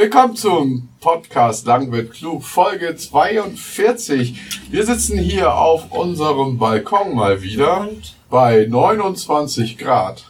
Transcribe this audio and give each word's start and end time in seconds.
Willkommen 0.00 0.34
zum 0.34 0.88
Podcast 1.02 1.66
Lang 1.66 1.92
wird 1.92 2.14
klug, 2.14 2.42
Folge 2.42 2.96
42. 2.96 4.34
Wir 4.70 4.86
sitzen 4.86 5.18
hier 5.18 5.54
auf 5.54 5.92
unserem 5.92 6.56
Balkon 6.56 7.14
mal 7.14 7.42
wieder 7.42 7.82
Und? 7.82 8.16
bei 8.30 8.64
29 8.66 9.76
Grad. 9.76 10.24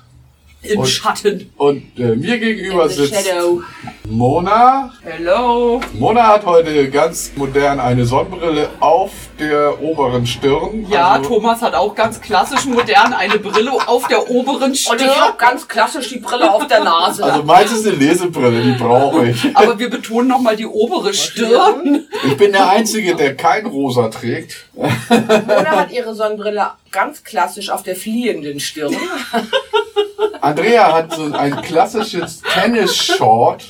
Im 0.62 0.80
Und- 0.80 0.88
Schatten. 0.88 1.53
Und 1.56 1.85
äh, 2.01 2.17
mir 2.17 2.41
gegenüber 2.41 2.88
sitzt 2.88 3.14
shadow. 3.14 3.62
Mona. 4.09 4.93
Hello. 5.04 5.81
Mona 5.93 6.27
hat 6.27 6.45
heute 6.47 6.91
ganz 6.91 7.31
modern 7.37 7.79
eine 7.79 8.05
Sonnenbrille 8.07 8.71
auf 8.81 9.13
der 9.41 9.83
oberen 9.83 10.27
Stirn. 10.27 10.87
Ja, 10.88 11.13
Also- 11.13 11.29
Thomas 11.31 11.63
hat 11.63 11.75
auch 11.75 11.95
ganz 11.95 12.21
klassisch 12.21 12.65
modern 12.67 13.13
eine 13.15 13.38
Brille 13.38 13.73
auf 13.87 14.06
der 14.09 14.31
oberen 14.31 14.74
Stirn. 14.74 14.99
Und 14.99 15.05
ich 15.06 15.21
habe 15.21 15.37
ganz 15.38 15.67
klassisch 15.67 16.09
die 16.11 16.19
Brille 16.19 16.52
auf 16.52 16.66
der 16.66 16.84
Nase. 16.84 17.24
Also 17.24 17.42
meins 17.42 17.73
ist 17.73 17.87
eine 17.87 17.97
Lesebrille, 17.97 18.62
die 18.62 18.73
brauche 18.83 19.27
ich. 19.29 19.56
Aber 19.56 19.79
wir 19.79 19.91
betonen 19.91 20.29
nochmal 20.29 20.56
die 20.56 20.66
obere 20.66 21.12
Stirn. 21.15 22.06
Ich 22.24 22.37
bin 22.37 22.52
der 22.52 22.69
Einzige, 22.70 23.14
der 23.16 23.34
kein 23.37 23.66
Rosa 23.66 24.09
trägt. 24.09 24.66
Mona 24.74 25.70
hat 25.70 25.91
ihre 25.91 26.14
Sonnenbrille 26.14 26.70
ganz 26.91 27.25
klassisch 27.25 27.70
auf 27.70 27.83
der 27.83 27.97
fliehenden 27.97 28.61
Stirn. 28.61 28.95
Andrea 30.41 30.92
hat 30.92 31.12
so 31.14 31.30
ein 31.33 31.61
klassisches 31.62 32.41
Tennis-Short. 32.55 33.64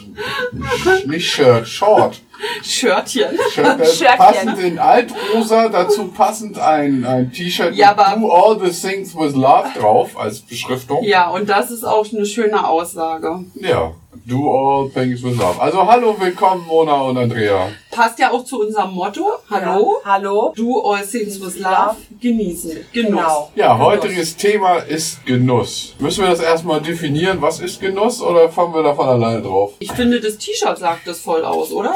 Nicht 1.06 1.30
Shirt, 1.30 1.66
Short. 1.66 2.20
Shirtchen. 2.62 3.38
Shirtchen. 3.52 4.06
passend 4.16 4.58
in 4.58 4.78
Altrosa, 4.78 5.68
dazu 5.68 6.08
passend 6.08 6.58
ein, 6.58 7.04
ein 7.04 7.32
T-Shirt 7.32 7.74
Ja, 7.74 7.90
mit 7.90 8.22
Do 8.22 8.30
All 8.30 8.58
the 8.58 8.70
Things 8.70 9.14
with 9.14 9.34
Love 9.34 9.68
drauf 9.78 10.18
als 10.18 10.40
Beschriftung. 10.40 11.02
Ja, 11.04 11.30
und 11.30 11.48
das 11.48 11.70
ist 11.70 11.84
auch 11.84 12.06
eine 12.12 12.26
schöne 12.26 12.66
Aussage. 12.66 13.44
Ja, 13.54 13.92
Do 14.26 14.50
All 14.50 14.90
Things 14.90 15.22
with 15.22 15.36
Love. 15.36 15.60
Also 15.60 15.86
hallo, 15.86 16.16
willkommen 16.18 16.66
Mona 16.66 17.00
und 17.02 17.16
Andrea. 17.16 17.68
Passt 17.90 18.18
ja 18.18 18.30
auch 18.30 18.44
zu 18.44 18.60
unserem 18.60 18.92
Motto. 18.92 19.26
Hallo. 19.50 19.96
Ja. 20.04 20.12
Hallo. 20.12 20.52
Do 20.56 20.80
all 20.80 21.04
things 21.04 21.40
with 21.40 21.58
love. 21.58 21.96
Genießen. 22.20 22.70
Genuss. 22.92 23.10
Genau. 23.10 23.50
Ja, 23.54 23.74
Genuss. 23.74 23.86
heutiges 23.86 24.36
Thema 24.36 24.76
ist 24.76 25.24
Genuss. 25.26 25.94
Müssen 25.98 26.22
wir 26.22 26.30
das 26.30 26.40
erstmal 26.40 26.80
definieren, 26.80 27.42
was 27.42 27.60
ist 27.60 27.80
Genuss 27.80 28.22
oder 28.22 28.48
fangen 28.48 28.74
wir 28.74 28.82
da 28.82 28.94
von 28.94 29.08
alleine 29.08 29.42
drauf? 29.42 29.72
Ich 29.80 29.92
finde, 29.92 30.20
das 30.20 30.38
T-Shirt 30.38 30.78
sagt 30.78 31.06
das 31.06 31.20
voll 31.20 31.44
aus, 31.44 31.72
oder? 31.72 31.94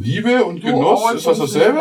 Liebe 0.00 0.44
und 0.44 0.62
Du, 0.62 0.66
Genuss, 0.68 1.04
all 1.04 1.16
ist 1.16 1.26
das 1.26 1.38
dasselbe? 1.40 1.80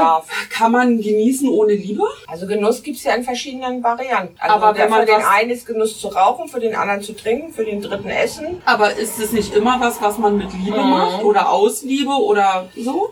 Kann 0.49 0.71
man 0.71 0.99
genießen 0.99 1.47
ohne 1.49 1.73
Liebe? 1.73 2.01
Also 2.25 2.47
Genuss 2.47 2.81
gibt's 2.81 3.03
ja 3.03 3.13
in 3.13 3.23
verschiedenen 3.23 3.83
Varianten. 3.83 4.35
Also 4.39 4.55
Aber 4.55 4.75
wenn 4.77 4.89
man 4.89 5.01
für 5.01 5.05
den 5.13 5.21
einen 5.21 5.51
ist 5.51 5.67
Genuss 5.67 5.99
zu 6.01 6.07
rauchen, 6.07 6.47
für 6.49 6.59
den 6.59 6.75
anderen 6.75 7.01
zu 7.03 7.13
trinken, 7.13 7.53
für 7.53 7.63
den 7.63 7.79
dritten 7.79 8.09
essen. 8.09 8.59
Aber 8.65 8.91
ist 8.95 9.19
es 9.19 9.33
nicht 9.33 9.53
immer 9.53 9.79
was, 9.79 10.01
was 10.01 10.17
man 10.17 10.37
mit 10.37 10.47
Liebe 10.53 10.81
Mhm. 10.81 10.89
macht 10.89 11.23
oder 11.23 11.51
aus 11.51 11.83
Liebe 11.83 12.09
oder 12.11 12.67
so? 12.75 13.11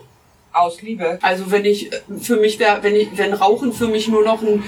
Aus 0.52 0.82
Liebe. 0.82 1.18
Also 1.22 1.52
wenn 1.52 1.64
ich 1.64 1.92
äh, 1.92 2.00
für 2.20 2.36
mich 2.38 2.58
wäre, 2.58 2.82
wenn 2.82 2.96
ich, 2.96 3.16
wenn 3.16 3.32
Rauchen 3.32 3.72
für 3.72 3.86
mich 3.86 4.08
nur 4.08 4.24
noch 4.24 4.42
ein 4.42 4.64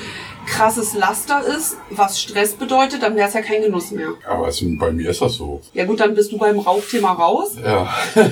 krasses 0.49 0.95
Laster 0.95 1.43
ist, 1.45 1.77
was 1.91 2.21
Stress 2.21 2.55
bedeutet, 2.55 3.03
dann 3.03 3.17
wäre 3.17 3.29
es 3.29 3.35
ja 3.35 3.43
kein 3.43 3.63
Genuss 3.63 3.91
mehr. 3.91 4.09
Aber 4.27 4.49
es, 4.49 4.63
bei 4.79 4.91
mir 4.91 5.11
ist 5.11 5.21
das 5.21 5.35
so. 5.35 5.61
Ja 5.75 5.85
gut, 5.85 6.01
dann 6.01 6.15
bist 6.15 6.33
du 6.33 6.39
beim 6.39 6.59
Rauchthema 6.59 7.13
raus. 7.13 7.57
Ja. 7.63 7.89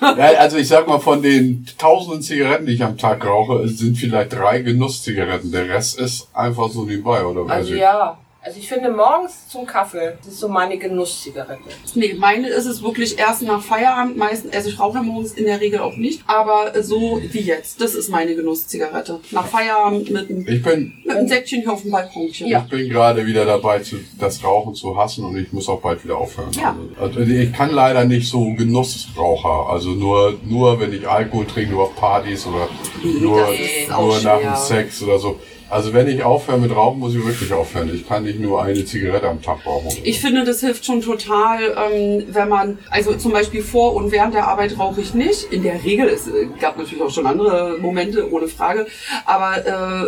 ja. 0.00 0.38
Also 0.38 0.56
ich 0.56 0.68
sag 0.68 0.86
mal, 0.86 0.98
von 0.98 1.22
den 1.22 1.66
tausenden 1.78 2.22
Zigaretten, 2.22 2.66
die 2.66 2.74
ich 2.74 2.84
am 2.84 2.96
Tag 2.96 3.26
rauche, 3.26 3.68
sind 3.68 3.96
vielleicht 3.96 4.32
drei 4.32 4.60
Genusszigaretten. 4.60 5.52
Der 5.52 5.68
Rest 5.68 5.98
ist 5.98 6.28
einfach 6.32 6.70
so 6.70 6.84
nebenbei, 6.84 7.24
oder? 7.24 7.50
Also 7.52 7.74
ja. 7.74 8.18
Also 8.40 8.60
ich 8.60 8.68
finde 8.68 8.90
morgens 8.90 9.48
zum 9.48 9.66
Kaffee, 9.66 10.16
das 10.18 10.34
ist 10.34 10.40
so 10.40 10.48
meine 10.48 10.78
Genusszigarette. 10.78 11.60
Nee, 11.94 12.14
meine 12.14 12.48
ist 12.48 12.66
es 12.66 12.82
wirklich 12.82 13.18
erst 13.18 13.42
nach 13.42 13.60
Feierabend 13.60 14.16
meistens, 14.16 14.54
also 14.54 14.68
ich 14.68 14.78
rauche 14.78 15.02
morgens 15.02 15.32
in 15.32 15.44
der 15.44 15.60
Regel 15.60 15.80
auch 15.80 15.96
nicht, 15.96 16.22
aber 16.26 16.72
so 16.82 17.20
wie 17.32 17.40
jetzt, 17.40 17.80
das 17.80 17.94
ist 17.94 18.10
meine 18.10 18.36
Genusszigarette. 18.36 19.18
Nach 19.32 19.46
Feierabend 19.46 20.10
mit 20.10 20.30
einem, 20.30 20.46
Ich 20.46 20.62
bin, 20.62 20.94
mit 21.04 21.16
einem 21.16 21.26
Säckchen 21.26 21.62
hier 21.62 21.72
auf 21.72 21.82
dem 21.82 21.90
Balkonchen. 21.90 22.46
Ja. 22.46 22.62
ich 22.64 22.70
bin 22.70 22.88
gerade 22.88 23.26
wieder 23.26 23.44
dabei, 23.44 23.80
zu, 23.80 23.96
das 24.18 24.42
Rauchen 24.44 24.74
zu 24.74 24.96
hassen 24.96 25.24
und 25.24 25.36
ich 25.36 25.52
muss 25.52 25.68
auch 25.68 25.80
bald 25.80 26.04
wieder 26.04 26.16
aufhören. 26.16 26.52
Ja. 26.52 26.76
Also, 26.98 27.18
also 27.18 27.32
ich 27.32 27.52
kann 27.52 27.70
leider 27.70 28.04
nicht 28.04 28.30
so 28.30 28.54
Genussraucher. 28.54 29.68
Also 29.68 29.90
nur, 29.90 30.38
nur 30.44 30.78
wenn 30.78 30.92
ich 30.92 31.08
Alkohol 31.08 31.44
trinke, 31.46 31.72
nur 31.72 31.84
auf 31.84 31.96
Partys 31.96 32.46
oder 32.46 32.68
nur, 33.02 33.52
ist 33.52 33.92
auch 33.92 34.06
nur 34.06 34.22
nach 34.22 34.38
dem 34.38 34.54
Sex 34.54 35.02
oder 35.02 35.18
so. 35.18 35.40
Also 35.70 35.92
wenn 35.92 36.08
ich 36.08 36.22
aufhöre 36.22 36.58
mit 36.58 36.74
Rauchen, 36.74 36.98
muss 36.98 37.14
ich 37.14 37.24
wirklich 37.24 37.52
aufhören. 37.52 37.90
Ich 37.94 38.08
kann 38.08 38.24
nicht 38.24 38.40
nur 38.40 38.62
eine 38.62 38.84
Zigarette 38.84 39.28
am 39.28 39.42
Tag 39.42 39.58
rauchen. 39.66 39.88
Ich 40.02 40.20
finde, 40.20 40.44
das 40.44 40.60
hilft 40.60 40.86
schon 40.86 41.02
total, 41.02 41.58
ähm, 41.92 42.24
wenn 42.30 42.48
man, 42.48 42.78
also 42.90 43.14
zum 43.14 43.32
Beispiel 43.32 43.62
vor 43.62 43.94
und 43.94 44.10
während 44.10 44.34
der 44.34 44.48
Arbeit 44.48 44.78
rauche 44.78 45.00
ich 45.00 45.12
nicht. 45.12 45.52
In 45.52 45.62
der 45.62 45.84
Regel, 45.84 46.08
es 46.08 46.26
äh, 46.26 46.46
gab 46.60 46.78
natürlich 46.78 47.02
auch 47.02 47.10
schon 47.10 47.26
andere 47.26 47.76
Momente, 47.78 48.32
ohne 48.32 48.48
Frage, 48.48 48.86
aber 49.26 49.58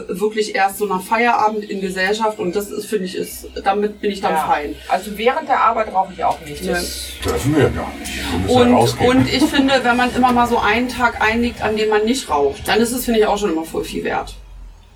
äh, 0.08 0.18
wirklich 0.20 0.54
erst 0.54 0.78
so 0.78 0.86
nach 0.86 1.02
Feierabend 1.02 1.64
in 1.68 1.80
Gesellschaft 1.80 2.38
und 2.38 2.56
das 2.56 2.70
ist, 2.70 2.86
finde 2.86 3.04
ich, 3.04 3.14
ist, 3.16 3.46
damit 3.62 4.00
bin 4.00 4.10
ich 4.10 4.20
dann 4.22 4.32
Ja. 4.32 4.46
fein. 4.46 4.74
Also 4.88 5.16
während 5.18 5.48
der 5.48 5.60
Arbeit 5.60 5.92
rauche 5.92 6.12
ich 6.16 6.24
auch 6.24 6.38
nicht. 6.46 6.64
Ja. 6.64 6.72
Das, 6.72 7.10
Dürfen 7.22 7.54
wir 7.54 7.64
ja 7.64 7.68
gar 7.68 7.92
nicht. 8.00 8.12
Wir 8.46 8.54
Und, 8.56 8.72
rausgehen. 8.74 9.10
und 9.10 9.28
ich 9.32 9.44
finde, 9.44 9.74
wenn 9.82 9.96
man 9.96 10.14
immer 10.14 10.32
mal 10.32 10.48
so 10.48 10.58
einen 10.58 10.88
Tag 10.88 11.20
einlegt, 11.20 11.60
an 11.62 11.76
dem 11.76 11.90
man 11.90 12.04
nicht 12.06 12.30
raucht, 12.30 12.66
dann 12.66 12.80
ist 12.80 12.92
es, 12.92 13.04
finde 13.04 13.20
ich, 13.20 13.26
auch 13.26 13.36
schon 13.36 13.52
immer 13.52 13.64
voll 13.64 13.84
viel 13.84 14.04
wert. 14.04 14.34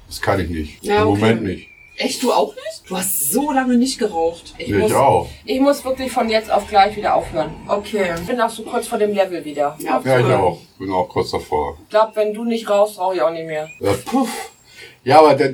Das 0.06 0.20
kann 0.20 0.40
ich 0.40 0.48
nicht. 0.48 0.84
Ja, 0.84 1.02
Im 1.02 1.08
okay. 1.08 1.20
Moment 1.20 1.42
nicht. 1.44 1.68
Echt, 1.96 2.22
du 2.24 2.32
auch 2.32 2.52
nicht? 2.54 2.90
Du 2.90 2.96
hast 2.96 3.30
so 3.30 3.52
lange 3.52 3.76
nicht 3.76 3.98
geraucht. 3.98 4.54
ich, 4.58 4.68
Ich, 4.68 4.74
muss, 4.74 4.92
auch. 4.92 5.28
ich 5.44 5.60
muss 5.60 5.84
wirklich 5.84 6.10
von 6.10 6.28
jetzt 6.28 6.50
auf 6.50 6.66
gleich 6.66 6.96
wieder 6.96 7.14
aufhören. 7.14 7.54
Okay. 7.68 8.14
Ich 8.20 8.26
bin 8.26 8.40
auch 8.40 8.50
so 8.50 8.64
kurz 8.64 8.88
vor 8.88 8.98
dem 8.98 9.14
Level 9.14 9.44
wieder. 9.44 9.76
Ja, 9.78 10.02
Ja, 10.04 10.18
ich 10.18 10.26
auch. 10.26 10.58
Bin 10.76 10.90
auch 10.90 11.08
kurz 11.08 11.30
davor. 11.30 11.78
Ich 11.84 11.90
glaube, 11.90 12.16
wenn 12.16 12.34
du 12.34 12.44
nicht 12.44 12.68
rauchst, 12.68 12.98
rauche 12.98 13.14
ich 13.14 13.22
auch 13.22 13.30
nicht 13.30 13.46
mehr. 13.46 13.68
Ja, 13.78 13.92
puh. 14.04 14.26
Ja 15.04 15.18
aber 15.20 15.34
da, 15.34 15.46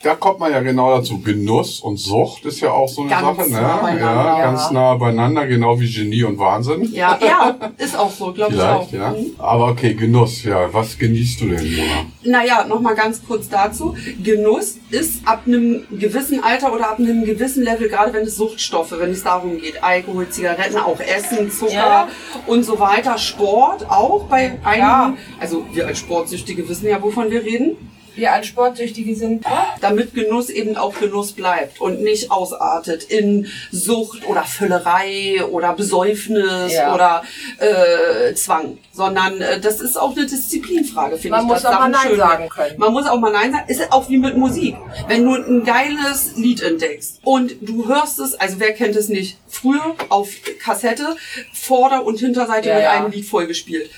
da 0.00 0.14
kommt 0.14 0.38
man 0.38 0.52
ja 0.52 0.60
genau 0.60 0.96
dazu. 0.96 1.20
Genuss 1.20 1.80
und 1.80 1.96
Sucht 1.96 2.44
ist 2.44 2.60
ja 2.60 2.70
auch 2.70 2.88
so 2.88 3.00
eine 3.02 3.10
Ganz 3.10 3.36
Sache. 3.36 3.50
Ne? 3.50 3.60
nah 3.60 3.76
beieinander, 3.78 4.24
ja, 4.24 4.38
ja. 4.38 4.44
ganz 4.44 4.70
nah 4.70 4.94
beieinander, 4.94 5.46
genau 5.48 5.80
wie 5.80 5.92
Genie 5.92 6.22
und 6.22 6.38
Wahnsinn. 6.38 6.84
Ja, 6.92 7.18
ja, 7.26 7.56
ist 7.78 7.98
auch 7.98 8.10
so, 8.10 8.32
glaube 8.32 8.54
ich 8.54 8.60
auch. 8.60 8.88
Vielleicht, 8.88 8.92
ja. 8.92 9.10
Mhm. 9.10 9.34
Aber 9.38 9.68
okay, 9.70 9.94
Genuss, 9.94 10.44
ja. 10.44 10.72
Was 10.72 10.96
genießt 10.96 11.40
du 11.40 11.48
denn, 11.48 11.76
Mona? 11.76 12.06
Naja, 12.22 12.64
nochmal 12.68 12.94
ganz 12.94 13.26
kurz 13.26 13.48
dazu. 13.48 13.96
Genuss 14.22 14.78
ist 14.90 15.26
ab 15.26 15.42
einem 15.46 15.82
gewissen 15.90 16.44
Alter 16.44 16.72
oder 16.72 16.90
ab 16.90 17.00
einem 17.00 17.24
gewissen 17.24 17.64
Level, 17.64 17.88
gerade 17.88 18.12
wenn 18.12 18.22
es 18.22 18.36
Suchtstoffe, 18.36 18.94
wenn 18.96 19.10
es 19.10 19.24
darum 19.24 19.58
geht, 19.58 19.82
Alkohol, 19.82 20.28
Zigaretten, 20.28 20.76
auch 20.78 21.00
Essen, 21.00 21.50
Zucker 21.50 21.72
Ja. 21.72 22.08
und 22.46 22.62
so 22.62 22.78
weiter, 22.78 23.18
Sport 23.18 23.90
auch 23.90 24.24
bei 24.24 24.58
einigen. 24.62 24.78
Ja. 24.78 25.14
Also 25.40 25.64
wir 25.72 25.88
als 25.88 25.98
Sportsüchtige 25.98 26.68
wissen 26.68 26.86
ja, 26.88 27.02
wovon 27.02 27.32
wir 27.32 27.42
reden. 27.42 27.76
Wir 28.18 28.32
als 28.32 28.46
Sportsüchtige 28.48 29.14
sind. 29.14 29.44
damit 29.80 30.14
Genuss 30.14 30.50
eben 30.50 30.76
auch 30.76 30.94
Genuss 30.98 31.32
bleibt 31.32 31.80
und 31.80 32.02
nicht 32.02 32.30
ausartet 32.30 33.04
in 33.04 33.46
Sucht 33.70 34.26
oder 34.26 34.42
Völlerei 34.44 35.44
oder 35.50 35.72
Besäufnis 35.72 36.72
Ja. 36.74 36.94
oder 36.94 37.22
äh, 37.58 38.34
Zwang, 38.34 38.78
sondern 38.92 39.40
äh, 39.40 39.60
das 39.60 39.80
ist 39.80 39.96
auch 39.96 40.16
eine 40.16 40.26
Disziplinfrage, 40.26 41.16
finde 41.16 41.36
Man 41.36 41.46
ich. 41.46 41.52
muss 41.52 41.62
dass 41.62 41.74
auch 41.74 41.80
mal 41.80 41.88
Nein 41.90 42.00
schön 42.08 42.16
sagen 42.18 42.48
können. 42.48 42.78
Man 42.78 42.92
muss 42.92 43.06
auch 43.06 43.18
mal 43.20 43.32
Nein 43.32 43.52
sagen. 43.52 43.68
Ist 43.68 43.92
auch 43.92 44.08
wie 44.08 44.18
mit 44.18 44.36
Musik. 44.36 44.76
Wenn 45.06 45.24
du 45.24 45.34
ein 45.34 45.64
geiles 45.64 46.36
Lied 46.36 46.62
entdeckst 46.62 47.20
und 47.24 47.56
du 47.60 47.86
hörst 47.88 48.18
es, 48.18 48.34
also 48.34 48.56
wer 48.58 48.72
kennt 48.72 48.96
es 48.96 49.08
nicht, 49.08 49.38
früher 49.48 49.94
auf 50.08 50.28
Kassette, 50.62 51.16
Vorder- 51.52 52.04
und 52.04 52.18
Hinterseite 52.18 52.68
Ja, 52.68 52.74
mit 52.74 52.82
ja. 52.84 52.90
einem 52.92 53.10
Lied 53.12 53.26
vollgespielt. 53.26 53.90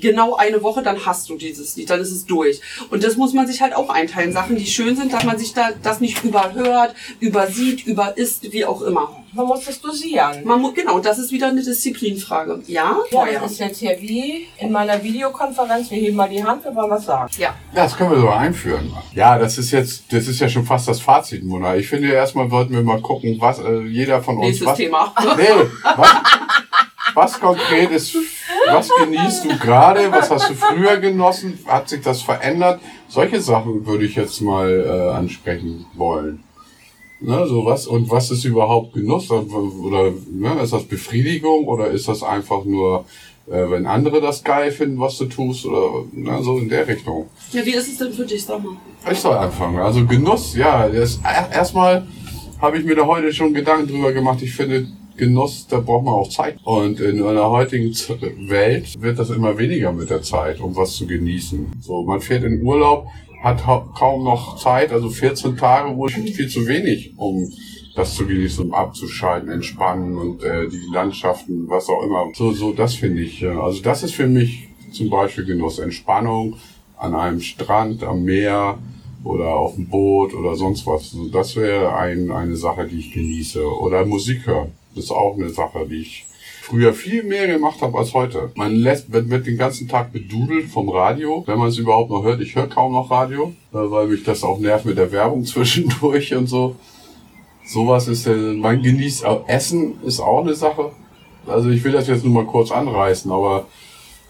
Genau 0.00 0.34
eine 0.34 0.62
Woche, 0.62 0.82
dann 0.82 1.04
hast 1.06 1.28
du 1.28 1.36
dieses 1.36 1.76
Lied, 1.76 1.90
dann 1.90 2.00
ist 2.00 2.10
es 2.10 2.26
durch. 2.26 2.60
Und 2.90 3.04
das 3.04 3.16
muss 3.16 3.32
man 3.32 3.46
sich 3.46 3.62
halt 3.62 3.74
auch 3.74 3.88
einteilen. 3.88 4.32
Sachen, 4.32 4.56
die 4.56 4.66
schön 4.66 4.96
sind, 4.96 5.12
dass 5.12 5.24
man 5.24 5.38
sich 5.38 5.54
da 5.54 5.70
das 5.82 6.00
nicht 6.00 6.24
überhört, 6.24 6.94
übersieht, 7.20 7.86
überisst, 7.86 8.52
wie 8.52 8.64
auch 8.64 8.82
immer. 8.82 9.24
Man 9.32 9.46
muss 9.46 9.64
das 9.64 9.80
dosieren. 9.80 10.44
Man 10.44 10.60
muss, 10.60 10.74
genau, 10.74 10.98
das 10.98 11.18
ist 11.18 11.30
wieder 11.30 11.48
eine 11.48 11.62
Disziplinfrage. 11.62 12.62
Ja? 12.66 12.96
Ja, 13.12 13.26
das 13.40 13.52
ist 13.52 13.60
jetzt 13.60 13.78
hier 13.78 13.96
wie 14.00 14.48
in 14.58 14.72
meiner 14.72 15.00
Videokonferenz. 15.02 15.90
Wir 15.90 15.98
heben 15.98 16.16
mal 16.16 16.28
die 16.28 16.42
Hand, 16.42 16.64
wir 16.64 16.74
wollen 16.74 16.90
was 16.90 17.04
sagen. 17.04 17.30
Ja. 17.38 17.54
Ja, 17.74 17.84
das 17.84 17.96
können 17.96 18.10
wir 18.10 18.20
so 18.20 18.28
einführen. 18.28 18.92
Ja, 19.14 19.38
das 19.38 19.56
ist 19.56 19.70
jetzt, 19.70 20.12
das 20.12 20.26
ist 20.26 20.40
ja 20.40 20.48
schon 20.48 20.64
fast 20.64 20.88
das 20.88 21.00
Fazit, 21.00 21.44
Mona. 21.44 21.76
Ich 21.76 21.88
finde 21.88 22.12
erstmal 22.12 22.50
wollten 22.50 22.74
wir 22.74 22.82
mal 22.82 23.00
gucken, 23.00 23.36
was 23.38 23.60
äh, 23.60 23.82
jeder 23.82 24.20
von 24.20 24.36
uns 24.36 24.46
Nächstes 24.46 24.66
was, 24.66 24.76
Thema. 24.76 25.14
Nee, 25.36 25.44
was, 25.96 26.08
was 27.14 27.40
konkret 27.40 27.90
ist, 27.92 28.16
was 28.72 28.88
genießt 29.04 29.44
du 29.44 29.58
gerade, 29.58 30.10
was 30.12 30.30
hast 30.30 30.50
du 30.50 30.54
früher 30.54 30.96
genossen, 30.98 31.58
hat 31.66 31.88
sich 31.88 32.00
das 32.02 32.22
verändert? 32.22 32.80
Solche 33.08 33.40
Sachen 33.40 33.86
würde 33.86 34.04
ich 34.04 34.14
jetzt 34.16 34.40
mal 34.40 34.68
äh, 34.70 35.10
ansprechen 35.16 35.86
wollen. 35.94 36.42
Ne, 37.22 37.46
so 37.46 37.64
was, 37.66 37.86
und 37.86 38.10
was 38.10 38.30
ist 38.30 38.44
überhaupt 38.44 38.94
Genuss? 38.94 39.30
Oder 39.30 40.12
ne, 40.30 40.60
ist 40.62 40.72
das 40.72 40.84
Befriedigung 40.84 41.66
oder 41.66 41.88
ist 41.88 42.08
das 42.08 42.22
einfach 42.22 42.64
nur, 42.64 43.04
äh, 43.46 43.68
wenn 43.70 43.84
andere 43.86 44.22
das 44.22 44.42
geil 44.42 44.70
finden, 44.72 44.98
was 45.00 45.18
du 45.18 45.26
tust? 45.26 45.66
Oder 45.66 46.04
ne, 46.12 46.42
so 46.42 46.56
in 46.58 46.70
der 46.70 46.88
Richtung. 46.88 47.28
Ja, 47.52 47.64
wie 47.66 47.74
ist 47.74 47.88
es 47.88 47.98
denn 47.98 48.12
für 48.12 48.24
dich, 48.24 48.42
sag 48.44 48.62
mal? 48.64 48.72
Ich 49.12 49.18
soll 49.18 49.36
anfangen. 49.36 49.78
Also 49.80 50.06
Genuss, 50.06 50.56
ja, 50.56 50.86
er- 50.86 51.52
erstmal 51.52 52.06
habe 52.58 52.78
ich 52.78 52.84
mir 52.86 52.94
da 52.96 53.04
heute 53.06 53.32
schon 53.34 53.52
Gedanken 53.52 53.88
drüber 53.88 54.12
gemacht. 54.12 54.40
Ich 54.40 54.54
finde, 54.54 54.86
Genuss, 55.20 55.66
da 55.68 55.80
braucht 55.80 56.06
man 56.06 56.14
auch 56.14 56.28
Zeit. 56.30 56.56
Und 56.64 56.98
in 56.98 57.22
einer 57.22 57.50
heutigen 57.50 57.92
Welt 58.48 59.00
wird 59.02 59.18
das 59.18 59.28
immer 59.28 59.58
weniger 59.58 59.92
mit 59.92 60.08
der 60.08 60.22
Zeit, 60.22 60.60
um 60.60 60.74
was 60.74 60.96
zu 60.96 61.06
genießen. 61.06 61.72
So, 61.80 62.02
man 62.04 62.22
fährt 62.22 62.42
in 62.42 62.62
Urlaub, 62.62 63.06
hat 63.42 63.62
kaum 63.62 64.24
noch 64.24 64.56
Zeit, 64.56 64.92
also 64.92 65.10
14 65.10 65.58
Tage 65.58 65.94
wohl 65.96 66.08
viel 66.08 66.48
zu 66.48 66.66
wenig, 66.66 67.12
um 67.16 67.52
das 67.94 68.14
zu 68.14 68.26
genießen, 68.26 68.64
um 68.64 68.74
abzuschalten, 68.74 69.50
entspannen 69.50 70.16
und 70.16 70.42
äh, 70.42 70.68
die 70.68 70.88
Landschaften, 70.90 71.68
was 71.68 71.88
auch 71.90 72.02
immer. 72.02 72.30
So, 72.34 72.52
so, 72.52 72.72
das 72.72 72.94
finde 72.94 73.20
ich. 73.22 73.46
Also 73.46 73.82
das 73.82 74.02
ist 74.02 74.14
für 74.14 74.26
mich 74.26 74.68
zum 74.90 75.10
Beispiel 75.10 75.44
Genuss, 75.44 75.78
Entspannung 75.78 76.56
an 76.96 77.14
einem 77.14 77.40
Strand, 77.40 78.02
am 78.04 78.24
Meer 78.24 78.78
oder 79.22 79.54
auf 79.54 79.74
dem 79.74 79.86
Boot 79.86 80.32
oder 80.32 80.56
sonst 80.56 80.86
was. 80.86 81.14
Das 81.30 81.56
wäre 81.56 81.94
ein, 81.94 82.30
eine 82.30 82.56
Sache, 82.56 82.86
die 82.86 83.00
ich 83.00 83.12
genieße. 83.12 83.62
Oder 83.62 84.06
Musik 84.06 84.46
hören. 84.46 84.72
Das 84.94 85.04
ist 85.04 85.10
auch 85.10 85.36
eine 85.36 85.50
Sache, 85.50 85.86
die 85.88 86.02
ich 86.02 86.26
früher 86.62 86.92
viel 86.92 87.22
mehr 87.24 87.46
gemacht 87.46 87.82
habe 87.82 87.98
als 87.98 88.14
heute. 88.14 88.52
Man 88.54 88.74
lässt, 88.74 89.12
wird, 89.12 89.28
wird 89.30 89.46
den 89.46 89.56
ganzen 89.56 89.88
Tag 89.88 90.12
bedudelt 90.12 90.68
vom 90.68 90.88
Radio, 90.88 91.42
wenn 91.46 91.58
man 91.58 91.68
es 91.68 91.78
überhaupt 91.78 92.10
noch 92.10 92.22
hört. 92.22 92.40
Ich 92.40 92.54
höre 92.54 92.68
kaum 92.68 92.92
noch 92.92 93.10
Radio, 93.10 93.52
äh, 93.72 93.76
weil 93.76 94.06
mich 94.06 94.22
das 94.24 94.44
auch 94.44 94.58
nervt 94.58 94.84
mit 94.84 94.98
der 94.98 95.10
Werbung 95.12 95.44
zwischendurch 95.44 96.34
und 96.34 96.46
so. 96.46 96.76
Sowas 97.64 98.08
ist, 98.08 98.26
man 98.26 98.82
genießt, 98.82 99.24
Essen 99.46 100.02
ist 100.04 100.18
auch 100.18 100.42
eine 100.42 100.54
Sache. 100.54 100.90
Also 101.46 101.70
ich 101.70 101.84
will 101.84 101.92
das 101.92 102.08
jetzt 102.08 102.24
nur 102.24 102.34
mal 102.34 102.46
kurz 102.46 102.70
anreißen, 102.70 103.30
aber 103.30 103.66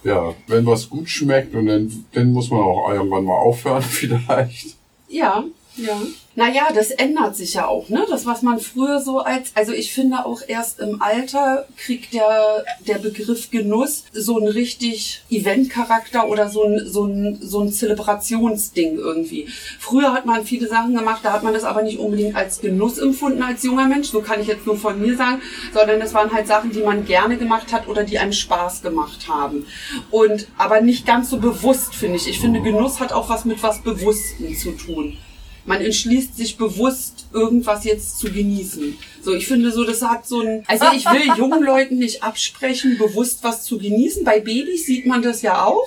ja, 0.04 0.34
wenn 0.46 0.66
was 0.66 0.88
gut 0.88 1.08
schmeckt 1.08 1.54
und 1.54 1.66
dann, 1.66 2.04
dann 2.12 2.32
muss 2.32 2.50
man 2.50 2.60
auch 2.60 2.90
irgendwann 2.90 3.24
mal 3.24 3.36
aufhören 3.36 3.82
vielleicht. 3.88 4.76
Ja, 5.08 5.44
ja. 5.82 6.00
Naja, 6.36 6.68
das 6.72 6.92
ändert 6.92 7.34
sich 7.34 7.54
ja 7.54 7.66
auch, 7.66 7.88
ne? 7.88 8.06
Das, 8.08 8.24
was 8.24 8.42
man 8.42 8.60
früher 8.60 9.00
so 9.00 9.18
als, 9.18 9.50
also 9.56 9.72
ich 9.72 9.92
finde 9.92 10.24
auch 10.24 10.42
erst 10.46 10.78
im 10.78 11.02
Alter 11.02 11.66
kriegt 11.76 12.14
der, 12.14 12.64
der 12.86 12.98
Begriff 12.98 13.50
Genuss 13.50 14.04
so 14.12 14.38
einen 14.38 14.46
richtig 14.46 15.22
Eventcharakter 15.28 16.28
oder 16.28 16.48
so 16.48 16.62
ein, 16.62 16.86
so 16.86 17.04
ein, 17.04 17.38
so 17.42 17.60
ein 17.60 17.72
Zelebrationsding 17.72 18.96
irgendwie. 18.96 19.48
Früher 19.80 20.12
hat 20.12 20.24
man 20.24 20.44
viele 20.44 20.68
Sachen 20.68 20.94
gemacht, 20.94 21.20
da 21.24 21.32
hat 21.32 21.42
man 21.42 21.52
das 21.52 21.64
aber 21.64 21.82
nicht 21.82 21.98
unbedingt 21.98 22.36
als 22.36 22.60
Genuss 22.60 22.98
empfunden 22.98 23.42
als 23.42 23.64
junger 23.64 23.88
Mensch, 23.88 24.08
so 24.08 24.20
kann 24.20 24.40
ich 24.40 24.46
jetzt 24.46 24.66
nur 24.66 24.76
von 24.76 25.00
mir 25.00 25.16
sagen, 25.16 25.42
sondern 25.74 25.98
das 25.98 26.14
waren 26.14 26.32
halt 26.32 26.46
Sachen, 26.46 26.70
die 26.70 26.82
man 26.82 27.04
gerne 27.04 27.38
gemacht 27.38 27.72
hat 27.72 27.88
oder 27.88 28.04
die 28.04 28.20
einem 28.20 28.32
Spaß 28.32 28.82
gemacht 28.82 29.26
haben. 29.28 29.66
Und, 30.12 30.46
aber 30.56 30.80
nicht 30.80 31.06
ganz 31.06 31.28
so 31.28 31.38
bewusst, 31.38 31.96
finde 31.96 32.16
ich. 32.16 32.28
Ich 32.28 32.38
finde, 32.38 32.60
Genuss 32.62 33.00
hat 33.00 33.12
auch 33.12 33.28
was 33.28 33.44
mit 33.44 33.60
was 33.64 33.82
Bewusstem 33.82 34.56
zu 34.56 34.70
tun 34.72 35.18
man 35.66 35.80
entschließt 35.80 36.36
sich 36.36 36.56
bewusst, 36.56 37.26
irgendwas 37.32 37.84
jetzt 37.84 38.18
zu 38.18 38.30
genießen. 38.30 38.96
So, 39.22 39.34
ich 39.34 39.46
finde 39.46 39.70
so, 39.72 39.84
das 39.84 40.02
hat 40.02 40.26
so 40.26 40.40
ein, 40.40 40.64
also 40.66 40.86
ich 40.94 41.04
will 41.06 41.22
jungen 41.36 41.62
Leuten 41.62 41.98
nicht 41.98 42.22
absprechen, 42.22 42.98
bewusst 42.98 43.40
was 43.42 43.64
zu 43.64 43.78
genießen. 43.78 44.24
Bei 44.24 44.40
Babys 44.40 44.86
sieht 44.86 45.06
man 45.06 45.22
das 45.22 45.42
ja 45.42 45.64
auch. 45.64 45.86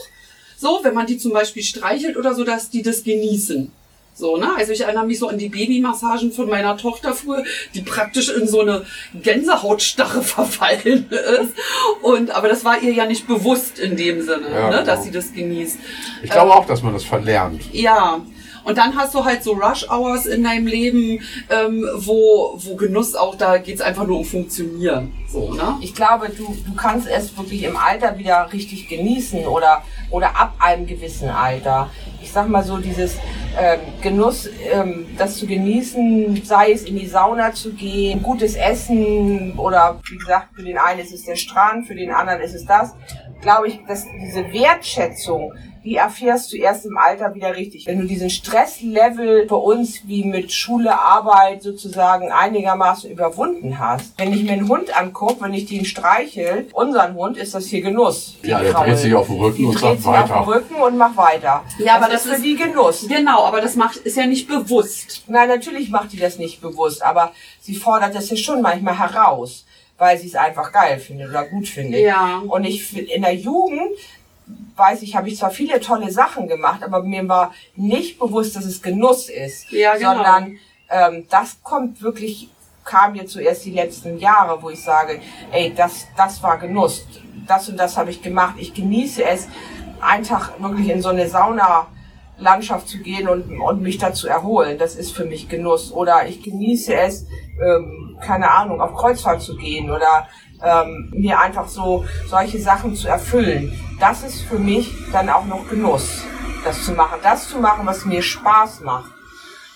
So, 0.57 0.79
wenn 0.83 0.93
man 0.93 1.07
die 1.07 1.17
zum 1.17 1.33
Beispiel 1.33 1.63
streichelt 1.63 2.15
oder 2.15 2.33
so, 2.35 2.43
dass 2.43 2.69
die 2.69 2.81
das 2.83 3.03
genießen. 3.03 3.71
So, 4.15 4.37
ne? 4.37 4.47
Also 4.55 4.71
ich 4.71 4.81
erinnere 4.81 5.07
mich 5.07 5.17
so 5.17 5.27
an 5.27 5.39
die 5.39 5.49
Babymassagen 5.49 6.31
von 6.31 6.47
meiner 6.47 6.77
Tochter 6.77 7.15
früher, 7.15 7.43
die 7.73 7.81
praktisch 7.81 8.29
in 8.29 8.47
so 8.47 8.61
eine 8.61 8.85
Gänsehautstarre 9.21 10.21
verfallen 10.23 11.09
ist. 11.09 11.53
Und, 12.03 12.29
aber 12.31 12.47
das 12.47 12.63
war 12.63 12.81
ihr 12.81 12.93
ja 12.93 13.07
nicht 13.07 13.27
bewusst 13.27 13.79
in 13.79 13.97
dem 13.97 14.21
Sinne, 14.21 14.51
Ja, 14.53 14.69
ne? 14.69 14.83
dass 14.83 14.99
genau. 14.99 15.01
sie 15.01 15.11
das 15.11 15.33
genießt. 15.33 15.77
Ich 16.21 16.29
glaube 16.29 16.53
auch, 16.53 16.65
dass 16.67 16.83
man 16.83 16.93
das 16.93 17.03
verlernt. 17.03 17.61
Ja. 17.73 18.23
Und 18.63 18.77
dann 18.77 18.95
hast 18.95 19.13
du 19.13 19.25
halt 19.25 19.43
so 19.43 19.53
Rush-Hours 19.53 20.25
in 20.25 20.43
deinem 20.43 20.67
Leben, 20.67 21.21
ähm, 21.49 21.85
wo, 21.95 22.57
wo 22.57 22.75
Genuss 22.75 23.15
auch, 23.15 23.35
da 23.35 23.57
geht's 23.57 23.81
einfach 23.81 24.07
nur 24.07 24.19
um 24.19 24.25
Funktionieren. 24.25 25.11
So, 25.27 25.53
ne? 25.53 25.77
Ich 25.81 25.93
glaube, 25.93 26.29
du, 26.29 26.55
du 26.65 26.75
kannst 26.75 27.07
es 27.07 27.37
wirklich 27.37 27.63
im 27.63 27.75
Alter 27.75 28.17
wieder 28.17 28.51
richtig 28.53 28.87
genießen 28.87 29.45
oder, 29.45 29.83
oder 30.11 30.39
ab 30.39 30.55
einem 30.59 30.85
gewissen 30.85 31.29
Alter. 31.29 31.89
Ich 32.21 32.31
sag 32.31 32.47
mal 32.47 32.63
so, 32.63 32.77
dieses 32.77 33.17
ähm, 33.59 33.79
Genuss, 34.01 34.49
ähm, 34.71 35.07
das 35.17 35.37
zu 35.37 35.45
genießen, 35.45 36.41
sei 36.45 36.71
es 36.71 36.83
in 36.83 36.97
die 36.97 37.07
Sauna 37.07 37.53
zu 37.53 37.73
gehen, 37.73 38.23
gutes 38.23 38.55
Essen 38.55 39.53
oder 39.57 39.99
wie 40.09 40.17
gesagt, 40.17 40.55
für 40.55 40.63
den 40.63 40.77
einen 40.77 40.99
ist 41.01 41.13
es 41.13 41.25
der 41.25 41.35
Strand, 41.35 41.87
für 41.87 41.95
den 41.95 42.11
anderen 42.11 42.41
ist 42.41 42.53
es 42.53 42.65
das. 42.65 42.93
Glaube 43.41 43.67
ich, 43.67 43.79
dass 43.87 44.05
diese 44.21 44.51
Wertschätzung, 44.53 45.51
die 45.83 45.95
erfährst 45.95 46.51
du 46.51 46.57
erst 46.57 46.85
im 46.85 46.97
Alter 46.97 47.35
wieder 47.35 47.55
richtig. 47.55 47.85
Wenn 47.87 47.99
du 47.99 48.05
diesen 48.07 48.29
Stresslevel 48.29 49.45
bei 49.47 49.55
uns 49.55 50.07
wie 50.07 50.23
mit 50.23 50.51
Schule, 50.51 50.97
Arbeit 50.97 51.61
sozusagen 51.63 52.31
einigermaßen 52.31 53.11
überwunden 53.11 53.79
hast. 53.79 54.13
Wenn 54.17 54.31
ich 54.33 54.43
mir 54.43 54.53
einen 54.53 54.69
Hund 54.69 54.95
angucke, 54.97 55.41
wenn 55.41 55.53
ich 55.53 55.65
den 55.65 55.85
streichel, 55.85 56.67
unseren 56.73 57.15
Hund, 57.15 57.37
ist 57.37 57.53
das 57.53 57.65
hier 57.67 57.81
Genuss. 57.81 58.37
Die 58.43 58.47
Ja, 58.49 58.61
der 58.61 58.73
dreht 58.73 58.97
sich 58.97 59.13
auf 59.13 59.27
den 59.27 59.39
Rücken 59.39 59.57
die 59.57 59.65
und 59.65 59.73
dreht 59.73 59.81
sagt 59.81 59.97
sich 59.97 60.05
weiter. 60.07 60.39
auf 60.39 60.45
den 60.45 60.53
Rücken 60.53 60.75
und 60.75 60.97
macht 60.97 61.17
weiter. 61.17 61.63
Ja, 61.79 61.95
aber 61.95 62.05
das 62.07 62.23
das 62.23 62.25
ist 62.25 62.29
für 62.29 62.35
ist- 62.37 62.45
die 62.45 62.55
Genuss. 62.55 63.05
Genau, 63.07 63.43
aber 63.43 63.59
das 63.61 63.75
macht, 63.75 63.97
ist 63.97 64.15
ja 64.17 64.25
nicht 64.25 64.47
bewusst. 64.47 65.23
Nein, 65.27 65.49
natürlich 65.49 65.89
macht 65.89 66.13
die 66.13 66.17
das 66.17 66.37
nicht 66.39 66.61
bewusst, 66.61 67.03
aber 67.03 67.31
sie 67.61 67.75
fordert 67.75 68.15
das 68.15 68.29
ja 68.29 68.37
schon 68.37 68.61
manchmal 68.61 68.97
heraus, 68.97 69.65
weil 69.97 70.17
sie 70.17 70.27
es 70.27 70.35
einfach 70.35 70.71
geil 70.71 70.99
findet 70.99 71.29
oder 71.29 71.43
gut 71.45 71.67
findet. 71.67 72.01
Ja. 72.01 72.41
Und 72.47 72.63
ich 72.63 72.95
in 73.13 73.21
der 73.21 73.35
Jugend 73.35 73.91
weiß 74.75 75.01
ich, 75.03 75.15
habe 75.15 75.29
ich 75.29 75.37
zwar 75.37 75.51
viele 75.51 75.79
tolle 75.79 76.11
Sachen 76.11 76.47
gemacht, 76.47 76.83
aber 76.83 77.03
mir 77.03 77.27
war 77.27 77.53
nicht 77.75 78.19
bewusst, 78.19 78.55
dass 78.55 78.65
es 78.65 78.81
Genuss 78.81 79.29
ist, 79.29 79.71
Ja, 79.71 79.95
genau. 79.95 80.13
sondern 80.13 80.57
ähm, 80.89 81.27
das 81.29 81.61
kommt 81.63 82.01
wirklich 82.01 82.49
kam 82.85 83.15
jetzt 83.15 83.31
zuerst 83.31 83.63
die 83.63 83.71
letzten 83.71 84.17
Jahre, 84.17 84.61
wo 84.61 84.69
ich 84.69 84.83
sage, 84.83 85.21
ey, 85.51 85.73
das 85.73 86.05
das 86.17 86.43
war 86.43 86.57
Genuss, 86.57 87.05
das 87.47 87.69
und 87.69 87.77
das 87.77 87.95
habe 87.95 88.09
ich 88.11 88.21
gemacht, 88.21 88.55
ich 88.57 88.73
genieße 88.73 89.23
es, 89.23 89.47
einen 90.01 90.25
Tag 90.25 90.51
wirklich 90.61 90.89
in 90.89 91.01
so 91.01 91.09
eine 91.09 91.27
Sauna 91.29 91.87
Landschaft 92.39 92.89
zu 92.89 92.97
gehen 92.97 93.27
und, 93.29 93.61
und 93.61 93.81
mich 93.81 93.99
da 93.99 94.11
zu 94.13 94.27
erholen. 94.27 94.77
Das 94.77 94.95
ist 94.95 95.15
für 95.15 95.23
mich 95.23 95.47
Genuss. 95.49 95.91
Oder 95.93 96.27
ich 96.27 96.41
genieße 96.43 96.93
es, 96.93 97.25
ähm, 97.63 98.17
keine 98.21 98.51
Ahnung, 98.51 98.81
auf 98.81 98.95
Kreuzfahrt 98.95 99.41
zu 99.41 99.55
gehen 99.55 99.89
oder 99.91 100.27
ähm, 100.63 101.11
mir 101.13 101.39
einfach 101.39 101.67
so 101.67 102.05
solche 102.27 102.59
Sachen 102.59 102.95
zu 102.95 103.07
erfüllen. 103.07 103.77
Das 103.99 104.23
ist 104.23 104.41
für 104.41 104.59
mich 104.59 104.91
dann 105.11 105.29
auch 105.29 105.45
noch 105.45 105.69
Genuss, 105.69 106.23
das 106.63 106.83
zu 106.83 106.93
machen. 106.93 107.19
Das 107.21 107.49
zu 107.49 107.59
machen, 107.59 107.85
was 107.85 108.05
mir 108.05 108.21
Spaß 108.21 108.81
macht. 108.81 109.11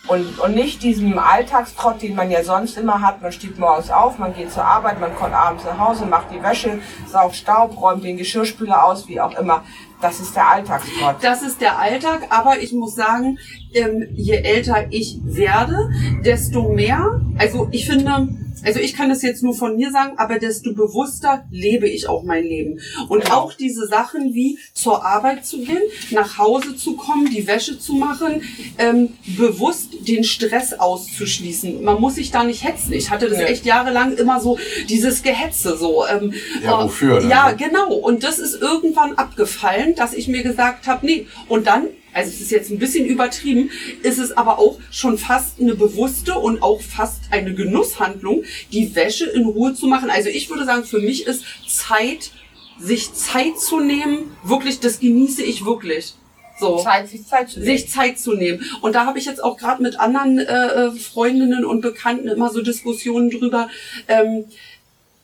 Und, 0.08 0.40
und 0.40 0.56
nicht 0.56 0.84
diesem 0.84 1.20
Alltagstrott, 1.20 2.02
den 2.02 2.16
man 2.16 2.32
ja 2.32 2.42
sonst 2.42 2.78
immer 2.78 3.02
hat. 3.02 3.22
Man 3.22 3.34
steht 3.34 3.60
morgens 3.60 3.92
auf, 3.92 4.18
man 4.18 4.34
geht 4.34 4.52
zur 4.54 4.64
Arbeit, 4.64 5.02
man 5.02 5.14
kommt 5.14 5.34
abends 5.34 5.66
nach 5.66 5.78
Hause, 5.78 6.06
macht 6.06 6.28
die 6.32 6.42
Wäsche, 6.42 6.80
saugt 7.08 7.36
Staub, 7.36 7.80
räumt 7.80 8.06
den 8.06 8.16
Geschirrspüler 8.16 8.86
aus, 8.86 9.10
wie 9.10 9.20
auch 9.20 9.38
immer. 9.38 9.66
Das 10.00 10.22
ist 10.22 10.34
der 10.36 10.48
Alltagstrott. 10.48 11.18
Das 11.22 11.42
ist 11.42 11.60
der 11.60 11.78
Alltag, 11.78 12.28
aber 12.30 12.60
ich 12.60 12.72
muss 12.72 12.96
sagen, 12.96 13.38
ähm, 13.74 14.08
je 14.16 14.36
älter 14.36 14.88
ich 14.90 15.18
werde, 15.24 15.90
desto 16.24 16.70
mehr, 16.70 17.22
also 17.38 17.68
ich 17.72 17.86
finde, 17.86 18.30
also 18.64 18.80
ich 18.80 18.96
kann 18.96 19.10
das 19.10 19.22
jetzt 19.22 19.44
nur 19.44 19.54
von 19.54 19.76
mir 19.76 19.92
sagen, 19.92 20.14
aber 20.18 20.40
desto 20.40 20.74
bewusster 20.74 21.46
lebe 21.52 21.88
ich 21.88 22.10
auch 22.10 22.24
mein 22.24 22.44
Leben. 22.44 22.80
Und 23.08 23.32
auch 23.32 23.54
diese 23.54 23.86
Sachen 23.88 24.34
wie 24.34 24.58
zur 24.74 25.06
Arbeit 25.06 25.46
zu 25.46 25.60
gehen, 25.60 25.82
nach 26.12 26.38
Hause 26.38 26.76
zu 26.76 26.96
kommen, 26.96 27.30
die 27.30 27.48
Wäsche 27.48 27.78
zu 27.80 27.94
machen, 27.94 28.42
ähm, 28.80 29.10
bewusst 29.38 29.90
den 30.08 30.24
Stress 30.24 30.74
auszuschließen. 30.74 31.84
Man 31.84 32.02
muss 32.02 32.16
sich 32.16 32.32
da 32.32 32.44
nicht 32.44 32.64
hetzen. 32.64 32.94
Ich 32.94 33.12
hatte 33.12 33.30
das 33.30 33.40
echt 33.40 33.66
jahrelang 33.66 34.18
immer 34.18 34.40
so, 34.42 34.58
dieses 34.90 35.22
Gehetze 35.22 35.78
so. 35.78 36.06
Ähm, 36.08 36.34
Ja, 36.64 36.82
äh, 36.82 36.86
wofür 36.86 37.20
denn, 37.20 37.30
Ja, 37.30 37.52
ne? 37.52 37.58
genau. 37.58 37.94
Und 37.94 38.24
das 38.24 38.40
ist 38.40 38.60
irgendwann 38.62 39.14
abgefallen, 39.14 39.94
dass 39.96 40.14
ich 40.14 40.28
mir 40.28 40.44
gesagt 40.44 40.88
habe, 40.88 41.06
nee. 41.06 41.28
Und 41.48 41.68
dann, 41.68 41.86
also 42.18 42.32
es 42.32 42.42
ist 42.42 42.52
jetzt 42.52 42.72
ein 42.72 42.80
bisschen 42.80 43.06
übertrieben, 43.06 43.70
ist 44.02 44.18
es 44.18 44.32
aber 44.32 44.58
auch 44.58 44.80
schon 44.90 45.20
fast 45.20 45.60
eine 45.60 45.76
bewusste 45.76 46.34
und 46.34 46.64
auch 46.64 46.82
fast 46.82 47.22
eine 47.30 47.54
Genusshandlung, 47.54 48.44
die 48.72 48.96
Wäsche 48.96 49.26
in 49.26 49.46
Ruhe 49.46 49.76
zu 49.76 49.86
machen. 49.86 50.10
Also 50.10 50.30
ich 50.30 50.50
würde 50.50 50.66
sagen, 50.66 50.84
für 50.84 51.00
mich 51.00 51.28
ist 51.28 51.44
Zeit, 51.68 52.32
sich 52.80 53.14
Zeit 53.14 53.60
zu 53.60 53.80
nehmen, 53.80 54.32
wirklich, 54.44 54.80
das 54.80 55.00
genieße 55.00 55.44
ich 55.44 55.64
wirklich. 55.64 56.16
So 56.60 56.80
Zeit, 56.80 57.08
sich 57.08 57.28
Zeit 57.28 57.52
zu 57.52 57.60
nehmen. 57.60 57.72
sich 57.72 57.90
Zeit 57.90 58.20
zu 58.20 58.34
nehmen. 58.34 58.66
Und 58.82 58.96
da 58.96 59.06
habe 59.06 59.20
ich 59.20 59.26
jetzt 59.26 59.44
auch 59.44 59.56
gerade 59.56 59.84
mit 59.84 60.00
anderen 60.00 60.40
äh, 60.40 60.90
Freundinnen 60.94 61.66
und 61.66 61.82
Bekannten 61.82 62.28
immer 62.30 62.50
so 62.50 62.64
Diskussionen 62.64 63.30
drüber. 63.30 63.70
Ähm, 64.08 64.46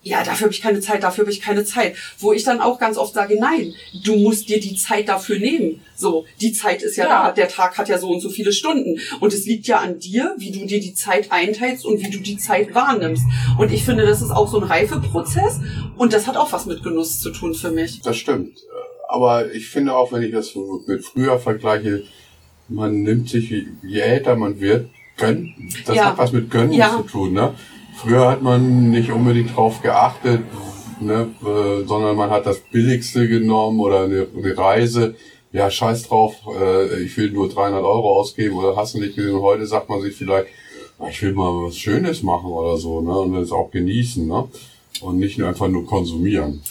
ja, 0.04 0.24
dafür 0.24 0.46
habe 0.46 0.54
ich 0.54 0.62
keine 0.62 0.82
Zeit, 0.82 1.02
dafür 1.04 1.24
habe 1.24 1.32
ich 1.32 1.42
keine 1.42 1.64
Zeit. 1.64 1.96
Wo 2.20 2.34
ich 2.34 2.44
dann 2.44 2.60
auch 2.60 2.78
ganz 2.78 2.98
oft 2.98 3.14
sage, 3.14 3.38
nein, 3.40 3.74
du 4.04 4.18
musst 4.18 4.50
dir 4.50 4.60
die 4.60 4.76
Zeit 4.76 5.08
dafür 5.08 5.40
nehmen. 5.40 5.80
So, 5.96 6.26
die 6.42 6.52
Zeit 6.52 6.84
ist 6.84 6.98
ja, 6.98 7.06
Ja. 7.06 7.24
da, 7.28 7.32
der 7.32 7.48
Tag 7.48 7.78
hat 7.78 7.88
ja 7.88 7.98
so 7.98 8.10
und 8.10 8.20
so 8.20 8.30
viele 8.30 8.52
Stunden. 8.52 9.00
Und 9.22 9.34
es 9.34 9.46
liegt 9.46 9.66
ja 9.68 9.78
an 9.80 10.00
dir, 10.00 10.36
wie 10.38 10.52
du 10.52 10.66
dir 10.66 10.80
die 10.82 10.94
Zeit 10.94 11.32
einteilst 11.32 11.86
und 11.86 12.02
wie 12.04 12.10
du 12.10 12.20
die 12.20 12.38
Zeit 12.38 12.76
wahrnimmst. 12.76 13.24
Und 13.58 13.72
ich 13.72 13.84
finde, 13.86 14.06
das 14.06 14.22
ist 14.22 14.32
auch 14.32 14.50
so 14.52 14.58
ein 14.60 14.64
Reifeprozess 14.66 15.60
und 15.98 16.12
das 16.14 16.28
hat 16.28 16.36
auch 16.38 16.52
was 16.52 16.66
mit 16.66 16.84
Genuss 16.84 17.22
zu 17.22 17.30
tun 17.32 17.54
für 17.54 17.72
mich. 17.72 18.02
Das 18.02 18.18
stimmt. 18.18 18.58
Aber 19.08 19.52
ich 19.54 19.68
finde 19.70 19.96
auch, 19.96 20.12
wenn 20.12 20.24
ich 20.24 20.32
das 20.32 20.48
so 20.50 20.82
mit 20.88 21.06
früher 21.06 21.40
vergleiche, 21.40 22.04
man 22.68 23.04
nimmt 23.04 23.30
sich, 23.30 23.50
je 23.84 24.00
älter 24.00 24.36
man 24.36 24.60
wird, 24.60 24.90
gönnen. 25.18 25.54
Das 25.86 25.96
Ja. 25.96 26.06
hat 26.08 26.18
was 26.18 26.32
mit 26.32 26.50
Gönnen 26.50 26.74
Ja. 26.74 26.98
zu 26.98 27.04
tun, 27.04 27.34
ne? 27.34 27.54
Früher 28.04 28.30
hat 28.30 28.42
man 28.42 28.92
nicht 28.92 29.12
unbedingt 29.12 29.56
drauf 29.56 29.82
geachtet, 29.82 30.42
ne, 31.00 31.30
äh, 31.42 31.88
sondern 31.88 32.18
man 32.18 32.32
hat 32.32 32.46
das 32.46 32.60
Billigste 32.60 33.30
genommen 33.30 33.80
oder 33.80 34.02
eine, 34.02 34.28
eine 34.36 34.58
Reise. 34.58 35.16
Ja, 35.54 35.72
scheiß 35.72 36.10
drauf, 36.10 36.36
äh, 36.60 37.02
ich 37.02 37.16
will 37.16 37.32
nur 37.32 37.48
300 37.48 37.82
Euro 37.82 38.20
ausgeben 38.20 38.58
oder 38.58 38.76
hast 38.76 38.96
du 38.96 39.00
nicht 39.00 39.16
gesehen. 39.16 39.40
Heute 39.40 39.66
sagt 39.66 39.88
man 39.88 40.02
sich 40.02 40.18
vielleicht, 40.18 40.48
ich 41.10 41.22
will 41.22 41.32
mal 41.32 41.50
was 41.66 41.78
Schönes 41.78 42.24
machen 42.24 42.48
oder 42.48 42.76
so, 42.76 43.00
ne, 43.00 43.18
und 43.18 43.36
das 43.36 43.54
auch 43.54 43.72
genießen, 43.72 44.28
ne, 44.28 44.50
und 45.00 45.18
nicht 45.18 45.38
nur 45.38 45.48
einfach 45.48 45.70
nur 45.70 45.86
konsumieren. 45.86 46.62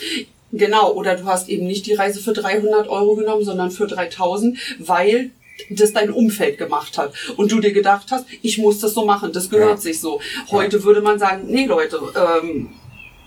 Genau, 0.53 0.93
oder 0.93 1.17
du 1.17 1.25
hast 1.25 1.49
eben 1.49 1.67
nicht 1.67 1.87
die 1.87 1.95
Reise 1.95 2.21
für 2.21 2.35
300 2.35 2.89
Euro 2.91 3.15
genommen, 3.15 3.43
sondern 3.43 3.71
für 3.71 3.87
3000, 3.87 4.59
weil 4.81 5.31
das 5.71 5.93
dein 5.93 6.11
Umfeld 6.11 6.59
gemacht 6.59 6.99
hat 6.99 7.13
und 7.37 7.53
du 7.53 7.61
dir 7.61 7.73
gedacht 7.73 8.07
hast, 8.11 8.27
ich 8.43 8.59
muss 8.59 8.81
das 8.81 8.95
so 8.95 9.05
machen, 9.05 9.33
das 9.33 9.49
gehört 9.51 9.71
Ja. 9.71 9.77
sich 9.77 10.01
so. 10.01 10.21
Heute 10.51 10.83
würde 10.85 11.01
man 11.03 11.19
sagen, 11.19 11.43
nee 11.47 11.67
Leute, 11.67 11.99
ähm, 12.43 12.71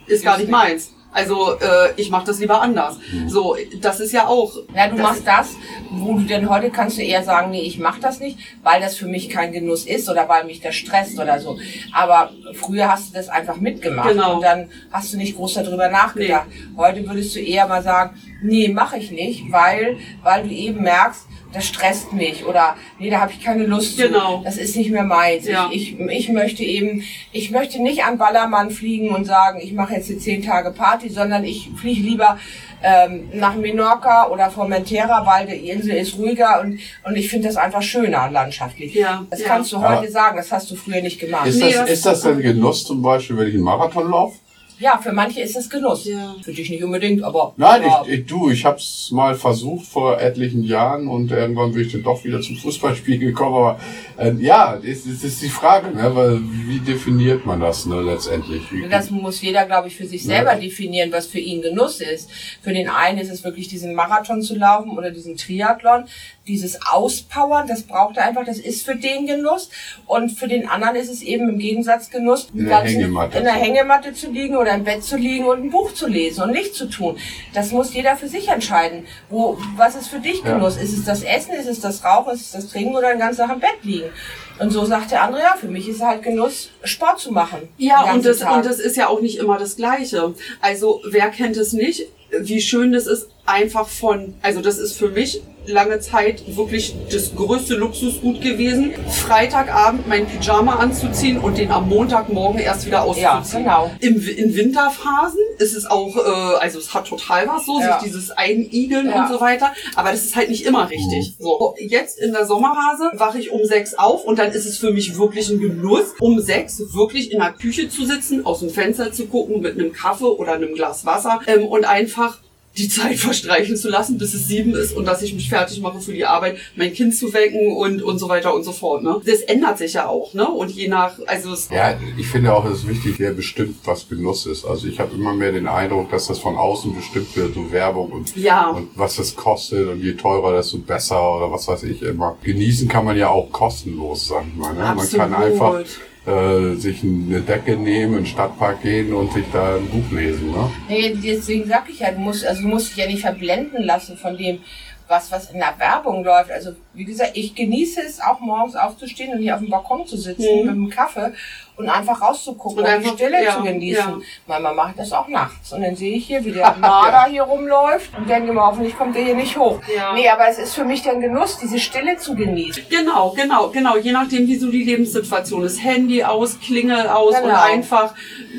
ist 0.07 0.23
gar 0.23 0.37
nicht 0.37 0.49
meins. 0.49 0.91
Also 1.11 1.53
äh, 1.61 1.93
ich 1.95 2.09
mache 2.09 2.25
das 2.25 2.39
lieber 2.39 2.61
anders. 2.61 2.97
So, 3.27 3.55
das 3.79 4.01
ist 4.01 4.11
ja 4.11 4.27
auch. 4.27 4.53
Ja, 4.75 4.89
du 4.89 4.97
das 4.97 5.01
machst 5.01 5.21
das, 5.25 5.55
wo 5.91 6.15
du 6.15 6.23
denn 6.25 6.49
heute 6.49 6.69
kannst 6.71 6.97
du 6.97 7.03
eher 7.03 7.23
sagen, 7.23 7.51
nee, 7.51 7.61
ich 7.61 7.79
mach 7.79 7.99
das 7.99 8.19
nicht, 8.19 8.37
weil 8.63 8.81
das 8.81 8.97
für 8.97 9.05
mich 9.07 9.29
kein 9.29 9.53
Genuss 9.53 9.85
ist 9.85 10.09
oder 10.09 10.27
weil 10.27 10.43
mich 10.43 10.59
das 10.59 10.75
stresst 10.75 11.17
oder 11.17 11.39
so. 11.39 11.57
Aber 11.93 12.31
früher 12.55 12.91
hast 12.91 13.09
du 13.11 13.13
das 13.13 13.29
einfach 13.29 13.55
mitgemacht 13.55 14.09
Genau. 14.09 14.35
und 14.35 14.41
dann 14.43 14.69
hast 14.91 15.13
du 15.13 15.17
nicht 15.17 15.37
groß 15.37 15.53
darüber 15.53 15.87
nachgedacht. 15.87 16.47
Heute 16.75 17.07
würdest 17.07 17.33
du 17.33 17.39
eher 17.39 17.65
mal 17.65 17.81
sagen, 17.81 18.19
nee, 18.43 18.67
mache 18.67 18.97
ich 18.97 19.09
nicht, 19.11 19.49
weil 19.49 19.95
weil 20.21 20.43
du 20.43 20.49
eben 20.53 20.83
merkst, 20.83 21.27
das 21.55 21.65
stresst 21.65 22.13
mich 22.13 22.45
oder 22.45 22.75
nee, 22.99 23.09
da 23.09 23.21
habe 23.21 23.31
ich 23.31 23.43
keine 23.43 23.65
Lust 23.65 23.97
Genau. 23.97 24.39
zu. 24.39 24.43
Das 24.43 24.57
ist 24.57 24.75
nicht 24.75 24.91
mehr 24.91 25.03
meins. 25.03 25.47
Ja. 25.47 25.69
Ich, 25.71 25.93
ich, 25.99 25.99
ich 26.09 26.29
möchte 26.29 26.63
eben, 26.63 27.01
ich 27.31 27.49
möchte 27.51 27.81
nicht 27.81 28.03
an 28.03 28.17
Ballermann 28.17 28.69
fliegen 28.71 29.09
und 29.09 29.25
sagen, 29.25 29.59
ich 29.61 29.73
mache 29.73 29.93
jetzt 29.95 30.07
hier 30.07 30.19
zehn 30.19 30.43
Tage 30.43 30.71
Party, 30.71 31.09
sondern 31.09 31.43
ich 31.43 31.69
fliege 31.79 32.01
lieber 32.01 32.37
ähm, 32.83 33.29
nach 33.33 33.55
Menorca 33.55 34.27
oder 34.27 34.51
Formentera, 34.51 35.25
weil 35.25 35.47
die 35.47 35.69
Insel 35.69 35.95
ist 35.95 36.17
ruhiger 36.17 36.61
und, 36.61 36.79
und 37.05 37.15
ich 37.15 37.29
finde 37.29 37.47
das 37.47 37.57
einfach 37.57 37.81
schöner 37.81 38.29
landschaftlich. 38.29 38.93
Ja, 38.93 39.25
Das 39.29 39.39
ja. 39.41 39.47
kannst 39.47 39.71
du 39.71 39.77
Aber- 39.77 40.01
heute 40.01 40.11
sagen, 40.11 40.37
das 40.37 40.51
hast 40.51 40.69
du 40.69 40.75
früher 40.75 41.01
nicht 41.01 41.19
gemacht. 41.19 41.47
Ist, 41.47 41.55
Nee, 41.57 41.71
das, 41.71 41.75
das- 41.81 41.89
ist 41.89 42.05
das 42.05 42.21
denn 42.21 42.41
Genuss 42.41 42.83
zum 42.83 43.01
Beispiel, 43.01 43.37
wenn 43.37 43.47
ich 43.47 43.53
einen 43.55 43.63
Marathon 43.63 44.11
laufe? 44.11 44.37
Ja, 44.79 44.97
für 44.97 45.13
manche 45.13 45.41
ist 45.41 45.55
es 45.55 45.69
Genuss. 45.69 46.05
Ja. 46.05 46.35
Für 46.43 46.51
dich 46.51 46.69
nicht 46.69 46.83
unbedingt, 46.83 47.23
aber. 47.23 47.53
Nein, 47.57 47.83
ja. 47.83 48.03
ich, 48.05 48.13
ich, 48.13 48.25
du, 48.25 48.49
ich 48.49 48.65
hab's 48.65 49.09
mal 49.11 49.35
versucht 49.35 49.85
vor 49.85 50.19
etlichen 50.19 50.63
Jahren 50.63 51.07
und 51.07 51.31
irgendwann 51.31 51.71
bin 51.73 51.85
ich 51.85 51.91
dann 51.93 52.03
doch 52.03 52.23
wieder 52.25 52.41
zum 52.41 52.57
Fußballspiel 52.57 53.19
gekommen. 53.19 53.55
Aber 53.55 53.79
äh, 54.17 54.33
ja, 54.39 54.77
es, 54.77 55.05
es 55.05 55.23
ist 55.23 55.41
die 55.41 55.49
Frage, 55.49 55.95
ne, 55.95 56.13
weil 56.15 56.39
wie 56.41 56.79
definiert 56.79 57.45
man 57.45 57.59
das 57.61 57.85
ne, 57.85 58.01
letztendlich? 58.01 58.63
Wie, 58.71 58.87
Das 58.89 59.09
muss 59.11 59.41
jeder, 59.41 59.65
glaube 59.65 59.87
ich, 59.87 59.95
für 59.95 60.05
sich 60.05 60.23
selber 60.23 60.53
Ja. 60.53 60.59
definieren, 60.59 61.11
was 61.11 61.27
für 61.27 61.39
ihn 61.39 61.61
Genuss 61.61 62.01
ist. 62.01 62.29
Für 62.61 62.73
den 62.73 62.89
einen 62.89 63.17
ist 63.19 63.31
es 63.31 63.43
wirklich 63.43 63.67
diesen 63.67 63.95
Marathon 63.95 64.41
zu 64.41 64.55
laufen 64.55 64.91
oder 64.97 65.11
diesen 65.11 65.37
Triathlon, 65.37 66.05
dieses 66.47 66.79
Auspowern, 66.91 67.67
das 67.67 67.83
braucht 67.83 68.17
er 68.17 68.25
einfach, 68.25 68.45
das 68.45 68.59
ist 68.59 68.85
für 68.85 68.95
den 68.95 69.25
Genuss. 69.25 69.69
Und 70.05 70.29
für 70.31 70.47
den 70.47 70.67
anderen 70.69 70.95
ist 70.95 71.09
es 71.09 71.21
eben 71.21 71.49
im 71.49 71.57
Gegensatz 71.59 72.09
Genuss, 72.09 72.49
In 72.53 72.65
der 72.65 72.81
Hängematte 72.81 73.37
in 73.37 73.43
der 73.45 73.53
Hängematte 73.53 74.13
zu 74.13 74.31
liegen 74.31 74.55
oder 74.65 74.73
im 74.73 74.83
Bett 74.83 75.03
zu 75.03 75.15
liegen 75.15 75.45
und 75.45 75.63
ein 75.63 75.69
Buch 75.69 75.93
zu 75.93 76.07
lesen 76.07 76.43
und 76.43 76.51
nichts 76.51 76.77
zu 76.77 76.89
tun. 76.89 77.17
Das 77.53 77.71
muss 77.71 77.93
jeder 77.93 78.17
für 78.17 78.27
sich 78.27 78.47
entscheiden. 78.47 79.05
Wo, 79.29 79.57
was 79.77 79.95
ist 79.95 80.07
für 80.07 80.19
dich 80.19 80.41
Ja. 80.43 80.55
Genuss? 80.55 80.77
Ist 80.77 80.97
es 80.97 81.05
das 81.05 81.21
Essen, 81.21 81.53
ist 81.53 81.67
es 81.67 81.79
das 81.79 82.03
Rauchen, 82.03 82.33
ist 82.33 82.41
es 82.41 82.51
das 82.51 82.67
Trinken 82.69 82.95
oder 82.95 83.09
den 83.09 83.19
ganzen 83.19 83.41
Tag 83.41 83.53
im 83.53 83.59
Bett 83.59 83.83
liegen? 83.83 84.09
Und 84.57 84.71
so 84.71 84.85
sagt 84.85 85.11
der 85.11 85.21
andere, 85.21 85.41
ja, 85.41 85.55
für 85.59 85.67
mich 85.67 85.87
ist 85.87 86.01
halt 86.01 86.23
Genuss, 86.23 86.71
Sport 86.83 87.19
zu 87.19 87.31
machen. 87.31 87.69
Ja, 87.77 88.11
und 88.11 88.25
das, 88.25 88.39
Tag. 88.39 88.55
und 88.55 88.65
das 88.65 88.79
ist 88.79 88.97
ja 88.97 89.07
auch 89.07 89.21
nicht 89.21 89.37
immer 89.37 89.59
das 89.59 89.75
Gleiche. 89.75 90.33
Also, 90.61 91.01
wer 91.07 91.29
kennt 91.29 91.57
es 91.57 91.73
nicht? 91.73 92.07
Wie 92.39 92.61
schön 92.61 92.91
das 92.91 93.05
ist, 93.05 93.27
einfach 93.45 93.87
von, 93.87 94.33
also 94.41 94.61
das 94.61 94.79
ist 94.79 94.97
für 94.97 95.09
mich 95.09 95.41
lange 95.67 95.99
Zeit 95.99 96.43
wirklich 96.55 96.95
das 97.11 97.35
größte 97.35 97.75
Luxusgut 97.75 98.41
gewesen, 98.41 98.93
Freitagabend 99.09 100.07
mein 100.07 100.25
Pyjama 100.27 100.75
anzuziehen 100.75 101.39
und 101.39 101.57
den 101.57 101.71
am 101.71 101.89
Montagmorgen 101.89 102.59
erst 102.59 102.85
wieder 102.85 103.05
Ja, 103.17 103.37
auszuziehen. 103.39 103.63
genau. 103.63 103.91
Im, 103.99 104.15
in 104.27 104.55
Winterphasen 104.55 105.39
ist 105.57 105.75
es 105.75 105.85
auch, 105.85 106.15
äh, 106.15 106.55
also 106.59 106.79
es 106.79 106.93
hat 106.93 107.07
total 107.07 107.47
was 107.47 107.65
so, 107.65 107.79
Ja. 107.79 107.99
sich 107.99 108.09
dieses 108.11 108.31
Einigeln 108.31 109.07
Ja. 109.09 109.23
und 109.23 109.33
so 109.33 109.41
weiter, 109.41 109.73
aber 109.95 110.11
das 110.11 110.23
ist 110.23 110.35
halt 110.35 110.49
nicht 110.49 110.65
immer 110.65 110.89
richtig. 110.89 111.35
So, 111.39 111.75
jetzt 111.79 112.19
in 112.19 112.31
der 112.31 112.45
Sommerphase 112.45 113.11
wache 113.13 113.39
ich 113.39 113.51
um 113.51 113.63
sechs 113.65 113.93
auf 113.95 114.23
und 114.25 114.39
dann 114.39 114.51
ist 114.51 114.65
es 114.65 114.77
für 114.77 114.91
mich 114.91 115.17
wirklich 115.17 115.49
ein 115.49 115.59
Genuss, 115.59 116.13
um 116.19 116.39
sechs 116.39 116.79
wirklich 116.93 117.31
in 117.31 117.39
der 117.39 117.51
Küche 117.51 117.89
zu 117.89 118.05
sitzen, 118.05 118.45
aus 118.45 118.59
dem 118.59 118.69
Fenster 118.69 119.11
zu 119.11 119.25
gucken 119.25 119.61
mit 119.61 119.73
einem 119.73 119.91
Kaffee 119.91 120.25
oder 120.25 120.53
einem 120.53 120.73
Glas 120.75 121.05
Wasser 121.05 121.39
ähm, 121.47 121.65
und 121.65 121.85
einfach 121.85 122.37
die 122.77 122.89
Zeit 122.89 123.17
verstreichen 123.17 123.77
zu 123.77 123.89
lassen, 123.89 124.17
bis 124.17 124.33
es 124.33 124.47
sieben 124.47 124.73
ist 124.75 124.95
und 124.95 125.05
dass 125.05 125.21
ich 125.21 125.33
mich 125.33 125.49
fertig 125.49 125.79
mache 125.81 126.01
für 126.01 126.13
die 126.13 126.25
Arbeit, 126.25 126.57
mein 126.75 126.93
Kind 126.93 127.15
zu 127.15 127.33
wecken 127.33 127.75
und, 127.77 128.01
und 128.01 128.19
so 128.19 128.27
weiter 128.29 128.53
und 128.53 128.63
so 128.63 128.71
fort. 128.71 129.03
Ne? 129.03 129.21
Das 129.25 129.41
ändert 129.41 129.77
sich 129.77 129.93
ja 129.93 130.07
auch, 130.07 130.33
ne? 130.33 130.49
Und 130.49 130.71
je 130.71 130.87
nach, 130.87 131.17
also 131.27 131.53
es, 131.53 131.69
ja, 131.69 131.97
ich 132.17 132.27
finde 132.27 132.53
auch, 132.53 132.65
es 132.65 132.79
ist 132.79 132.87
wichtig, 132.87 133.15
wer 133.17 133.31
bestimmt, 133.33 133.77
was 133.85 134.07
Genuss 134.09 134.45
ist. 134.45 134.65
Also 134.65 134.87
ich 134.87 134.99
habe 134.99 135.15
immer 135.15 135.33
mehr 135.33 135.51
den 135.51 135.67
Eindruck, 135.67 136.11
dass 136.11 136.27
das 136.27 136.39
von 136.39 136.55
außen 136.57 136.93
bestimmt 136.95 137.35
wird, 137.35 137.53
so 137.53 137.71
Werbung 137.71 138.11
und, 138.11 138.35
Ja. 138.35 138.69
und 138.71 138.89
was 138.95 139.15
das 139.15 139.35
kostet 139.35 139.87
und 139.87 140.01
je 140.01 140.13
teurer, 140.13 140.55
desto 140.55 140.77
besser 140.77 141.37
oder 141.37 141.51
was 141.51 141.67
weiß 141.67 141.83
ich 141.83 142.01
immer. 142.01 142.37
Genießen 142.43 142.87
kann 142.87 143.05
man 143.05 143.17
ja 143.17 143.29
auch 143.29 143.51
kostenlos, 143.51 144.27
sag 144.27 144.43
ich 144.47 144.55
mal. 144.55 144.73
Ne? 144.73 144.93
Man 144.95 145.09
kann 145.09 145.33
einfach 145.33 145.81
äh, 146.25 146.73
sich 146.75 147.03
eine 147.03 147.41
Decke 147.41 147.75
nehmen, 147.77 148.13
in 148.13 148.19
den 148.21 148.25
Stadtpark 148.25 148.81
gehen 148.81 149.13
und 149.13 149.31
sich 149.33 149.45
da 149.53 149.75
ein 149.75 149.87
Buch 149.87 150.11
lesen. 150.11 150.51
Ne? 150.51 150.71
Nee, 150.89 151.15
deswegen 151.23 151.67
sag 151.67 151.89
ich 151.89 151.99
ja, 151.99 152.11
du 152.11 152.19
musst, 152.19 152.45
also 152.45 152.61
du 152.63 152.67
musst 152.67 152.89
dich 152.91 152.97
ja 152.97 153.07
nicht 153.07 153.21
verblenden 153.21 153.83
lassen 153.83 154.17
von 154.17 154.37
dem, 154.37 154.59
was, 155.07 155.31
was 155.31 155.51
in 155.51 155.59
der 155.59 155.75
Werbung 155.77 156.23
läuft. 156.23 156.49
Also, 156.49 156.71
wie 156.95 157.05
gesagt, 157.05 157.31
ich 157.35 157.53
genieße 157.53 158.01
es 158.01 158.19
auch 158.19 158.39
morgens 158.39 158.75
aufzustehen 158.75 159.33
und 159.33 159.39
hier 159.39 159.53
auf 159.53 159.61
dem 159.61 159.69
Balkon 159.69 160.07
zu 160.07 160.17
sitzen 160.17 160.47
Mhm. 160.61 160.61
mit 160.65 160.69
einem 160.71 160.89
Kaffee 160.89 161.31
und 161.77 161.89
einfach 161.89 162.21
rauszugucken 162.21 162.77
Und 162.79 162.83
und, 162.85 162.89
einfach- 162.89 163.11
die 163.11 163.17
Stille 163.17 163.43
ja, 163.43 163.55
zu 163.57 163.63
genießen. 163.63 163.97
ja. 164.19 164.25
Manchmal 164.47 164.75
mache 164.75 164.89
ich 164.91 164.97
das 164.97 165.11
auch 165.13 165.27
nachts. 165.27 165.73
Und 165.73 165.81
dann 165.81 165.95
sehe 165.95 166.15
ich 166.15 166.25
hier, 166.27 166.43
wie 166.45 166.51
der 166.51 166.75
Marder 166.79 167.25
hier 167.29 167.43
rumläuft 167.43 168.11
und 168.17 168.29
denke 168.29 168.49
immer, 168.51 168.67
hoffentlich 168.67 168.97
kommt 168.97 169.15
der 169.15 169.23
hier 169.23 169.35
nicht 169.35 169.57
hoch. 169.57 169.79
Ja. 169.95 170.13
Nee, 170.13 170.29
aber 170.29 170.47
es 170.49 170.57
ist 170.57 170.73
für 170.75 170.85
mich 170.85 171.01
der 171.03 171.15
Genuss, 171.15 171.57
diese 171.59 171.79
Stille 171.79 172.17
zu 172.17 172.35
genießen. 172.35 172.83
Genau, 172.89 173.31
genau, 173.35 173.69
genau. 173.69 173.97
Je 173.97 174.11
nachdem, 174.11 174.47
wie 174.47 174.55
so 174.57 174.69
die 174.71 174.83
Lebenssituation 174.83 175.63
ist. 175.63 175.83
Handy 175.83 176.23
aus, 176.23 176.59
Klingel 176.59 177.07
aus 177.07 177.35
Genau. 177.35 177.47
und 177.47 177.53
einfach, 177.55 178.13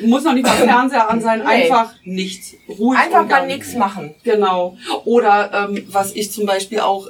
muss 0.05 0.25
noch 0.25 0.33
nicht 0.35 0.47
mal 0.47 0.53
Fernseher 0.57 1.09
an 1.11 1.21
sein, 1.21 1.41
Nee. 1.41 1.47
einfach 1.71 1.93
nichts. 2.05 2.55
Ruhig 2.69 2.99
Einfach 2.99 3.27
mal 3.29 3.47
nichts 3.47 3.75
machen. 3.75 4.15
Genau. 4.25 4.77
Oder 5.05 5.69
ähm, 5.71 5.87
was 5.91 6.13
ich 6.13 6.33
zum 6.33 6.47
Beispiel 6.47 6.81
auch 6.81 7.07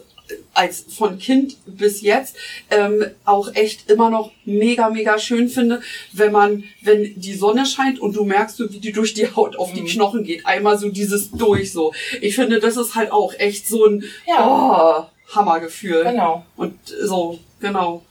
als 0.54 0.84
von 0.88 1.18
Kind 1.18 1.56
bis 1.66 2.00
jetzt 2.00 2.36
ähm, 2.70 3.04
auch 3.24 3.54
echt 3.54 3.90
immer 3.90 4.10
noch 4.10 4.32
mega, 4.44 4.88
mega 4.90 5.18
schön 5.18 5.48
finde, 5.48 5.80
wenn 6.12 6.32
man, 6.32 6.64
wenn 6.82 7.18
die 7.20 7.34
Sonne 7.34 7.64
scheint 7.66 7.98
und 8.00 8.16
du 8.16 8.24
merkst 8.24 8.56
so, 8.56 8.70
wie 8.72 8.78
die 8.80 8.92
durch 8.92 9.14
die 9.14 9.28
Haut 9.34 9.56
auf 9.56 9.72
die 9.72 9.82
Mhm. 9.82 9.86
Knochen 9.86 10.24
geht. 10.24 10.44
Einmal 10.46 10.78
so 10.78 10.88
dieses 10.88 11.30
durch 11.30 11.72
so. 11.72 11.92
Ich 12.20 12.34
finde, 12.34 12.58
das 12.60 12.76
ist 12.76 12.94
halt 12.94 13.12
auch 13.12 13.34
echt 13.38 13.66
so 13.68 13.86
ein 13.86 14.04
Ja. 14.26 15.08
oh, 15.08 15.34
Hammergefühl. 15.34 16.04
Genau. 16.04 16.44
Und 16.56 16.74
so, 17.02 17.38
genau. 17.60 18.02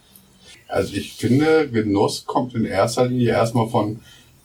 Also 0.68 0.94
ich 0.96 1.14
finde, 1.14 1.70
Genuss 1.70 2.26
kommt 2.26 2.56
in 2.56 2.66
erster 2.66 3.06
Linie 3.08 3.30
erstmal 3.30 3.70
von 3.70 4.00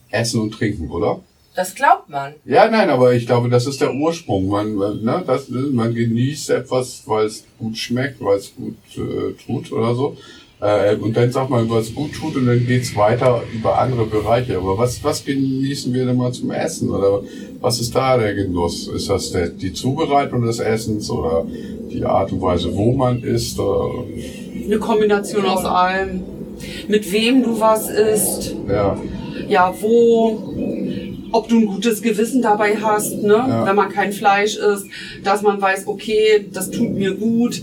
Essen 0.09 0.39
und 0.41 0.51
Trinken, 0.51 0.89
oder? 0.91 1.21
Das 1.61 1.75
glaubt 1.75 2.09
man. 2.09 2.33
Ja, 2.43 2.67
nein, 2.71 2.89
aber 2.89 3.13
ich 3.13 3.27
glaube, 3.27 3.47
das 3.47 3.67
ist 3.67 3.81
der 3.81 3.93
Ursprung. 3.93 4.47
Man, 4.47 4.77
ne, 4.77 5.23
das, 5.27 5.47
man 5.47 5.93
genießt 5.93 6.49
etwas, 6.49 7.03
weil 7.05 7.27
es 7.27 7.43
gut 7.59 7.77
schmeckt, 7.77 8.19
weil 8.19 8.39
es 8.39 8.55
gut 8.55 8.73
äh, 8.97 9.33
tut 9.45 9.71
oder 9.71 9.93
so. 9.93 10.17
Äh, 10.59 10.95
und 10.95 11.15
dann 11.15 11.31
sagt 11.31 11.51
man, 11.51 11.69
was 11.69 11.93
gut 11.93 12.13
tut 12.13 12.35
und 12.35 12.47
dann 12.47 12.65
geht's 12.65 12.95
weiter 12.95 13.43
über 13.53 13.77
andere 13.77 14.07
Bereiche. 14.07 14.57
Aber 14.57 14.75
was, 14.75 15.03
was 15.03 15.23
genießen 15.23 15.93
wir 15.93 16.07
denn 16.07 16.17
mal 16.17 16.31
zum 16.31 16.49
Essen? 16.49 16.89
Oder 16.89 17.21
was 17.59 17.79
ist 17.79 17.93
da 17.93 18.17
der 18.17 18.33
Genuss? 18.33 18.87
Ist 18.87 19.11
das 19.11 19.31
der, 19.31 19.49
die 19.49 19.71
Zubereitung 19.71 20.41
des 20.41 20.57
Essens 20.57 21.11
oder 21.11 21.45
die 21.91 22.03
Art 22.03 22.31
und 22.31 22.41
Weise, 22.41 22.75
wo 22.75 22.91
man 22.93 23.21
isst? 23.21 23.59
Oder, 23.59 24.03
Eine 24.65 24.79
Kombination 24.79 25.45
aus 25.45 25.63
allem. 25.63 26.23
Mit 26.87 27.11
wem 27.11 27.43
du 27.43 27.59
was 27.59 27.87
isst, 27.87 28.55
ja, 28.67 28.97
ja, 29.47 29.73
wo, 29.81 30.53
ob 31.31 31.47
du 31.49 31.59
ein 31.59 31.65
gutes 31.65 32.01
Gewissen 32.01 32.41
dabei 32.41 32.77
hast, 32.77 33.13
ne? 33.21 33.33
Ja. 33.33 33.65
wenn 33.65 33.75
man 33.75 33.89
kein 33.91 34.11
Fleisch 34.11 34.55
isst, 34.57 34.85
dass 35.23 35.41
man 35.41 35.61
weiß, 35.61 35.87
okay, 35.87 36.45
das 36.51 36.69
tut 36.71 36.91
mir 36.91 37.13
gut. 37.15 37.61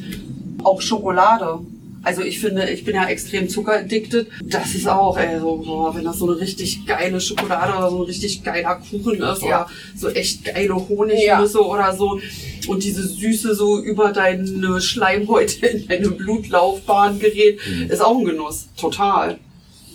Auch 0.64 0.80
Schokolade. 0.80 1.60
Also 2.02 2.22
ich 2.22 2.38
finde, 2.40 2.70
ich 2.70 2.84
bin 2.84 2.94
ja 2.94 3.06
extrem 3.06 3.48
zuckeraddicted. 3.48 4.28
Das 4.44 4.74
ist 4.74 4.88
auch, 4.88 5.18
ey, 5.18 5.40
so, 5.40 5.56
boah, 5.64 5.94
wenn 5.94 6.04
das 6.04 6.18
so 6.18 6.30
eine 6.30 6.40
richtig 6.40 6.86
geile 6.86 7.20
Schokolade 7.20 7.76
oder 7.76 7.90
so 7.90 7.98
ein 7.98 8.02
richtig 8.06 8.42
geiler 8.44 8.76
Kuchen 8.76 9.14
ist 9.20 9.42
Ja. 9.42 9.46
oder 9.64 9.66
so 9.96 10.08
echt 10.08 10.44
geile 10.44 10.74
Honignüsse 10.88 11.60
oder 11.60 11.94
so 11.94 12.20
und 12.68 12.84
diese 12.84 13.02
Süße 13.06 13.54
so 13.54 13.80
über 13.82 14.12
deine 14.12 14.80
Schleimhäute 14.80 15.66
in 15.66 15.88
deine 15.88 16.10
Blutlaufbahn 16.10 17.18
gerät, 17.18 17.58
ist 17.88 18.02
auch 18.02 18.16
ein 18.18 18.24
Genuss. 18.24 18.68
Total. 18.76 19.38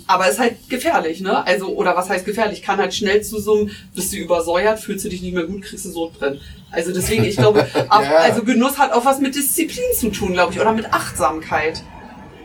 Aber 0.07 0.29
ist 0.29 0.39
halt 0.39 0.69
gefährlich, 0.69 1.21
ne? 1.21 1.45
Also, 1.45 1.67
oder 1.67 1.95
was 1.95 2.09
heißt 2.09 2.25
gefährlich? 2.25 2.61
Kann 2.61 2.77
halt 2.79 2.93
schnell 2.93 3.21
zu 3.21 3.39
so 3.39 3.55
einem, 3.55 3.71
bist 3.95 4.11
du 4.13 4.17
übersäuert, 4.17 4.79
fühlst 4.79 5.05
du 5.05 5.09
dich 5.09 5.21
nicht 5.21 5.33
mehr 5.33 5.45
gut, 5.45 5.61
kriegst 5.63 5.85
du 5.85 5.89
Sodbrennen. 5.91 6.41
Also 6.71 6.91
deswegen, 6.93 7.23
ich 7.23 7.37
glaube, 7.37 7.61
ab, 7.89 8.03
Ja. 8.03 8.17
also 8.17 8.43
Genuss 8.43 8.77
hat 8.77 8.91
auch 8.91 9.05
was 9.05 9.19
mit 9.19 9.35
Disziplin 9.35 9.83
zu 9.97 10.09
tun, 10.09 10.33
glaube 10.33 10.53
ich, 10.53 10.59
oder 10.59 10.73
mit 10.73 10.91
Achtsamkeit. 10.93 11.83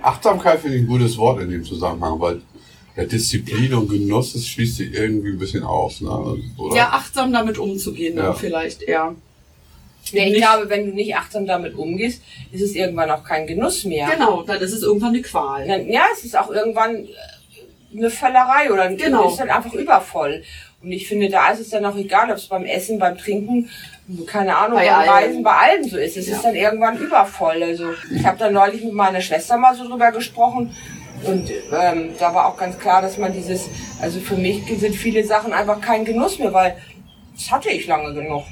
Achtsamkeit 0.03 0.61
finde 0.61 0.77
ich 0.77 0.83
ein 0.85 0.87
gutes 0.89 1.17
Wort 1.19 1.41
in 1.43 1.51
dem 1.51 1.65
Zusammenhang, 1.65 2.21
weil 2.21 2.41
ja, 2.97 3.05
Disziplin 3.05 3.75
und 3.75 3.89
Genuss, 3.89 4.33
das 4.35 4.47
schließt 4.47 4.77
sich 4.77 4.93
irgendwie 4.93 5.31
ein 5.31 5.39
bisschen 5.39 5.63
aus, 5.65 6.01
ne? 6.01 6.11
Oder? 6.57 6.77
Ja, 6.77 6.91
achtsam 6.91 7.33
damit 7.33 7.59
umzugehen, 7.59 8.17
Ja. 8.17 8.25
dann 8.27 8.37
vielleicht 8.37 8.83
eher. 8.83 9.15
Ja, 10.11 10.23
ich 10.25 10.31
Nicht- 10.33 10.37
glaube, 10.37 10.71
wenn 10.71 10.87
du 10.87 10.95
nicht 10.95 11.15
achtsam 11.17 11.47
damit 11.47 11.75
umgehst, 11.75 12.23
ist 12.51 12.63
es 12.63 12.75
irgendwann 12.75 13.11
auch 13.11 13.25
kein 13.25 13.47
Genuss 13.47 13.85
mehr. 13.85 14.09
Genau, 14.11 14.43
dann 14.43 14.59
ist 14.61 14.73
es 14.73 14.83
irgendwann 14.83 15.11
eine 15.11 15.21
Qual. 15.23 15.67
Ja, 15.91 16.03
es 16.13 16.25
ist 16.25 16.37
auch 16.37 16.51
irgendwann 16.51 17.07
eine 17.97 18.11
Völlerei 18.11 18.73
oder 18.73 18.83
ein 18.85 18.97
Genau. 18.97 19.29
ist 19.29 19.39
dann 19.41 19.51
einfach 19.51 19.73
übervoll. 19.73 20.43
Und 20.83 20.93
ich 20.93 21.09
finde, 21.09 21.29
da 21.29 21.51
ist 21.51 21.61
es 21.61 21.71
dann 21.71 21.85
auch 21.85 21.97
egal, 21.97 22.31
ob 22.31 22.37
es 22.37 22.47
beim 22.47 22.65
Essen, 22.65 22.99
beim 22.99 23.19
Trinken, 23.19 23.69
keine 24.27 24.57
Ahnung, 24.57 24.79
Bei 24.79 24.89
beim. 24.89 25.09
Reisen, 25.09 25.43
bei 25.43 25.53
allem 25.53 25.85
so 25.85 25.97
ist. 25.97 26.17
Es 26.17 26.29
Ja. 26.29 26.37
ist 26.37 26.45
dann 26.45 26.55
irgendwann 26.55 26.97
übervoll. 26.99 27.63
Also 27.63 27.91
ich 28.15 28.25
habe 28.25 28.39
da 28.39 28.51
neulich 28.51 28.85
mit 28.85 28.93
meiner 28.93 29.21
Schwester 29.21 29.57
mal 29.57 29.75
so 29.75 29.89
drüber 29.89 30.13
gesprochen. 30.13 30.75
Und 31.25 31.51
ähm, 31.73 32.11
da 32.19 32.33
war 32.33 32.47
auch 32.47 32.57
ganz 32.57 32.79
klar, 32.79 33.03
dass 33.03 33.19
man 33.19 33.33
dieses, 33.33 33.69
also 34.01 34.21
für 34.21 34.37
mich 34.37 34.63
sind 34.79 34.95
viele 34.95 35.25
Sachen 35.25 35.53
einfach 35.53 35.81
kein 35.81 36.05
Genuss 36.05 36.39
mehr, 36.39 36.53
weil 36.53 36.77
das 37.35 37.51
hatte 37.51 37.71
ich 37.71 37.87
lange 37.89 38.15
genug. 38.15 38.45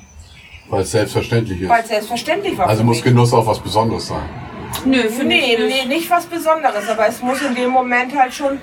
Weil 0.69 0.83
es 0.83 0.91
selbstverständlich 0.91 1.61
ist. 1.61 1.69
Weil 1.69 1.83
es 1.83 1.89
selbstverständlich 1.89 2.59
war. 2.59 2.67
Also 2.69 2.81
für 2.81 2.87
muss 2.87 2.97
mich. 2.97 3.05
Genuss 3.05 3.33
auch 3.33 3.47
was 3.47 3.61
Besonderes 3.61 4.09
sein. 4.09 4.29
Nö, 4.85 5.03
finde 5.09 5.25
Nee, 5.27 5.55
ich 5.55 5.59
nicht. 5.59 5.87
nee, 5.89 5.95
nicht 5.97 6.11
was 6.11 6.27
Besonderes, 6.27 6.89
aber 6.89 7.07
es 7.09 7.21
muss 7.23 7.41
in 7.43 7.55
dem 7.55 7.71
Moment 7.71 8.15
halt 8.17 8.33
schon 8.35 8.59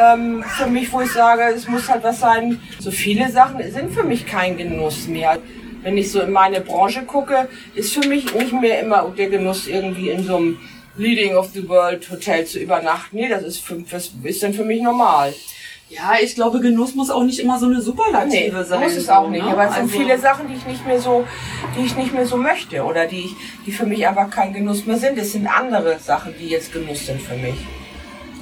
ähm, 0.00 0.44
für 0.56 0.66
mich, 0.66 0.92
wo 0.92 1.00
ich 1.00 1.12
sage, 1.12 1.42
es 1.54 1.68
muss 1.68 1.88
halt 1.88 2.02
was 2.02 2.20
sein. 2.20 2.60
So 2.78 2.90
viele 2.90 3.30
Sachen 3.30 3.58
sind 3.70 3.92
für 3.92 4.04
mich 4.04 4.26
kein 4.26 4.56
Genuss 4.56 5.06
mehr. 5.06 5.38
Wenn 5.82 5.96
ich 5.96 6.10
so 6.10 6.20
in 6.20 6.32
meine 6.32 6.60
Branche 6.60 7.02
gucke, 7.04 7.48
ist 7.74 7.92
für 7.94 8.06
mich 8.08 8.34
nicht 8.34 8.52
mehr 8.52 8.80
immer 8.80 9.12
der 9.16 9.28
Genuss 9.28 9.66
irgendwie 9.68 10.10
in 10.10 10.24
so 10.24 10.36
einem 10.36 10.58
Leading 10.96 11.36
of 11.36 11.50
the 11.54 11.68
World 11.68 12.10
Hotel 12.10 12.44
zu 12.44 12.58
übernachten. 12.58 13.16
Nee, 13.16 13.28
das 13.28 13.44
ist, 13.44 13.60
für, 13.64 13.76
das 13.88 14.10
ist 14.24 14.42
dann 14.42 14.52
für 14.54 14.64
mich 14.64 14.82
normal. 14.82 15.32
Ja, 15.90 16.12
ich 16.22 16.34
glaube, 16.34 16.60
Genuss 16.60 16.94
muss 16.94 17.08
auch 17.10 17.24
nicht 17.24 17.38
immer 17.38 17.58
so 17.58 17.64
eine 17.66 17.76
Nee, 17.76 17.80
Superlative 17.80 18.64
sein. 18.64 18.80
muss 18.82 18.94
es 18.94 19.06
so, 19.06 19.12
auch 19.12 19.30
nicht. 19.30 19.42
ne? 19.44 19.50
Aber 19.50 19.64
es 19.68 19.74
sind 19.74 19.84
Also- 19.84 19.98
viele 19.98 20.18
Sachen, 20.18 20.46
die 20.48 20.54
ich 20.54 20.66
nicht 20.66 20.86
mehr 20.86 21.00
so, 21.00 21.24
die 21.78 21.86
ich 21.86 21.96
nicht 21.96 22.12
mehr 22.12 22.26
so 22.26 22.36
möchte 22.36 22.82
oder 22.82 23.06
die 23.06 23.20
ich, 23.20 23.34
die 23.64 23.72
für 23.72 23.86
mich 23.86 24.06
einfach 24.06 24.28
kein 24.28 24.52
Genuss 24.52 24.84
mehr 24.84 24.98
sind. 24.98 25.16
Es 25.18 25.32
sind 25.32 25.46
andere 25.46 25.98
Sachen, 25.98 26.34
die 26.38 26.48
jetzt 26.48 26.72
Genuss 26.72 27.06
sind 27.06 27.22
für 27.22 27.36
mich. 27.36 27.56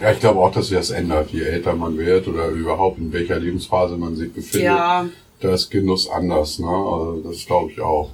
Ja, 0.02 0.10
ich 0.10 0.20
glaube 0.20 0.40
auch, 0.40 0.50
dass 0.50 0.66
sich 0.68 0.76
das 0.76 0.90
ändert, 0.90 1.30
je 1.30 1.42
älter 1.42 1.74
man 1.74 1.96
wird 1.96 2.26
oder 2.28 2.48
überhaupt 2.48 2.98
in 2.98 3.12
welcher 3.12 3.38
Lebensphase 3.38 3.96
man 3.96 4.14
sich 4.16 4.32
befindet. 4.32 4.62
Ja, 4.66 5.06
Da 5.40 5.52
ist 5.54 5.70
Genuss 5.70 6.08
anders, 6.10 6.58
ne? 6.58 6.66
Also 6.66 7.22
das 7.24 7.44
glaube 7.46 7.70
ich 7.70 7.80
auch. 7.80 8.10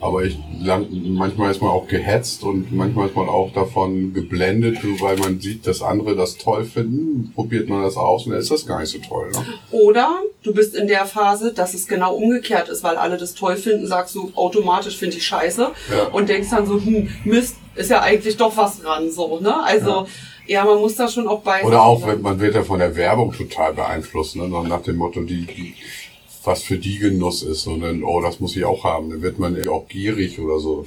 Aber 0.00 0.24
ich 0.24 0.36
lang, 0.60 0.86
manchmal 0.90 1.50
ist 1.50 1.62
man 1.62 1.70
auch 1.70 1.86
gehetzt 1.88 2.42
und 2.42 2.72
manchmal 2.72 3.08
ist 3.08 3.16
man 3.16 3.28
auch 3.28 3.52
davon 3.52 4.12
geblendet, 4.12 4.78
weil 5.00 5.16
man 5.16 5.40
sieht, 5.40 5.66
dass 5.66 5.80
andere 5.82 6.14
das 6.14 6.36
toll 6.36 6.64
finden, 6.64 7.32
probiert 7.34 7.68
man 7.68 7.82
das 7.82 7.96
aus 7.96 8.26
und 8.26 8.32
dann 8.32 8.40
ist 8.40 8.50
das 8.50 8.66
gar 8.66 8.80
nicht 8.80 8.90
so 8.90 8.98
toll. 8.98 9.30
Ne? 9.32 9.44
Oder 9.70 10.20
du 10.42 10.52
bist 10.52 10.74
in 10.74 10.86
der 10.86 11.06
Phase, 11.06 11.52
dass 11.52 11.74
es 11.74 11.86
genau 11.86 12.14
umgekehrt 12.14 12.68
ist, 12.68 12.84
weil 12.84 12.96
alle 12.96 13.16
das 13.16 13.34
toll 13.34 13.56
finden, 13.56 13.86
sagst 13.86 14.14
du 14.14 14.32
automatisch 14.34 14.96
finde 14.96 15.16
ich 15.16 15.26
scheiße 15.26 15.70
Ja. 15.90 16.04
und 16.12 16.28
denkst 16.28 16.50
dann 16.50 16.66
so, 16.66 16.74
hm, 16.74 17.08
Mist, 17.24 17.56
ist 17.74 17.90
ja 17.90 18.00
eigentlich 18.00 18.36
doch 18.36 18.56
was 18.56 18.80
dran, 18.80 19.10
so, 19.10 19.38
ne? 19.40 19.62
Also, 19.62 20.06
ja, 20.46 20.64
man 20.64 20.78
muss 20.78 20.96
da 20.96 21.08
schon 21.08 21.26
auch 21.26 21.40
bei 21.40 21.62
Oder 21.64 21.82
auch, 21.82 22.06
wenn 22.06 22.22
man 22.22 22.40
wird 22.40 22.54
ja 22.54 22.62
von 22.62 22.78
der 22.78 22.96
Werbung 22.96 23.32
total 23.32 23.74
beeinflusst, 23.74 24.36
ne? 24.36 24.48
Nach 24.48 24.82
dem 24.82 24.96
Motto, 24.96 25.20
die, 25.22 25.44
die, 25.46 25.74
was 26.46 26.62
für 26.62 26.78
die 26.78 26.98
Genuss 26.98 27.42
ist 27.42 27.66
dann, 27.66 28.02
oh, 28.04 28.20
das 28.20 28.40
muss 28.40 28.56
ich 28.56 28.64
auch 28.64 28.84
haben. 28.84 29.10
Dann 29.10 29.22
wird 29.22 29.38
man 29.38 29.56
ja 29.56 29.70
auch 29.70 29.88
gierig 29.88 30.38
oder 30.38 30.58
so 30.58 30.84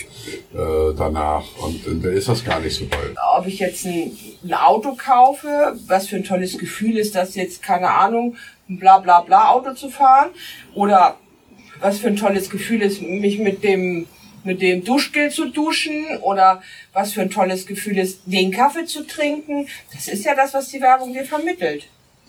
äh, 0.53 0.93
danach 0.97 1.45
und 1.61 2.03
dann 2.03 2.13
ist 2.13 2.29
das 2.29 2.43
gar 2.43 2.59
nicht 2.59 2.75
so 2.75 2.85
toll. 2.85 3.15
ob 3.37 3.47
ich 3.47 3.59
jetzt 3.59 3.85
ein, 3.85 4.11
ein 4.43 4.53
Auto 4.53 4.95
kaufe, 4.95 5.77
was 5.87 6.07
für 6.07 6.15
ein 6.15 6.23
tolles 6.23 6.57
Gefühl 6.57 6.97
ist 6.97 7.15
das 7.15 7.35
jetzt, 7.35 7.61
keine 7.61 7.89
Ahnung, 7.89 8.35
ein 8.69 8.79
bla 8.79 8.99
bla 8.99 9.21
bla 9.21 9.51
Auto 9.51 9.73
zu 9.73 9.89
fahren 9.89 10.29
oder 10.73 11.17
was 11.79 11.99
für 11.99 12.07
ein 12.07 12.15
tolles 12.15 12.49
Gefühl 12.49 12.81
ist, 12.81 13.01
mich 13.01 13.39
mit 13.39 13.63
dem 13.63 14.07
mit 14.43 14.61
dem 14.61 14.83
Duschgel 14.83 15.29
zu 15.31 15.49
duschen 15.49 16.05
oder 16.21 16.61
was 16.93 17.13
für 17.13 17.21
ein 17.21 17.29
tolles 17.29 17.65
Gefühl 17.65 17.97
ist, 17.97 18.21
den 18.25 18.51
Kaffee 18.51 18.85
zu 18.85 19.05
trinken. 19.05 19.67
Das 19.93 20.07
ist 20.07 20.23
ja 20.25 20.33
das, 20.33 20.53
was 20.53 20.69
die 20.69 20.81
Werbung 20.81 21.13
dir 21.13 21.25
vermittelt. 21.25 21.87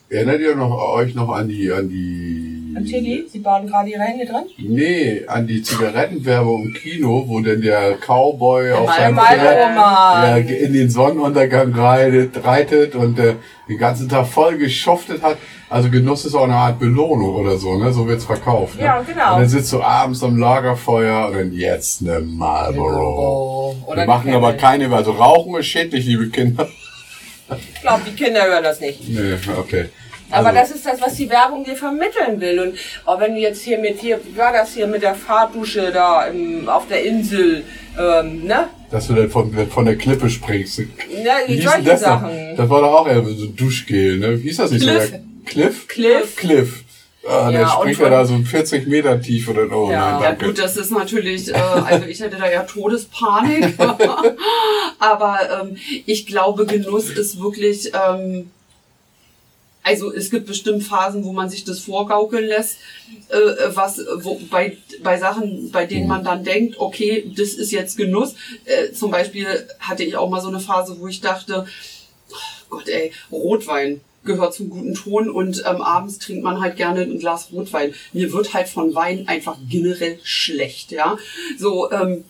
Erinnert 0.09 0.41
ihr 0.41 0.57
noch, 0.57 0.77
euch 0.95 1.15
noch 1.15 1.29
an 1.29 1.49
die, 1.49 1.71
an 1.71 1.89
die... 1.89 2.50
Und 2.77 2.85
Tilly, 2.87 3.25
Sie 3.31 3.39
bauen 3.41 3.67
gerade 3.67 3.91
Ihre 3.91 4.03
Hände 4.03 4.27
dran? 4.27 4.45
Nee, 4.59 5.23
an 5.27 5.47
die 5.47 5.63
Zigarettenwerbung 5.63 6.65
im 6.67 6.75
Kino, 6.75 7.25
wo 7.27 7.41
denn 7.41 7.61
der 7.61 7.97
Cowboy 7.99 8.73
auf 8.73 8.87
Mal- 8.87 8.97
seinem 8.97 9.19
Pferd 9.19 9.77
ja, 9.77 10.37
in 10.37 10.73
den 10.73 10.89
Sonnenuntergang 10.91 11.73
reitet, 11.75 12.45
reitet 12.45 12.95
und 12.95 13.19
äh, 13.19 13.35
den 13.69 13.79
ganzen 13.79 14.09
Tag 14.09 14.27
voll 14.27 14.57
geschuftet 14.59 15.23
hat. 15.23 15.37
Also 15.69 15.91
Genuss 15.91 16.25
ist 16.25 16.35
auch 16.35 16.45
eine 16.45 16.55
Art 16.55 16.79
Belohnung 16.79 17.35
oder 17.35 17.57
so, 17.57 17.77
ne? 17.79 17.93
So 17.93 18.07
wird's 18.09 18.25
verkauft. 18.25 18.77
Ne? 18.79 18.85
Ja, 18.85 19.01
genau. 19.03 19.35
Und 19.35 19.41
dann 19.43 19.49
sitzt 19.49 19.73
du 19.73 19.83
abends 19.83 20.23
am 20.23 20.37
Lagerfeuer 20.37 21.29
und 21.29 21.35
dann 21.37 21.53
jetzt 21.53 22.03
eine 22.03 22.21
Marlboro. 22.21 23.77
Oder 23.87 24.03
Wir 24.03 24.07
machen 24.07 24.33
aber 24.35 24.53
keine, 24.55 24.93
also 24.95 25.13
Rauchen 25.13 25.57
ist 25.57 25.67
schädlich, 25.67 26.07
liebe 26.07 26.29
Kinder. 26.29 26.69
Ich 27.75 27.81
glaube, 27.81 28.03
die 28.09 28.15
Kinder 28.15 28.45
hören 28.45 28.63
das 28.63 28.81
nicht. 28.81 29.09
Nee, 29.09 29.35
okay. 29.59 29.87
Aber 30.31 30.49
Also, 30.49 30.61
das 30.61 30.71
ist 30.73 30.87
das, 30.87 31.01
was 31.01 31.15
die 31.15 31.29
Werbung 31.29 31.65
dir 31.65 31.77
vermitteln 31.77 32.41
will. 32.41 32.61
Und 32.61 32.75
auch 33.05 33.21
wenn 33.21 33.35
du 33.35 33.41
jetzt 33.41 33.63
hier 33.63 33.79
mit 33.79 33.99
hier, 34.01 34.21
wie 34.25 34.37
war 34.37 34.53
das 34.53 34.75
hier 34.75 34.87
mit 34.87 35.03
der 35.03 35.15
Fahrdusche 35.15 35.91
da 35.93 36.27
im, 36.27 36.69
auf 36.69 36.87
der 36.89 37.05
Insel, 37.05 37.65
ähm, 37.99 38.45
ne? 38.45 38.69
dass 38.91 39.07
du 39.07 39.15
dann 39.15 39.31
von, 39.31 39.53
von 39.69 39.85
der 39.85 39.97
Klippe 39.97 40.29
springst. 40.29 40.81
Ja, 40.81 41.35
Wie 41.47 41.57
denn 41.57 41.63
solche 41.69 41.83
das? 41.83 42.01
Sachen. 42.01 42.57
Das 42.57 42.69
war 42.69 42.81
doch 42.81 42.93
auch 42.93 43.07
eher 43.09 43.23
so 43.25 43.47
Duschgel, 43.47 44.19
ne? 44.19 44.39
Wie 44.43 44.49
hieß 44.49 44.57
das 44.57 44.71
nicht 44.73 44.83
Cliff. 44.83 45.11
so? 45.11 45.17
Cliff? 45.47 45.87
Cliff. 45.89 46.37
Cliff. 46.37 46.85
Ah, 47.29 47.51
Ja, 47.51 47.59
der 47.61 47.69
springt 47.69 47.99
ja 47.99 48.09
da 48.09 48.25
so 48.25 48.37
40 48.39 48.87
Meter 48.89 49.21
tief 49.21 49.49
oder 49.49 49.63
oh 49.71 49.91
Ja. 49.93 50.13
nein, 50.13 50.23
Ja 50.23 50.29
danke. 50.31 50.47
gut, 50.47 50.59
das 50.59 50.77
ist 50.77 50.91
natürlich, 50.91 51.51
äh, 51.55 51.59
also 51.59 52.07
ich 52.07 52.19
hätte 52.21 52.37
da 52.39 52.51
ja 52.51 52.63
Todespanik. 52.63 53.75
Aber 54.99 55.39
ähm, 55.63 55.77
ich 56.07 56.27
glaube, 56.27 56.67
Genuss 56.67 57.11
ist 57.11 57.41
wirklich, 57.41 57.93
ähm, 57.95 58.51
also 59.83 60.13
es 60.13 60.31
gibt 60.31 60.47
bestimmt 60.47 60.83
Phasen, 60.83 61.25
wo 61.25 61.33
man 61.33 61.49
sich 61.49 61.65
das 61.65 61.81
vorgaukeln 61.81 62.47
lässt, 62.47 62.79
äh, 63.29 63.39
was 63.75 64.01
wo, 64.17 64.39
bei, 64.51 64.77
bei 65.03 65.19
Sachen, 65.19 65.71
bei 65.71 65.87
denen 65.87 66.07
man 66.07 66.25
dann 66.25 66.45
denkt, 66.45 66.79
okay, 66.79 67.33
das 67.37 67.55
ist 67.55 67.73
jetzt 67.73 67.97
Genuss. 67.97 68.35
Äh, 68.65 68.93
zum 68.93 69.11
Beispiel 69.11 69.47
hatte 69.79 70.05
ich 70.05 70.17
auch 70.17 70.29
mal 70.29 70.41
so 70.41 70.49
eine 70.49 70.61
Phase, 70.61 70.97
wo 70.99 71.09
ich 71.09 71.21
dachte, 71.21 71.67
oh 72.31 72.37
Gott 72.69 72.89
ey, 72.89 73.13
Rotwein 73.33 74.01
gehört 74.25 74.55
zum 74.55 74.69
guten 74.69 74.95
Ton 74.95 75.31
und 75.31 75.65
ähm, 75.67 75.81
abends 75.81 76.19
trinkt 76.19 76.45
man 76.45 76.61
halt 76.61 76.77
gerne 76.77 77.01
ein 77.03 77.19
Glas 77.19 77.49
Rotwein. 77.53 77.95
Mir 78.13 78.33
wird 78.33 78.53
halt 78.53 78.69
von 78.69 78.95
Wein 78.95 79.29
einfach 79.29 79.57
generell 79.69 80.19
schlecht, 80.23 80.93
ja. 80.93 81.17
So, 81.59 81.91
ähm, 81.91 82.25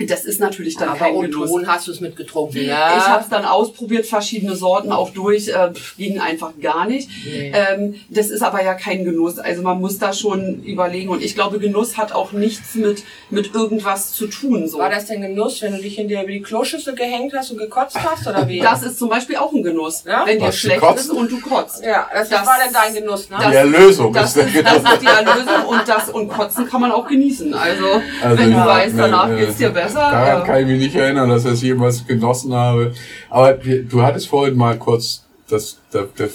das 0.00 0.24
ist 0.24 0.40
natürlich 0.40 0.76
dann 0.76 0.88
Aber 0.90 0.98
kein. 0.98 1.30
Ton 1.30 1.66
hast 1.66 1.86
du 1.86 1.92
es 1.92 2.00
mitgetrunken, 2.00 2.60
ne? 2.66 2.72
Ich 2.96 3.06
habe 3.06 3.22
es 3.22 3.28
dann 3.28 3.44
ausprobiert, 3.44 4.06
verschiedene 4.06 4.56
Sorten 4.56 4.90
auch 4.90 5.10
durch, 5.10 5.48
äh, 5.48 5.70
ging 5.98 6.18
einfach 6.18 6.52
gar 6.60 6.86
nicht. 6.86 7.08
Nee. 7.24 7.52
Ähm, 7.54 7.94
das 8.08 8.30
ist 8.30 8.42
aber 8.42 8.64
ja 8.64 8.74
kein 8.74 9.04
Genuss. 9.04 9.38
Also 9.38 9.62
man 9.62 9.80
muss 9.80 9.98
da 9.98 10.12
schon 10.12 10.62
überlegen. 10.64 11.10
Und 11.10 11.22
ich 11.22 11.34
glaube, 11.34 11.58
Genuss 11.58 11.96
hat 11.98 12.12
auch 12.12 12.32
nichts 12.32 12.74
mit 12.74 13.04
mit 13.30 13.54
irgendwas 13.54 14.12
zu 14.12 14.26
tun. 14.26 14.66
So. 14.68 14.78
War 14.78 14.90
das 14.90 15.06
denn 15.06 15.20
Genuss, 15.22 15.60
wenn 15.62 15.72
du 15.76 15.82
dich 15.82 15.94
hinterher 15.96 16.24
über 16.24 16.32
die 16.32 16.42
Kloschüssel 16.42 16.94
gehängt 16.94 17.32
hast 17.36 17.50
und 17.50 17.58
gekotzt 17.58 17.98
hast, 18.02 18.26
oder 18.26 18.48
wie? 18.48 18.60
Das 18.60 18.82
ist 18.82 18.98
zum 18.98 19.08
Beispiel 19.08 19.36
auch 19.36 19.52
ein 19.52 19.62
Genuss, 19.62 20.04
Ja? 20.06 20.24
wenn 20.26 20.38
dir 20.38 20.52
schlecht 20.52 20.82
ist 20.96 21.10
und 21.10 21.30
du 21.30 21.40
kotzt. 21.40 21.82
ja, 21.84 22.06
das, 22.12 22.28
Das- 22.28 22.46
war 22.46 22.56
denn 22.64 22.72
dein 22.72 22.94
Genuss, 22.94 23.28
ne? 23.30 23.36
Die 23.48 23.54
Erlösung 23.54 24.12
Das 24.12 24.36
ist 24.36 24.36
der 24.36 24.62
Genuss. 24.62 24.82
das 24.82 24.92
ist 24.94 25.02
die 25.02 25.06
Erlösung 25.06 25.66
und 25.68 25.88
das 25.88 26.08
und 26.10 26.28
Kotzen 26.28 26.66
kann 26.68 26.80
man 26.80 26.92
auch 26.92 27.06
genießen. 27.06 27.52
Also, 27.54 27.84
Also, 28.22 28.38
wenn 28.38 28.50
du 28.50 28.56
ja, 28.56 28.66
weißt, 28.66 28.94
danach 28.98 29.30
äh, 29.30 29.36
geht's 29.36 29.56
dir 29.56 29.68
besser. 29.70 29.81
Daran 29.88 30.42
äh, 30.42 30.46
kann 30.46 30.60
ich 30.60 30.66
mich 30.66 30.78
nicht 30.80 30.94
erinnern, 30.94 31.28
dass 31.28 31.44
ich 31.44 31.50
das 31.50 31.62
jemals 31.62 32.06
genossen 32.06 32.54
habe. 32.54 32.92
Aber 33.30 33.54
du 33.54 34.02
hattest 34.02 34.28
vorhin 34.28 34.56
mal 34.56 34.78
kurz, 34.78 35.24
das, 35.48 35.78
da, 35.90 36.04
da 36.16 36.26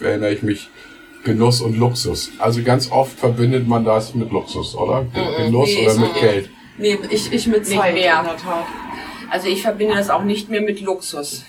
erinnere 0.00 0.32
ich 0.32 0.42
mich, 0.42 0.68
Genuss 1.24 1.60
und 1.62 1.78
Luxus. 1.78 2.30
Also 2.38 2.62
ganz 2.62 2.90
oft 2.92 3.18
verbindet 3.18 3.66
man 3.66 3.84
das 3.84 4.14
mit 4.14 4.30
Luxus, 4.30 4.74
oder? 4.74 5.06
Genuss 5.38 5.68
nee, 5.70 5.86
oder 5.86 5.98
mit 5.98 6.14
Geld. 6.20 6.50
nee, 6.76 6.98
ich, 7.10 7.32
ich 7.32 7.46
mit 7.46 7.66
Nicht 7.66 7.78
Zeit 7.80 7.94
mehr. 7.94 8.22
der 8.22 8.36
Tat. 8.36 8.64
Also 9.30 9.48
ich 9.48 9.62
verbinde 9.62 9.94
das 9.94 10.10
auch 10.10 10.22
nicht 10.22 10.50
mehr 10.50 10.60
mit 10.60 10.80
Luxus. 10.82 11.42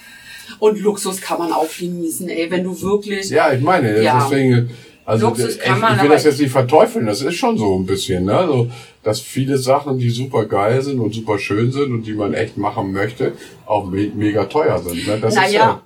Und 0.60 0.80
Luxus 0.80 1.20
kann 1.20 1.40
man 1.40 1.52
auch 1.52 1.68
genießen, 1.78 2.30
ey, 2.30 2.50
wenn 2.50 2.64
du 2.64 2.80
wirklich. 2.82 3.30
Ja, 3.30 3.52
ich 3.52 3.62
meine, 3.62 4.02
Ja. 4.02 4.20
deswegen, 4.24 4.70
also 5.06 5.28
Luxus 5.28 5.56
ich, 5.56 5.62
kann 5.62 5.80
man, 5.80 5.96
ich 5.96 6.02
will 6.02 6.10
das 6.10 6.24
jetzt 6.24 6.40
nicht 6.40 6.52
verteufeln, 6.52 7.06
das 7.06 7.22
ist 7.22 7.36
schon 7.36 7.58
so 7.58 7.78
ein 7.78 7.86
bisschen, 7.86 8.26
ne? 8.26 8.38
Also, 8.38 8.70
dass 9.04 9.20
viele 9.20 9.58
Sachen, 9.58 10.00
die 10.00 10.10
super 10.10 10.46
geil 10.46 10.82
sind 10.82 11.00
und 11.00 11.14
super 11.14 11.38
schön 11.38 11.72
sind 11.72 11.92
und 11.92 12.04
die 12.04 12.14
man 12.14 12.34
echt 12.34 12.58
machen 12.58 12.92
möchte, 12.92 13.34
auch 13.68 13.86
me 13.86 14.12
mega 14.16 14.46
teuer 14.46 14.80
sind. 14.80 15.06
Ne? 15.06 15.20
Das 15.22 15.36
ist 15.36 15.40
Naja, 15.40 15.82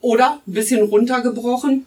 oder 0.00 0.40
ein 0.46 0.52
bisschen 0.52 0.82
runtergebrochen. 0.82 1.86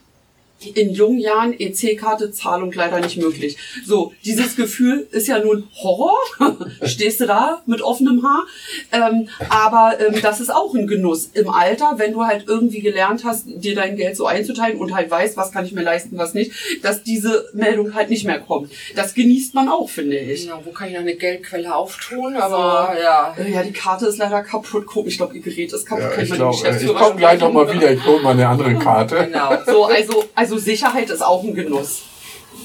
In 0.73 0.91
jungen 0.91 1.19
Jahren 1.19 1.53
EC-Karte, 1.57 2.31
Zahlung 2.31 2.71
leider 2.71 2.99
nicht 2.99 3.17
möglich. 3.17 3.57
So, 3.85 4.13
dieses 4.25 4.55
Gefühl 4.55 5.07
ist 5.11 5.27
ja 5.27 5.39
nun 5.39 5.67
Horror. 5.75 6.17
Stehst 6.83 7.19
du 7.19 7.25
da 7.25 7.61
mit 7.65 7.81
offenem 7.81 8.23
Haar? 8.23 8.45
Ähm, 8.91 9.29
aber 9.49 9.97
ähm, 9.99 10.15
das 10.21 10.39
ist 10.39 10.49
auch 10.49 10.73
ein 10.73 10.87
Genuss 10.87 11.29
im 11.33 11.49
Alter, 11.49 11.95
wenn 11.97 12.13
du 12.13 12.25
halt 12.25 12.45
irgendwie 12.47 12.81
gelernt 12.81 13.23
hast, 13.23 13.45
dir 13.47 13.75
dein 13.75 13.95
Geld 13.95 14.17
so 14.17 14.25
einzuteilen 14.25 14.79
und 14.79 14.95
halt 14.95 15.11
weißt, 15.11 15.37
was 15.37 15.51
kann 15.51 15.65
ich 15.65 15.73
mir 15.73 15.83
leisten, 15.83 16.17
was 16.17 16.33
nicht, 16.33 16.51
dass 16.81 17.03
diese 17.03 17.49
Meldung 17.53 17.93
halt 17.93 18.09
nicht 18.09 18.25
mehr 18.25 18.39
kommt. 18.39 18.71
Das 18.95 19.13
genießt 19.13 19.53
man 19.53 19.69
auch, 19.69 19.89
finde 19.89 20.17
ich. 20.17 20.45
Ja, 20.45 20.59
wo 20.63 20.71
kann 20.71 20.87
ich 20.87 20.93
noch 20.93 21.01
eine 21.01 21.15
Geldquelle 21.15 21.75
auftun? 21.75 22.35
Aber 22.35 22.93
so, 22.95 23.01
ja. 23.01 23.35
Äh, 23.37 23.51
ja, 23.51 23.63
die 23.63 23.73
Karte 23.73 24.07
ist 24.07 24.17
leider 24.17 24.41
kaputt. 24.41 24.85
Guck, 24.87 25.07
ich 25.07 25.17
glaube, 25.17 25.35
ihr 25.35 25.41
Gerät 25.41 25.71
ist 25.71 25.85
kaputt. 25.85 26.17
Ja, 26.17 26.21
ich 26.23 26.31
glaube, 26.31 26.55
ich 26.55 26.87
komme 26.87 27.15
gleich 27.15 27.39
nochmal 27.39 27.71
wieder. 27.73 27.91
Ich 27.91 28.03
hole 28.05 28.21
mal 28.21 28.31
eine 28.31 28.47
andere 28.47 28.73
Karte. 28.79 29.25
Genau. 29.25 29.53
So, 29.65 29.85
also, 29.85 30.23
also 30.35 30.46
Sicherheit 30.55 31.10
ist 31.10 31.21
auch 31.21 31.43
ein 31.43 31.53
Genuss. 31.53 32.03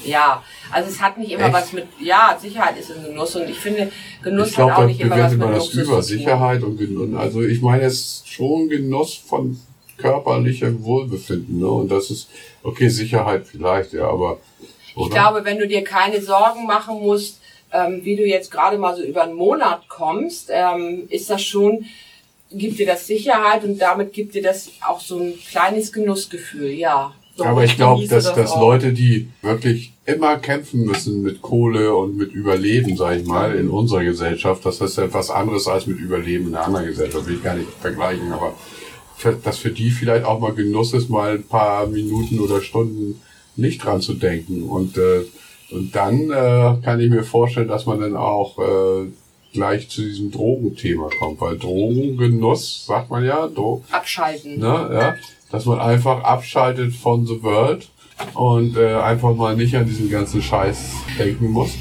Ja, 0.05 0.41
also 0.71 0.89
es 0.89 1.01
hat 1.01 1.17
nicht 1.17 1.31
immer 1.31 1.45
Echt? 1.45 1.53
was 1.53 1.73
mit, 1.73 1.87
ja, 1.99 2.37
Sicherheit 2.39 2.77
ist 2.79 2.91
ein 2.91 3.03
Genuss 3.03 3.35
und 3.35 3.49
ich 3.49 3.59
finde, 3.59 3.91
Genuss 4.23 4.49
ich 4.49 4.55
glaub, 4.55 4.71
hat 4.71 4.77
auch 4.79 4.85
nicht 4.85 5.01
immer 5.01 5.17
was 5.17 5.33
mit 5.33 5.41
das 5.41 5.51
Luxus 5.51 5.75
über 5.75 6.01
Sicherheit 6.01 6.63
und 6.63 6.77
Genuss. 6.77 7.15
Also 7.15 7.41
ich 7.41 7.61
meine, 7.61 7.83
es 7.83 7.93
ist 7.93 8.27
schon 8.29 8.69
Genuss 8.69 9.15
von 9.15 9.59
körperlichem 9.97 10.83
Wohlbefinden, 10.83 11.59
ne? 11.59 11.67
Und 11.67 11.91
das 11.91 12.09
ist, 12.09 12.29
okay, 12.63 12.89
Sicherheit 12.89 13.45
vielleicht, 13.45 13.93
ja, 13.93 14.07
aber. 14.07 14.39
Oder? 14.95 15.05
Ich 15.05 15.11
glaube, 15.11 15.45
wenn 15.45 15.59
du 15.59 15.67
dir 15.67 15.83
keine 15.83 16.21
Sorgen 16.21 16.65
machen 16.65 17.01
musst, 17.01 17.39
ähm, 17.71 18.01
wie 18.03 18.15
du 18.15 18.25
jetzt 18.25 18.51
gerade 18.51 18.77
mal 18.77 18.95
so 18.95 19.03
über 19.03 19.23
einen 19.23 19.35
Monat 19.35 19.87
kommst, 19.87 20.49
ähm, 20.51 21.07
ist 21.09 21.29
das 21.29 21.41
schon, 21.41 21.85
gibt 22.51 22.77
dir 22.77 22.85
das 22.85 23.07
Sicherheit 23.07 23.63
und 23.63 23.79
damit 23.79 24.13
gibt 24.13 24.35
dir 24.35 24.43
das 24.43 24.69
auch 24.87 24.99
so 24.99 25.17
ein 25.19 25.33
kleines 25.49 25.91
Genussgefühl, 25.91 26.71
ja. 26.71 27.13
So, 27.35 27.45
Aber 27.45 27.63
ich 27.63 27.77
glaube, 27.77 28.07
dass, 28.07 28.25
das 28.25 28.35
dass 28.35 28.55
Leute, 28.55 28.93
die 28.93 29.29
wirklich 29.41 29.93
immer 30.05 30.37
kämpfen 30.37 30.85
müssen 30.85 31.23
mit 31.23 31.41
Kohle 31.41 31.95
und 31.95 32.15
mit 32.15 32.31
Überleben, 32.31 32.95
sage 32.95 33.21
ich 33.21 33.25
mal, 33.25 33.55
in 33.55 33.69
unserer 33.69 34.03
Gesellschaft, 34.03 34.63
das 34.65 34.81
ist 34.81 34.99
etwas 34.99 35.31
anderes 35.31 35.67
als 35.67 35.87
mit 35.87 35.97
Überleben 35.97 36.49
in 36.49 36.55
einer 36.55 36.65
anderen 36.65 36.85
Gesellschaft, 36.85 37.25
will 37.25 37.35
ich 37.35 37.43
gar 37.43 37.55
nicht 37.55 37.69
vergleichen, 37.81 38.31
aber 38.31 38.53
dass 39.43 39.57
für 39.57 39.71
die 39.71 39.89
vielleicht 39.89 40.25
auch 40.25 40.39
mal 40.39 40.53
Genuss 40.53 40.93
ist, 40.93 41.09
mal 41.09 41.35
ein 41.35 41.43
paar 41.43 41.87
Minuten 41.87 42.39
oder 42.39 42.61
Stunden 42.61 43.21
nicht 43.55 43.83
dran 43.83 44.01
zu 44.01 44.13
denken. 44.13 44.63
Und, 44.63 44.97
äh, 44.97 45.21
und 45.71 45.95
dann 45.95 46.29
äh, 46.29 46.75
kann 46.83 46.99
ich 46.99 47.09
mir 47.09 47.23
vorstellen, 47.23 47.67
dass 47.67 47.85
man 47.85 48.01
dann 48.01 48.15
auch 48.15 48.59
äh, 48.59 49.07
gleich 49.53 49.89
zu 49.89 50.01
diesem 50.01 50.31
Drogenthema 50.31 51.09
kommt, 51.19 51.39
weil 51.39 51.57
Drogengenuss, 51.57 52.85
sagt 52.85 53.09
man 53.09 53.23
ja, 53.23 53.47
Dro 53.47 53.83
abschalten. 53.91 54.59
Ne, 54.59 54.65
ja, 54.65 55.15
dass 55.53 55.65
man 55.65 55.79
einfach 55.79 56.23
abschaltet 56.23 56.95
von 56.95 57.27
the 57.27 57.43
world 57.43 57.87
und 58.33 58.75
äh, 58.75 58.95
einfach 58.95 59.35
mal 59.35 59.55
nicht 59.55 59.75
an 59.75 59.85
diesen 59.85 60.09
ganzen 60.09 60.41
Scheiß 60.41 60.93
denken 61.19 61.51
muss. 61.51 61.75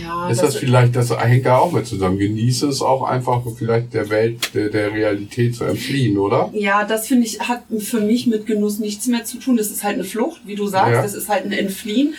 Ja, 0.00 0.28
ist 0.28 0.42
das, 0.42 0.54
das 0.54 0.60
vielleicht, 0.60 0.96
das 0.96 1.16
hängt 1.16 1.46
da 1.46 1.58
auch 1.58 1.72
mit 1.72 1.86
zusammen. 1.86 2.18
Genieße 2.18 2.68
es 2.68 2.82
auch 2.82 3.02
einfach 3.02 3.42
vielleicht 3.56 3.94
der 3.94 4.10
Welt, 4.10 4.54
der, 4.54 4.68
der 4.68 4.92
Realität 4.92 5.54
zu 5.54 5.64
entfliehen, 5.64 6.18
oder? 6.18 6.50
Ja, 6.52 6.84
das 6.84 7.06
finde 7.06 7.26
ich, 7.26 7.40
hat 7.40 7.62
für 7.78 8.00
mich 8.00 8.26
mit 8.26 8.46
Genuss 8.46 8.78
nichts 8.78 9.06
mehr 9.06 9.24
zu 9.24 9.38
tun. 9.38 9.56
Das 9.56 9.70
ist 9.70 9.84
halt 9.84 9.94
eine 9.94 10.04
Flucht, 10.04 10.40
wie 10.44 10.54
du 10.54 10.66
sagst, 10.66 10.92
ja. 10.92 11.02
das 11.02 11.14
ist 11.14 11.28
halt 11.28 11.44
ein 11.44 11.52
Entfliehen. 11.52 12.14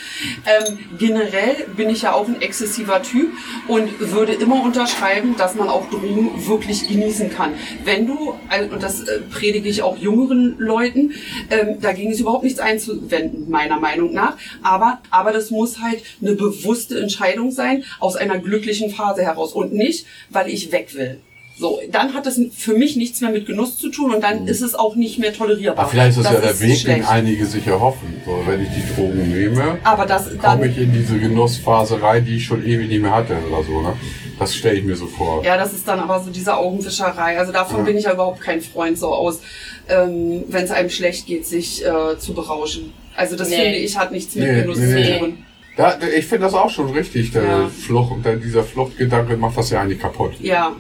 Ähm, 0.46 0.80
generell 0.98 1.56
bin 1.76 1.90
ich 1.90 2.04
ja 2.04 2.13
auch 2.13 2.28
ein 2.28 2.42
exzessiver 2.42 3.02
Typ 3.02 3.32
und 3.68 4.00
würde 4.00 4.34
immer 4.34 4.63
unterschreiben, 4.63 5.36
dass 5.38 5.56
man 5.56 5.70
auch 5.70 5.90
Drogen 5.90 6.32
wirklich 6.48 6.88
genießen 6.88 7.30
kann. 7.30 7.54
Wenn 7.84 8.08
du, 8.08 8.34
also, 8.50 8.74
und 8.74 8.84
das 8.84 9.02
äh, 9.02 9.20
predige 9.32 9.70
ich 9.70 9.82
auch 9.82 9.98
jüngeren 9.98 10.58
Leuten, 10.58 11.12
ähm, 11.50 11.78
da 11.82 11.94
ging 11.94 12.12
es 12.12 12.20
überhaupt 12.20 12.44
nichts 12.44 12.60
einzuwenden, 12.60 13.50
meiner 13.50 13.80
Meinung 13.80 14.13
nach. 14.13 14.38
Aber, 14.63 15.00
aber 15.10 15.32
das 15.32 15.52
muss 15.52 15.80
halt 15.80 16.02
eine 16.22 16.34
bewusste 16.34 17.00
Entscheidung 17.00 17.52
sein 17.52 17.66
sein 17.67 17.84
aus 17.99 18.15
einer 18.15 18.39
glücklichen 18.39 18.89
Phase 18.89 19.23
heraus 19.23 19.53
und 19.53 19.73
nicht, 19.73 20.06
weil 20.30 20.49
ich 20.49 20.71
weg 20.71 20.93
will. 20.95 21.19
So, 21.60 21.80
dann 21.91 22.13
hat 22.13 22.27
es 22.27 22.39
für 22.56 22.73
mich 22.73 22.97
nichts 22.97 23.19
mehr 23.19 23.32
mit 23.32 23.47
Genuss 23.47 23.80
zu 23.80 23.89
tun 23.89 24.13
und 24.13 24.23
dann 24.23 24.43
mhm. 24.43 24.47
ist 24.47 24.62
es 24.62 24.75
auch 24.75 24.95
nicht 24.95 25.17
mehr 25.17 25.34
tolerierbar. 25.34 25.86
Aber 25.86 25.89
vielleicht 25.89 26.15
ist 26.15 26.23
das 26.23 26.34
ja 26.34 26.39
der 26.39 26.60
Weg, 26.60 26.86
den 26.86 27.03
einige 27.03 27.47
sich 27.47 27.65
erhoffen. 27.65 28.21
So, 28.23 28.43
wenn 28.45 28.62
ich 28.62 28.69
die 28.69 28.93
Drogen 28.93 29.32
nehme, 29.32 29.80
aber 29.84 30.06
das, 30.06 30.38
komme 30.38 30.67
ich 30.67 30.77
in 30.77 30.93
diese 30.93 31.17
Genussphase 31.17 31.99
rein, 31.99 32.23
die 32.25 32.38
ich 32.38 32.45
schon 32.45 32.63
ewig 32.63 32.89
nicht 32.89 33.01
mehr 33.01 33.15
hatte 33.15 33.38
oder 33.49 33.63
so. 33.63 33.82
Ne? 33.82 33.93
Das 34.38 34.56
stelle 34.56 34.77
ich 34.77 34.86
mir 34.86 34.95
so 34.95 35.08
vor. 35.08 35.43
Ja, 35.43 35.58
das 35.58 35.73
ist 35.73 35.88
dann 35.88 35.99
aber 35.99 36.19
so 36.19 36.30
diese 36.30 36.56
Augenwischerei. 36.56 37.39
Also 37.39 37.51
davon 37.51 37.80
ja. 37.80 37.84
bin 37.86 37.97
ich 37.97 38.03
ja 38.03 38.13
überhaupt 38.13 38.39
kein 38.39 38.62
Freund 38.62 38.99
so 38.99 39.08
aus, 39.08 39.41
ähm, 39.89 40.43
wenn 40.49 40.63
es 40.63 40.69
einem 40.69 40.91
schlecht 40.91 41.25
geht, 41.25 41.47
sich 41.47 41.84
äh, 41.84 42.19
zu 42.19 42.36
berauschen. 42.36 42.93
Also 43.15 43.36
das 43.36 43.49
nee. 43.49 43.56
finde 43.56 43.77
ich 43.77 43.97
hat 43.97 44.12
nichts 44.12 44.36
mit 44.36 44.47
nee, 44.47 44.62
Genuss 44.62 44.77
nee, 44.77 45.03
zu 45.03 45.19
tun. 45.19 45.38
Ja, 45.78 45.98
ich 46.18 46.26
finde 46.26 46.46
das 46.46 46.54
auch 46.54 46.70
schon 46.70 46.90
richtig. 46.90 47.32
Der 47.32 47.44
ja. 47.44 47.68
Flucht, 47.68 48.13
dieser 48.44 48.63
Fluchtgedanke 48.63 49.38
macht 49.38 49.58
das 49.58 49.70
ja 49.70 49.82
eigentlich 49.82 50.00
kaputt. 50.00 50.34
Ja, 50.40 50.76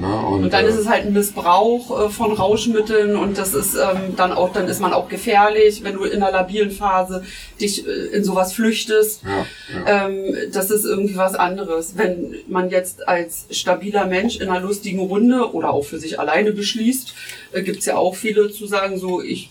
na, 0.00 0.20
und, 0.20 0.44
und, 0.44 0.52
dann 0.52 0.64
äh, 0.64 0.68
ist 0.68 0.76
es 0.76 0.88
halt 0.88 1.06
ein 1.06 1.12
Missbrauch 1.12 2.06
äh, 2.06 2.08
von 2.08 2.32
Rauschmitteln 2.32 3.16
und 3.16 3.36
das 3.36 3.52
ist 3.52 3.74
ähm, 3.74 4.14
dann 4.16 4.32
auch, 4.32 4.52
dann 4.52 4.68
ist 4.68 4.80
man 4.80 4.92
auch 4.92 5.08
gefährlich, 5.08 5.82
wenn 5.82 5.96
du 5.96 6.04
in 6.04 6.22
einer 6.22 6.30
labilen 6.30 6.70
Phase 6.70 7.24
dich 7.60 7.84
äh, 7.84 7.90
in 7.90 8.22
sowas 8.22 8.52
flüchtest. 8.52 9.22
Ja, 9.24 9.46
ja. 9.74 10.06
Ähm, 10.06 10.36
das 10.52 10.70
ist 10.70 10.84
irgendwie 10.84 11.16
was 11.16 11.34
anderes. 11.34 11.94
Wenn 11.96 12.36
man 12.46 12.70
jetzt 12.70 13.08
als 13.08 13.46
stabiler 13.50 14.06
Mensch 14.06 14.36
in 14.36 14.48
einer 14.48 14.60
lustigen 14.60 15.00
Runde 15.00 15.52
oder 15.52 15.70
auch 15.72 15.84
für 15.84 15.98
sich 15.98 16.20
alleine 16.20 16.52
beschließt, 16.52 17.14
äh, 17.52 17.62
gibt's 17.62 17.86
ja 17.86 17.96
auch 17.96 18.14
viele 18.14 18.52
zu 18.52 18.66
sagen, 18.66 18.98
so 18.98 19.20
ich 19.20 19.50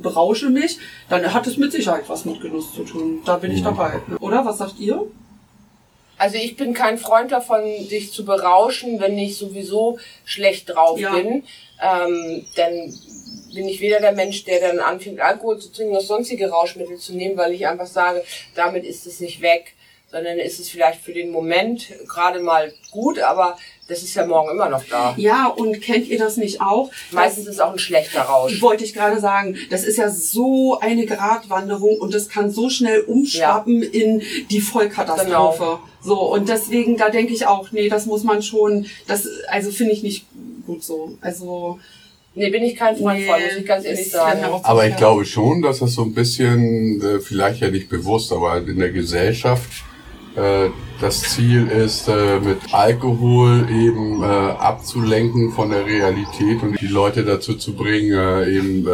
berausche 0.00 0.48
mich, 0.48 0.78
dann 1.08 1.34
hat 1.34 1.48
es 1.48 1.56
mit 1.56 1.72
Sicherheit 1.72 2.04
was 2.06 2.24
mit 2.24 2.40
Genuss 2.40 2.72
zu 2.72 2.84
tun. 2.84 3.18
Da 3.24 3.36
bin 3.36 3.50
ich 3.50 3.64
dabei. 3.64 3.94
Oder? 4.20 4.44
Was 4.44 4.58
sagt 4.58 4.78
ihr? 4.78 5.04
Also 6.18 6.36
ich 6.36 6.56
bin 6.56 6.74
kein 6.74 6.98
Freund 6.98 7.32
davon, 7.32 7.62
dich 7.88 8.12
zu 8.12 8.24
berauschen, 8.24 9.00
wenn 9.00 9.16
ich 9.18 9.36
sowieso 9.38 9.98
schlecht 10.24 10.68
drauf 10.68 10.98
ja. 10.98 11.12
bin. 11.14 11.44
Ähm, 11.80 12.44
dann 12.56 12.92
bin 13.54 13.68
ich 13.68 13.80
weder 13.80 14.00
der 14.00 14.12
Mensch, 14.12 14.44
der 14.44 14.60
dann 14.60 14.80
anfängt, 14.80 15.20
Alkohol 15.20 15.58
zu 15.58 15.72
trinken 15.72 15.92
oder 15.92 16.02
sonstige 16.02 16.50
Rauschmittel 16.50 16.98
zu 16.98 17.14
nehmen, 17.14 17.36
weil 17.36 17.52
ich 17.52 17.66
einfach 17.66 17.86
sage, 17.86 18.22
damit 18.54 18.84
ist 18.84 19.06
es 19.06 19.20
nicht 19.20 19.40
weg, 19.40 19.74
sondern 20.10 20.38
ist 20.38 20.58
es 20.58 20.70
vielleicht 20.70 21.02
für 21.02 21.12
den 21.12 21.30
Moment 21.30 21.86
gerade 22.06 22.40
mal 22.40 22.72
gut, 22.90 23.18
aber 23.18 23.56
das 23.88 24.02
ist 24.02 24.14
ja 24.14 24.26
morgen 24.26 24.50
immer 24.50 24.68
noch 24.68 24.84
da. 24.84 25.14
Ja, 25.16 25.46
und 25.46 25.80
kennt 25.80 26.08
ihr 26.08 26.18
das 26.18 26.36
nicht 26.36 26.60
auch? 26.60 26.90
Meistens 27.10 27.46
ist 27.46 27.60
auch 27.60 27.72
ein 27.72 27.78
schlechter 27.78 28.22
Rausch. 28.22 28.60
Wollte 28.60 28.84
ich 28.84 28.94
gerade 28.94 29.20
sagen. 29.20 29.56
Das 29.70 29.84
ist 29.84 29.96
ja 29.96 30.10
so 30.10 30.78
eine 30.78 31.06
Gratwanderung 31.06 31.98
und 31.98 32.12
das 32.14 32.28
kann 32.28 32.50
so 32.50 32.68
schnell 32.68 33.00
umschwappen 33.00 33.82
ja. 33.82 33.88
in 33.88 34.22
die 34.50 34.60
Vollkatastrophe. 34.60 35.58
Genau. 35.58 35.80
So, 36.08 36.32
und 36.32 36.48
deswegen, 36.48 36.96
da 36.96 37.10
denke 37.10 37.32
ich 37.34 37.46
auch, 37.46 37.70
nee, 37.70 37.88
das 37.88 38.06
muss 38.06 38.24
man 38.24 38.42
schon, 38.42 38.86
das, 39.06 39.28
also 39.48 39.70
finde 39.70 39.92
ich 39.92 40.02
nicht 40.02 40.26
gut 40.66 40.82
so. 40.82 41.16
Also, 41.20 41.78
Nee, 42.34 42.50
bin 42.50 42.62
ich 42.62 42.76
kein 42.76 42.96
Freund 42.96 43.18
nee, 43.18 43.26
von, 43.26 43.42
muss 43.42 43.56
ich 43.58 43.66
ganz 43.66 43.84
ehrlich 43.84 44.10
sagen. 44.10 44.44
Aber 44.62 44.86
ich 44.86 44.96
glaube 44.96 45.24
schon, 45.24 45.60
dass 45.60 45.80
das 45.80 45.94
so 45.94 46.02
ein 46.02 46.14
bisschen, 46.14 47.00
äh, 47.02 47.18
vielleicht 47.18 47.60
ja 47.60 47.68
nicht 47.68 47.88
bewusst, 47.88 48.32
aber 48.32 48.58
in 48.58 48.78
der 48.78 48.92
Gesellschaft 48.92 49.68
äh, 50.36 50.70
das 51.00 51.22
Ziel 51.22 51.68
ist, 51.68 52.06
äh, 52.08 52.38
mit 52.38 52.58
Alkohol 52.72 53.68
eben 53.70 54.22
äh, 54.22 54.26
abzulenken 54.26 55.50
von 55.52 55.70
der 55.70 55.84
Realität 55.84 56.62
und 56.62 56.80
die 56.80 56.86
Leute 56.86 57.24
dazu 57.24 57.54
zu 57.54 57.74
bringen, 57.74 58.12
eben 58.48 58.86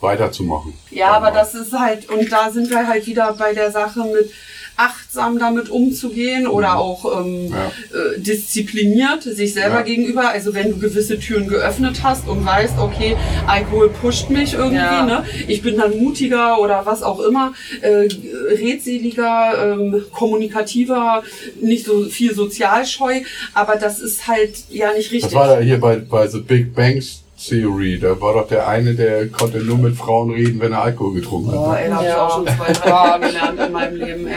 weiterzumachen. 0.00 0.72
Ja, 0.90 1.12
aber 1.12 1.30
das 1.30 1.54
ist 1.54 1.72
halt, 1.72 2.08
und 2.08 2.30
da 2.32 2.50
sind 2.50 2.70
wir 2.70 2.86
halt 2.86 3.06
wieder 3.06 3.32
bei 3.34 3.54
der 3.54 3.70
Sache 3.70 4.00
mit, 4.00 4.30
achtsam 4.78 5.38
damit 5.38 5.68
umzugehen 5.68 6.46
oder 6.46 6.74
mhm. 6.74 6.78
auch 6.78 7.20
ähm, 7.20 7.50
ja. 7.50 7.66
äh, 7.66 8.20
diszipliniert 8.20 9.24
sich 9.24 9.52
selber 9.52 9.78
ja. 9.78 9.82
gegenüber. 9.82 10.30
Also 10.30 10.54
wenn 10.54 10.70
du 10.70 10.78
gewisse 10.78 11.18
Türen 11.18 11.48
geöffnet 11.48 12.00
hast 12.02 12.28
und 12.28 12.46
weißt, 12.46 12.78
okay, 12.78 13.16
Alkohol 13.46 13.90
pusht 13.90 14.30
mich 14.30 14.54
irgendwie, 14.54 14.76
ja. 14.76 15.04
ne? 15.04 15.24
ich 15.48 15.62
bin 15.62 15.76
dann 15.76 15.98
mutiger 15.98 16.60
oder 16.60 16.86
was 16.86 17.02
auch 17.02 17.20
immer, 17.20 17.52
äh, 17.80 18.08
redseliger, 18.50 19.74
ähm, 19.74 20.04
kommunikativer, 20.12 21.22
nicht 21.60 21.84
so 21.84 22.04
viel 22.04 22.34
sozialscheu, 22.34 23.22
aber 23.54 23.76
das 23.76 23.98
ist 23.98 24.28
halt 24.28 24.64
ja 24.70 24.92
nicht 24.92 25.10
richtig. 25.10 25.32
Das 25.32 25.34
war 25.34 25.56
da 25.56 25.60
hier 25.60 25.80
bei, 25.80 25.96
bei 25.96 26.28
The 26.28 26.38
Big 26.38 26.74
Bangs 26.74 27.22
Theory. 27.38 27.98
Da 27.98 28.20
war 28.20 28.34
doch 28.34 28.48
der 28.48 28.66
eine, 28.68 28.94
der 28.94 29.28
konnte 29.28 29.58
nur 29.58 29.78
mit 29.78 29.96
Frauen 29.96 30.30
reden, 30.30 30.60
wenn 30.60 30.72
er 30.72 30.82
Alkohol 30.82 31.14
getrunken 31.14 31.52
hat. 31.52 31.58
Oh, 31.58 31.72
ey, 31.72 31.88
da 31.88 31.96
habe 31.96 32.06
ich 32.06 32.14
auch 32.14 32.34
schon 32.34 32.46
zwei, 32.46 32.72
drei 32.72 32.90
Mal 32.90 33.20
gelernt 33.20 33.60
in 33.60 33.72
meinem 33.72 33.96
Leben. 33.96 34.26
Ey. 34.26 34.34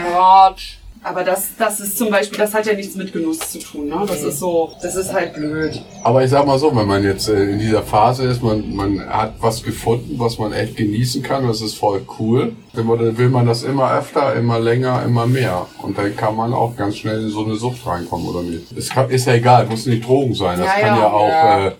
Aber 1.04 1.24
das, 1.24 1.48
das 1.58 1.80
ist 1.80 1.98
zum 1.98 2.10
Beispiel, 2.10 2.38
das 2.38 2.54
hat 2.54 2.64
ja 2.64 2.74
nichts 2.74 2.94
mit 2.94 3.12
Genuss 3.12 3.40
zu 3.50 3.58
tun. 3.58 3.88
Ne? 3.88 4.04
Das 4.06 4.22
ist 4.22 4.38
so, 4.38 4.70
das 4.80 4.94
ist 4.94 5.12
halt 5.12 5.34
blöd. 5.34 5.82
Aber 6.04 6.22
ich 6.22 6.30
sag 6.30 6.46
mal 6.46 6.58
so, 6.60 6.74
wenn 6.76 6.86
man 6.86 7.02
jetzt 7.02 7.28
äh, 7.28 7.42
in 7.42 7.58
dieser 7.58 7.82
Phase 7.82 8.24
ist, 8.24 8.40
man, 8.40 8.72
man 8.74 9.00
hat 9.08 9.34
was 9.40 9.64
gefunden, 9.64 10.14
was 10.18 10.38
man 10.38 10.52
echt 10.52 10.76
genießen 10.76 11.24
kann, 11.24 11.44
das 11.46 11.60
ist 11.60 11.74
voll 11.74 12.06
cool. 12.20 12.52
Dann 12.72 12.86
will 13.18 13.28
man 13.30 13.46
das 13.46 13.64
immer 13.64 13.92
öfter, 13.92 14.34
immer 14.36 14.60
länger, 14.60 15.02
immer 15.04 15.26
mehr. 15.26 15.66
Und 15.82 15.98
dann 15.98 16.16
kann 16.16 16.36
man 16.36 16.52
auch 16.52 16.76
ganz 16.76 16.98
schnell 16.98 17.20
in 17.20 17.30
so 17.30 17.44
eine 17.44 17.56
Sucht 17.56 17.84
reinkommen, 17.84 18.28
oder 18.28 18.42
nicht? 18.42 18.70
Es 18.70 18.88
kann, 18.88 19.10
ist 19.10 19.26
ja 19.26 19.34
egal, 19.34 19.66
muss 19.66 19.86
nicht 19.86 20.06
Drogen 20.06 20.34
sein. 20.34 20.58
Das 20.58 20.68
ja, 20.68 20.72
kann 20.74 20.96
ja, 20.96 21.02
ja 21.02 21.12
auch 21.12 21.28
ja. 21.28 21.66
Äh, 21.66 21.72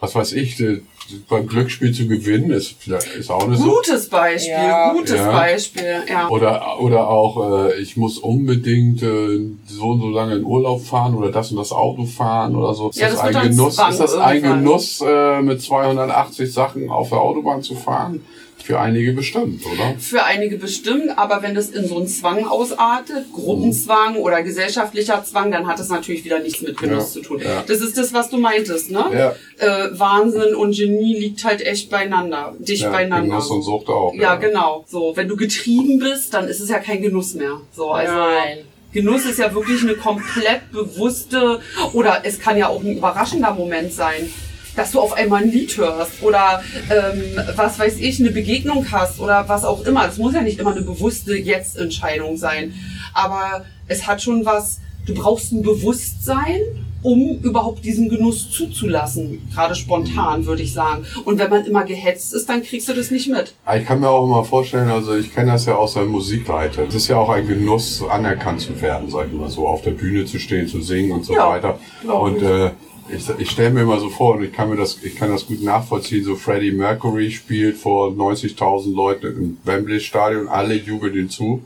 was 0.00 0.14
weiß 0.14 0.32
ich, 0.32 0.56
die, 0.56 0.82
beim 1.28 1.46
Glücksspiel 1.46 1.92
zu 1.92 2.06
gewinnen, 2.06 2.50
ist, 2.50 2.86
ist 3.18 3.30
auch 3.30 3.44
eine 3.44 3.56
so. 3.56 3.64
Gutes 3.64 4.08
Beispiel, 4.08 4.52
Ja. 4.52 4.92
gutes 4.92 5.16
Ja. 5.16 5.30
Beispiel, 5.32 6.02
ja. 6.08 6.28
Oder, 6.28 6.80
oder 6.80 7.08
auch, 7.08 7.66
äh, 7.68 7.80
ich 7.80 7.96
muss 7.96 8.18
unbedingt 8.18 9.02
äh, 9.02 9.40
so 9.66 9.88
und 9.88 10.00
so 10.00 10.08
lange 10.08 10.36
in 10.36 10.44
Urlaub 10.44 10.82
fahren 10.84 11.14
oder 11.14 11.30
das 11.30 11.50
und 11.50 11.56
das 11.58 11.72
Auto 11.72 12.04
fahren 12.06 12.54
oder 12.54 12.74
so. 12.74 12.90
Ist 12.90 12.98
Ja, 13.00 13.08
das, 13.08 13.16
das 13.20 13.34
ein 13.36 13.50
Genuss, 13.50 13.78
ist 13.78 14.00
das 14.00 14.14
ein. 14.16 14.42
Genuss, 14.42 15.02
äh, 15.06 15.42
mit 15.42 15.60
280 15.60 16.52
Sachen 16.52 16.90
auf 16.90 17.08
der 17.10 17.20
Autobahn 17.20 17.62
zu 17.62 17.74
fahren? 17.74 18.20
Für 18.62 18.78
einige 18.80 19.12
bestimmt, 19.12 19.64
oder? 19.66 19.94
Für 19.98 20.24
einige 20.24 20.56
bestimmt, 20.56 21.18
aber 21.18 21.42
wenn 21.42 21.54
das 21.54 21.70
in 21.70 21.86
so 21.86 21.96
einen 21.96 22.06
Zwang 22.06 22.46
ausartet, 22.46 23.32
Gruppenzwang 23.32 24.16
oder 24.16 24.42
gesellschaftlicher 24.42 25.24
Zwang, 25.24 25.50
dann 25.50 25.66
hat 25.66 25.80
es 25.80 25.88
natürlich 25.88 26.24
wieder 26.24 26.38
nichts 26.38 26.60
mit 26.62 26.76
Genuss 26.76 27.14
Ja, 27.14 27.20
zu 27.22 27.26
tun. 27.26 27.40
ja. 27.44 27.62
Das 27.66 27.80
ist 27.80 27.96
das, 27.98 28.12
was 28.12 28.30
du 28.30 28.38
meintest, 28.38 28.90
ne? 28.90 29.04
Ja. 29.12 29.34
Äh, 29.58 29.98
Wahnsinn 29.98 30.54
und 30.54 30.74
Genie 30.76 31.18
liegt 31.18 31.44
halt 31.44 31.62
echt 31.62 31.90
beieinander, 31.90 32.54
dicht 32.58 32.82
Ja, 32.82 32.90
beieinander. 32.90 33.28
Genuss 33.28 33.48
und 33.50 33.62
Sucht 33.62 33.88
auch. 33.88 34.14
ja, 34.14 34.36
genau. 34.36 34.84
So, 34.88 35.12
wenn 35.16 35.28
du 35.28 35.36
getrieben 35.36 35.98
bist, 35.98 36.32
dann 36.34 36.46
ist 36.48 36.60
es 36.60 36.68
ja 36.68 36.78
kein 36.78 37.02
Genuss 37.02 37.34
mehr. 37.34 37.60
So, 37.74 37.90
also 37.90 38.12
Nein. 38.12 38.58
Genuss 38.92 39.24
ist 39.24 39.38
ja 39.38 39.54
wirklich 39.54 39.82
eine 39.82 39.94
komplett 39.94 40.72
bewusste 40.72 41.60
oder 41.92 42.22
es 42.24 42.40
kann 42.40 42.56
ja 42.56 42.68
auch 42.68 42.82
ein 42.82 42.96
überraschender 42.98 43.54
Moment 43.54 43.92
sein, 43.92 44.32
dass 44.80 44.92
du 44.92 45.00
auf 45.00 45.12
einmal 45.12 45.42
ein 45.42 45.50
Lied 45.50 45.76
hörst 45.76 46.22
oder 46.22 46.62
ähm, 46.88 47.22
was 47.54 47.78
weiß 47.78 47.98
ich, 47.98 48.18
eine 48.18 48.30
Begegnung 48.30 48.90
hast 48.90 49.20
oder 49.20 49.46
was 49.46 49.62
auch 49.62 49.84
immer. 49.84 50.08
Es 50.08 50.16
muss 50.16 50.32
ja 50.32 50.40
nicht 50.40 50.58
immer 50.58 50.70
eine 50.72 50.80
bewusste 50.80 51.36
Jetzt-Entscheidung 51.36 52.38
sein, 52.38 52.72
aber 53.12 53.66
es 53.88 54.06
hat 54.06 54.22
schon 54.22 54.46
was. 54.46 54.80
Du 55.04 55.12
brauchst 55.14 55.52
ein 55.52 55.60
Bewusstsein, 55.62 56.60
um 57.02 57.40
überhaupt 57.42 57.84
diesen 57.84 58.08
Genuss 58.08 58.50
zuzulassen. 58.50 59.46
Gerade 59.52 59.74
spontan, 59.74 60.46
würde 60.46 60.62
ich 60.62 60.72
sagen. 60.72 61.04
Und 61.26 61.38
wenn 61.38 61.50
man 61.50 61.66
immer 61.66 61.84
gehetzt 61.84 62.32
ist, 62.32 62.48
dann 62.48 62.62
kriegst 62.62 62.88
du 62.88 62.94
das 62.94 63.10
nicht 63.10 63.28
mit. 63.28 63.52
Aber 63.66 63.76
Ich 63.78 63.84
kann 63.86 64.00
mir 64.00 64.08
auch 64.08 64.24
immer 64.24 64.44
vorstellen, 64.44 64.88
also 64.88 65.14
ich 65.14 65.34
kenne 65.34 65.52
das 65.52 65.66
ja 65.66 65.74
aus 65.74 65.92
der 65.94 66.04
Musikleiter. 66.04 66.84
Es 66.88 66.94
ist 66.94 67.08
ja 67.08 67.16
auch 67.18 67.28
ein 67.28 67.46
Genuss, 67.46 68.02
anerkannt 68.10 68.62
zu 68.62 68.80
werden, 68.80 69.10
sag 69.10 69.26
ich 69.26 69.32
mal 69.34 69.50
so, 69.50 69.68
auf 69.68 69.82
der 69.82 69.92
Bühne 69.92 70.24
zu 70.24 70.38
stehen, 70.38 70.68
zu 70.68 70.80
singen 70.80 71.12
und 71.12 71.24
so 71.26 71.34
Ja, 71.34 71.50
weiter. 71.50 71.78
Und 72.06 72.42
äh, 72.42 72.70
ich, 73.12 73.28
ich 73.38 73.50
stelle 73.50 73.70
mir 73.70 73.82
immer 73.82 73.98
so 73.98 74.08
vor, 74.08 74.36
und 74.36 74.44
ich 74.44 74.52
kann 74.52 74.70
mir 74.70 74.76
das, 74.76 75.02
ich 75.02 75.16
kann 75.16 75.30
das 75.30 75.46
gut 75.46 75.62
nachvollziehen, 75.62 76.24
so 76.24 76.36
Freddie 76.36 76.72
Mercury 76.72 77.30
spielt 77.30 77.76
vor 77.76 78.10
90.000 78.10 78.94
Leuten 78.94 79.26
im 79.26 79.58
Wembley 79.64 80.00
Stadion, 80.00 80.48
alle 80.48 80.74
jubeln 80.74 81.14
ihm 81.14 81.30
zu. 81.30 81.62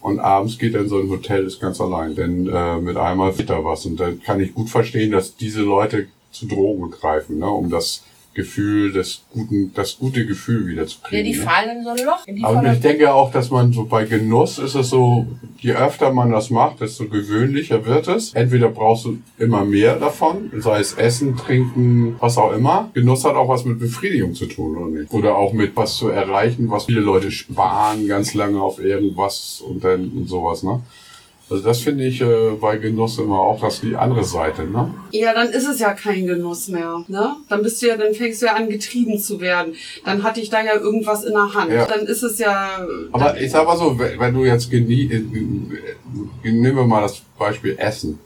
Und 0.00 0.20
abends 0.20 0.58
geht 0.58 0.74
er 0.74 0.82
in 0.82 0.88
so 0.88 1.00
ein 1.00 1.10
Hotel, 1.10 1.44
ist 1.44 1.60
ganz 1.60 1.80
allein, 1.80 2.14
denn 2.14 2.48
äh, 2.48 2.78
mit 2.78 2.96
einmal 2.96 3.32
fehlt 3.32 3.50
da 3.50 3.64
was. 3.64 3.86
Und 3.86 3.98
dann 3.98 4.22
kann 4.22 4.40
ich 4.40 4.54
gut 4.54 4.70
verstehen, 4.70 5.10
dass 5.10 5.36
diese 5.36 5.62
Leute 5.62 6.06
zu 6.30 6.46
Drogen 6.46 6.90
greifen, 6.90 7.38
ne, 7.38 7.50
um 7.50 7.70
das 7.70 8.04
Gefühl, 8.36 8.92
das 8.92 9.22
guten, 9.32 9.72
das 9.74 9.96
gute 9.98 10.26
Gefühl 10.26 10.66
wieder 10.66 10.86
zu 10.86 10.98
Ja, 11.02 11.08
kriegen. 11.08 11.24
die 11.24 11.36
ne? 11.38 11.42
fallen 11.42 11.78
in 11.78 11.84
so 11.84 11.90
ein 11.90 11.96
Loch. 12.04 12.44
Aber 12.48 12.72
ich 12.72 12.80
denke 12.80 13.12
auch, 13.12 13.32
dass 13.32 13.50
man 13.50 13.72
so 13.72 13.86
bei 13.86 14.04
Genuss 14.04 14.58
ist 14.58 14.74
es 14.74 14.90
so, 14.90 15.26
je 15.58 15.72
öfter 15.72 16.12
man 16.12 16.30
das 16.30 16.50
macht, 16.50 16.80
desto 16.82 17.08
gewöhnlicher 17.08 17.84
wird 17.86 18.06
es. 18.08 18.34
Entweder 18.34 18.68
brauchst 18.68 19.06
du 19.06 19.18
immer 19.38 19.64
mehr 19.64 19.96
davon, 19.96 20.52
sei 20.58 20.80
es 20.80 20.92
Essen, 20.92 21.36
Trinken, 21.36 22.16
was 22.20 22.36
auch 22.36 22.52
immer. 22.52 22.90
Genuss 22.92 23.24
hat 23.24 23.34
auch 23.34 23.48
was 23.48 23.64
mit 23.64 23.78
Befriedigung 23.78 24.34
zu 24.34 24.46
tun, 24.46 24.76
oder 24.76 24.90
nicht? 24.90 25.12
Oder 25.12 25.34
auch 25.36 25.52
mit 25.54 25.74
was 25.74 25.96
zu 25.96 26.08
erreichen, 26.10 26.70
was 26.70 26.84
viele 26.84 27.00
Leute 27.00 27.30
sparen 27.30 28.06
ganz 28.06 28.34
lange 28.34 28.60
auf 28.60 28.78
irgendwas 28.78 29.62
und 29.66 29.82
dann 29.82 30.10
und 30.10 30.28
sowas, 30.28 30.62
ne? 30.62 30.82
Also 31.48 31.62
das 31.62 31.80
finde 31.80 32.04
ich 32.04 32.20
äh, 32.20 32.50
bei 32.60 32.76
Genuss 32.76 33.18
immer 33.18 33.38
auch 33.38 33.60
das 33.60 33.80
die 33.80 33.94
andere 33.94 34.24
Seite, 34.24 34.64
ne? 34.64 34.92
Ja, 35.12 35.32
dann 35.32 35.48
ist 35.50 35.68
es 35.68 35.78
ja 35.78 35.92
kein 35.92 36.26
Genuss 36.26 36.66
mehr, 36.66 37.04
ne? 37.06 37.36
Dann 37.48 37.62
bist 37.62 37.80
du 37.80 37.86
ja, 37.86 37.96
dann 37.96 38.14
fängst 38.14 38.42
du 38.42 38.46
ja 38.46 38.54
an, 38.54 38.68
getrieben 38.68 39.16
zu 39.20 39.40
werden. 39.40 39.74
Dann 40.04 40.24
hatte 40.24 40.40
ich 40.40 40.50
da 40.50 40.60
ja 40.64 40.74
irgendwas 40.74 41.22
in 41.22 41.34
der 41.34 41.54
Hand. 41.54 41.70
Ja. 41.70 41.86
Dann 41.86 42.00
ist 42.00 42.24
es 42.24 42.40
ja. 42.40 42.84
Aber 43.12 43.40
ich 43.40 43.52
sag 43.52 43.64
mal 43.64 43.76
so, 43.76 43.96
wenn 43.96 44.18
wenn 44.18 44.34
du 44.34 44.44
jetzt 44.44 44.70
genie, 44.72 45.04
äh, 45.04 45.18
äh, 46.48 46.50
nehmen 46.50 46.76
wir 46.76 46.84
mal 46.84 47.02
das 47.02 47.22
Beispiel 47.38 47.76
Essen. 47.78 48.18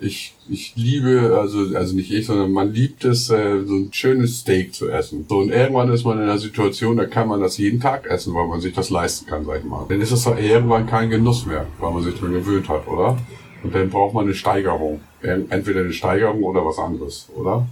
Ich, 0.00 0.34
ich 0.48 0.74
liebe, 0.76 1.36
also, 1.40 1.76
also 1.76 1.96
nicht 1.96 2.12
ich, 2.12 2.26
sondern 2.26 2.52
man 2.52 2.72
liebt 2.72 3.04
es, 3.04 3.30
äh, 3.30 3.64
so 3.64 3.74
ein 3.74 3.88
schönes 3.92 4.40
Steak 4.40 4.72
zu 4.74 4.88
essen. 4.88 5.26
So, 5.28 5.38
und 5.38 5.50
irgendwann 5.50 5.92
ist 5.92 6.04
man 6.04 6.18
in 6.18 6.24
einer 6.24 6.38
Situation, 6.38 6.96
da 6.96 7.06
kann 7.06 7.28
man 7.28 7.40
das 7.40 7.58
jeden 7.58 7.80
Tag 7.80 8.06
essen, 8.06 8.32
weil 8.34 8.46
man 8.46 8.60
sich 8.60 8.74
das 8.74 8.90
leisten 8.90 9.26
kann, 9.26 9.44
sag 9.44 9.58
ich 9.58 9.64
mal. 9.64 9.86
Dann 9.88 10.00
ist 10.00 10.12
es 10.12 10.22
doch 10.24 10.38
irgendwann 10.38 10.86
kein 10.86 11.10
Genuss 11.10 11.46
mehr, 11.46 11.66
weil 11.80 11.92
man 11.92 12.02
sich 12.04 12.14
dran 12.14 12.32
gewöhnt 12.32 12.68
hat, 12.68 12.86
oder? 12.86 13.18
Und 13.62 13.74
dann 13.74 13.90
braucht 13.90 14.14
man 14.14 14.24
eine 14.24 14.34
Steigerung. 14.34 15.00
Entweder 15.20 15.80
eine 15.80 15.92
Steigerung 15.92 16.44
oder 16.44 16.64
was 16.64 16.78
anderes, 16.78 17.28
oder? 17.34 17.66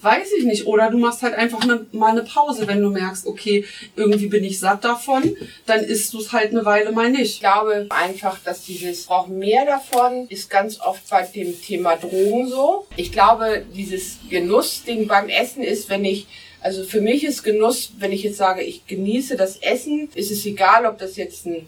Weiß 0.00 0.28
ich 0.38 0.44
nicht. 0.44 0.66
Oder 0.66 0.90
du 0.90 0.98
machst 0.98 1.22
halt 1.22 1.34
einfach 1.34 1.64
ne, 1.64 1.86
mal 1.92 2.10
eine 2.10 2.22
Pause, 2.22 2.66
wenn 2.66 2.82
du 2.82 2.90
merkst, 2.90 3.26
okay, 3.26 3.64
irgendwie 3.96 4.26
bin 4.26 4.44
ich 4.44 4.58
satt 4.58 4.84
davon, 4.84 5.36
dann 5.66 5.80
isst 5.80 6.12
du 6.12 6.18
es 6.18 6.32
halt 6.32 6.50
eine 6.50 6.64
Weile 6.64 6.92
mal 6.92 7.10
Ich 7.10 7.18
nicht. 7.18 7.40
glaube 7.40 7.86
einfach, 7.90 8.38
dass 8.44 8.64
dieses 8.64 9.06
brauchen 9.06 9.38
mehr 9.38 9.64
davon 9.64 10.26
ist 10.28 10.50
ganz 10.50 10.80
oft 10.80 11.08
bei 11.08 11.22
dem 11.22 11.60
Thema 11.60 11.96
Drogen 11.96 12.48
so. 12.48 12.86
Ich 12.96 13.12
glaube, 13.12 13.64
dieses 13.74 14.18
Genussding 14.28 15.06
beim 15.06 15.28
Essen 15.28 15.62
ist, 15.62 15.88
wenn 15.88 16.04
ich 16.04 16.26
also 16.60 16.82
für 16.82 17.00
mich 17.00 17.24
ist 17.24 17.44
Genuss, 17.44 17.92
wenn 17.98 18.10
ich 18.10 18.24
jetzt 18.24 18.36
sage, 18.36 18.62
ich 18.62 18.86
genieße 18.86 19.36
das 19.36 19.58
Essen, 19.58 20.08
ist 20.14 20.32
es 20.32 20.44
egal, 20.44 20.86
ob 20.86 20.98
das 20.98 21.16
jetzt 21.16 21.46
ein, 21.46 21.66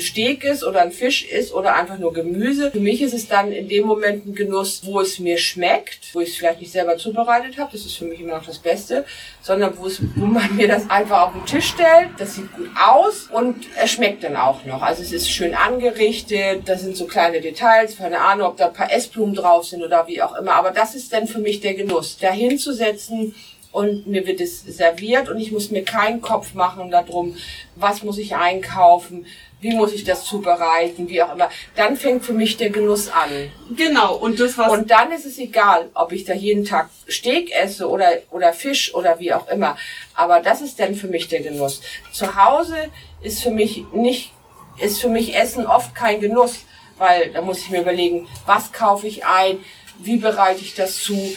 Steak 0.00 0.44
ist 0.44 0.64
oder 0.64 0.82
ein 0.82 0.90
Fisch 0.90 1.24
ist 1.24 1.52
oder 1.52 1.74
einfach 1.76 1.98
nur 1.98 2.12
Gemüse. 2.12 2.70
Für 2.72 2.80
mich 2.80 3.00
ist 3.00 3.14
es 3.14 3.28
dann 3.28 3.52
in 3.52 3.68
dem 3.68 3.86
Moment 3.86 4.26
ein 4.26 4.34
Genuss, 4.34 4.82
wo 4.84 5.00
es 5.00 5.18
mir 5.20 5.38
schmeckt, 5.38 6.14
wo 6.14 6.20
ich 6.20 6.30
es 6.30 6.36
vielleicht 6.36 6.60
nicht 6.60 6.72
selber 6.72 6.96
zubereitet 6.96 7.58
habe, 7.58 7.70
das 7.72 7.86
ist 7.86 7.96
für 7.96 8.06
mich 8.06 8.20
immer 8.20 8.36
noch 8.36 8.46
das 8.46 8.58
Beste, 8.58 9.04
sondern 9.40 9.78
wo, 9.78 9.86
es, 9.86 10.00
wo 10.16 10.26
man 10.26 10.54
mir 10.56 10.66
das 10.66 10.90
einfach 10.90 11.28
auf 11.28 11.32
den 11.32 11.46
Tisch 11.46 11.68
stellt, 11.68 12.10
das 12.18 12.34
sieht 12.34 12.52
gut 12.54 12.70
aus 12.74 13.28
und 13.30 13.66
es 13.80 13.92
schmeckt 13.92 14.24
dann 14.24 14.36
auch 14.36 14.64
noch. 14.64 14.82
Also 14.82 15.02
es 15.02 15.12
ist 15.12 15.30
schön 15.30 15.54
angerichtet, 15.54 16.62
da 16.66 16.76
sind 16.76 16.96
so 16.96 17.06
kleine 17.06 17.40
Details, 17.40 17.96
keine 17.96 18.18
Ahnung, 18.18 18.48
ob 18.48 18.56
da 18.56 18.66
ein 18.66 18.72
paar 18.72 18.92
Essblumen 18.92 19.34
drauf 19.34 19.64
sind 19.64 19.82
oder 19.82 20.06
wie 20.08 20.20
auch 20.20 20.36
immer, 20.36 20.54
aber 20.54 20.72
das 20.72 20.94
ist 20.94 21.12
dann 21.12 21.28
für 21.28 21.38
mich 21.38 21.60
der 21.60 21.74
Genuss, 21.74 22.18
da 22.20 22.32
hinzusetzen 22.32 23.34
und 23.74 24.06
mir 24.06 24.24
wird 24.24 24.40
es 24.40 24.62
serviert 24.62 25.28
und 25.28 25.40
ich 25.40 25.50
muss 25.50 25.72
mir 25.72 25.82
keinen 25.82 26.20
Kopf 26.20 26.54
machen 26.54 26.92
darum, 26.92 27.36
was 27.74 28.04
muss 28.04 28.18
ich 28.18 28.36
einkaufen, 28.36 29.26
wie 29.60 29.74
muss 29.74 29.92
ich 29.92 30.04
das 30.04 30.24
zubereiten, 30.26 31.08
wie 31.08 31.20
auch 31.20 31.34
immer. 31.34 31.50
Dann 31.74 31.96
fängt 31.96 32.24
für 32.24 32.34
mich 32.34 32.56
der 32.56 32.70
Genuss 32.70 33.08
an. 33.08 33.50
Genau. 33.76 34.14
Und 34.14 34.38
das, 34.38 34.56
was 34.56 34.70
Und 34.70 34.92
dann 34.92 35.10
ist 35.10 35.26
es 35.26 35.38
egal, 35.38 35.90
ob 35.94 36.12
ich 36.12 36.24
da 36.24 36.34
jeden 36.34 36.64
Tag 36.64 36.88
Steak 37.10 37.50
esse 37.50 37.90
oder, 37.90 38.10
oder 38.30 38.52
Fisch 38.52 38.94
oder 38.94 39.18
wie 39.18 39.32
auch 39.32 39.48
immer. 39.48 39.76
Aber 40.14 40.38
das 40.38 40.60
ist 40.60 40.78
dann 40.78 40.94
für 40.94 41.08
mich 41.08 41.26
der 41.26 41.40
Genuss. 41.40 41.80
Zu 42.12 42.36
Hause 42.36 42.76
ist 43.22 43.42
für 43.42 43.50
mich 43.50 43.84
nicht, 43.92 44.30
ist 44.78 45.00
für 45.00 45.08
mich 45.08 45.34
Essen 45.34 45.66
oft 45.66 45.96
kein 45.96 46.20
Genuss, 46.20 46.60
weil 46.96 47.32
da 47.32 47.40
muss 47.40 47.58
ich 47.58 47.70
mir 47.70 47.80
überlegen, 47.80 48.28
was 48.46 48.70
kaufe 48.70 49.08
ich 49.08 49.26
ein, 49.26 49.58
wie 49.98 50.18
bereite 50.18 50.60
ich 50.60 50.76
das 50.76 51.02
zu. 51.02 51.36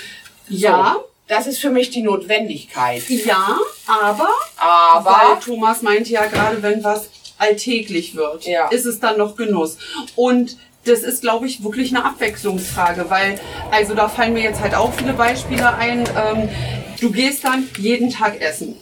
Ja. 0.50 0.94
So, 0.94 1.06
das 1.28 1.48
ist 1.48 1.60
für 1.60 1.70
mich 1.70 1.90
die 1.90 2.02
Notwendigkeit. 2.04 3.04
ja, 3.10 3.58
aber 3.88 4.30
Aber 4.58 5.06
Weil 5.12 5.40
Thomas 5.44 5.82
meinte 5.82 6.12
ja 6.12 6.26
gerade, 6.26 6.62
wenn 6.64 6.84
was 6.84 7.10
alltäglich 7.38 8.16
wird, 8.16 8.46
Ja. 8.46 8.68
ist 8.70 8.86
es 8.86 9.00
dann 9.00 9.18
noch 9.18 9.36
Genuss. 9.36 9.78
Und 10.16 10.58
das 10.86 11.00
ist, 11.00 11.22
glaube 11.22 11.48
ich, 11.48 11.64
wirklich 11.64 11.94
eine 11.96 12.06
Abwechslungsfrage, 12.06 13.10
weil, 13.10 13.40
also 13.72 13.94
da 13.94 14.08
fallen 14.08 14.34
mir 14.34 14.42
jetzt 14.44 14.62
halt 14.62 14.74
auch 14.74 14.94
viele 14.94 15.14
Beispiele 15.14 15.76
ein. 15.76 16.00
Ähm, 16.18 16.50
du 17.02 17.12
gehst 17.12 17.44
dann 17.44 17.68
jeden 17.78 18.10
Tag 18.10 18.40
essen. 18.42 18.78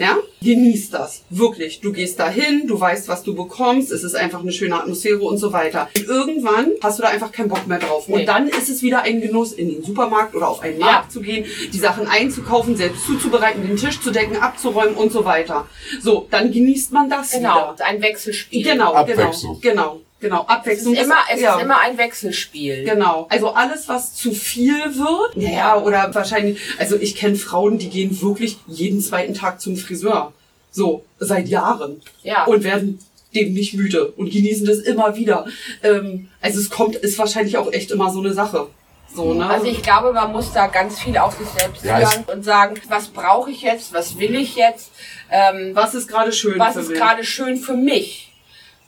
Ja? 0.00 0.16
Genieß 0.42 0.90
das. 0.90 1.22
Wirklich. 1.28 1.80
Du 1.80 1.92
gehst 1.92 2.18
dahin, 2.18 2.66
du 2.66 2.80
weißt, 2.80 3.08
was 3.08 3.22
du 3.22 3.34
bekommst, 3.34 3.92
es 3.92 4.02
ist 4.02 4.14
einfach 4.16 4.40
eine 4.40 4.50
schöne 4.52 4.74
Atmosphäre 4.76 5.20
und 5.20 5.36
so 5.36 5.52
weiter. 5.52 5.88
Und 5.94 6.06
irgendwann 6.06 6.70
hast 6.82 6.98
du 6.98 7.02
da 7.02 7.08
einfach 7.10 7.30
keinen 7.32 7.48
Bock 7.50 7.66
mehr 7.66 7.78
drauf. 7.78 8.08
Nee. 8.08 8.14
Und 8.20 8.26
dann 8.26 8.48
ist 8.48 8.70
es 8.70 8.82
wieder 8.82 9.02
ein 9.02 9.20
Genuss, 9.20 9.52
in 9.52 9.68
den 9.68 9.82
Supermarkt 9.84 10.34
oder 10.34 10.48
auf 10.48 10.60
einen 10.62 10.80
Ja. 10.80 10.86
Markt 10.86 11.12
zu 11.12 11.20
gehen, 11.20 11.44
die 11.72 11.78
Sachen 11.78 12.06
einzukaufen, 12.06 12.76
selbst 12.76 13.04
zuzubereiten, 13.06 13.66
den 13.66 13.76
Tisch 13.76 14.00
zu 14.00 14.10
decken, 14.10 14.36
abzuräumen 14.36 14.94
und 14.94 15.12
so 15.12 15.24
weiter. 15.26 15.68
So, 16.00 16.26
dann 16.30 16.50
genießt 16.50 16.92
man 16.92 17.10
das 17.10 17.32
genau, 17.32 17.74
wieder. 17.74 17.84
ein 17.86 18.00
Wechselspiel. 18.00 18.64
Genau, 18.64 18.94
Abwechslung. 18.94 19.60
genau, 19.60 19.82
genau, 19.82 20.00
genau. 20.20 20.42
Es 20.42 20.48
Abwechslung 20.48 20.94
ist 20.94 21.02
immer, 21.02 21.18
es 21.32 21.40
ja. 21.40 21.56
ist 21.56 21.62
immer 21.62 21.80
ein 21.80 21.98
Wechselspiel. 21.98 22.84
Genau. 22.84 23.26
Also 23.30 23.50
alles, 23.50 23.88
was 23.88 24.14
zu 24.14 24.32
viel 24.32 24.74
wird, 24.74 25.36
ja, 25.36 25.78
oder 25.78 26.14
wahrscheinlich, 26.14 26.60
also 26.78 26.96
ich 26.96 27.16
kenne 27.16 27.36
Frauen, 27.36 27.78
die 27.78 27.90
gehen 27.90 28.20
wirklich 28.22 28.58
jeden 28.66 29.00
zweiten 29.00 29.34
Tag 29.34 29.60
zum 29.60 29.76
Friseur. 29.76 30.32
So, 30.70 31.04
seit 31.18 31.48
Jahren. 31.48 32.00
Ja. 32.22 32.44
Und 32.44 32.62
werden 32.62 33.00
dem 33.34 33.52
nicht 33.52 33.74
müde 33.74 34.08
und 34.08 34.30
genießen 34.30 34.66
das 34.66 34.78
immer 34.78 35.16
wieder. 35.16 35.46
Ähm, 35.82 36.28
also 36.40 36.58
es 36.58 36.70
kommt, 36.70 36.96
ist 36.96 37.18
wahrscheinlich 37.18 37.56
auch 37.58 37.72
echt 37.72 37.90
immer 37.90 38.10
so 38.10 38.20
eine 38.20 38.32
Sache. 38.32 38.68
So, 39.14 39.34
ne? 39.34 39.46
Also 39.46 39.66
ich 39.66 39.82
glaube, 39.82 40.12
man 40.12 40.30
muss 40.30 40.52
da 40.52 40.68
ganz 40.68 41.00
viel 41.00 41.16
auf 41.18 41.36
sich 41.36 41.48
selbst 41.48 41.84
Ja, 41.84 41.98
hören 41.98 42.24
und 42.32 42.44
sagen, 42.44 42.80
was 42.88 43.08
brauche 43.08 43.50
ich 43.50 43.62
jetzt, 43.62 43.92
was 43.92 44.18
will 44.18 44.34
ich 44.36 44.54
jetzt, 44.54 44.92
ähm, 45.30 45.72
was 45.74 45.94
ist 45.94 46.08
gerade 46.08 46.32
schön 46.32 46.58
was 46.58 46.74
für 46.74 46.80
ist 46.80 46.92
gerade 46.94 47.24
schön 47.24 47.56
für 47.56 47.74
mich. 47.74 48.29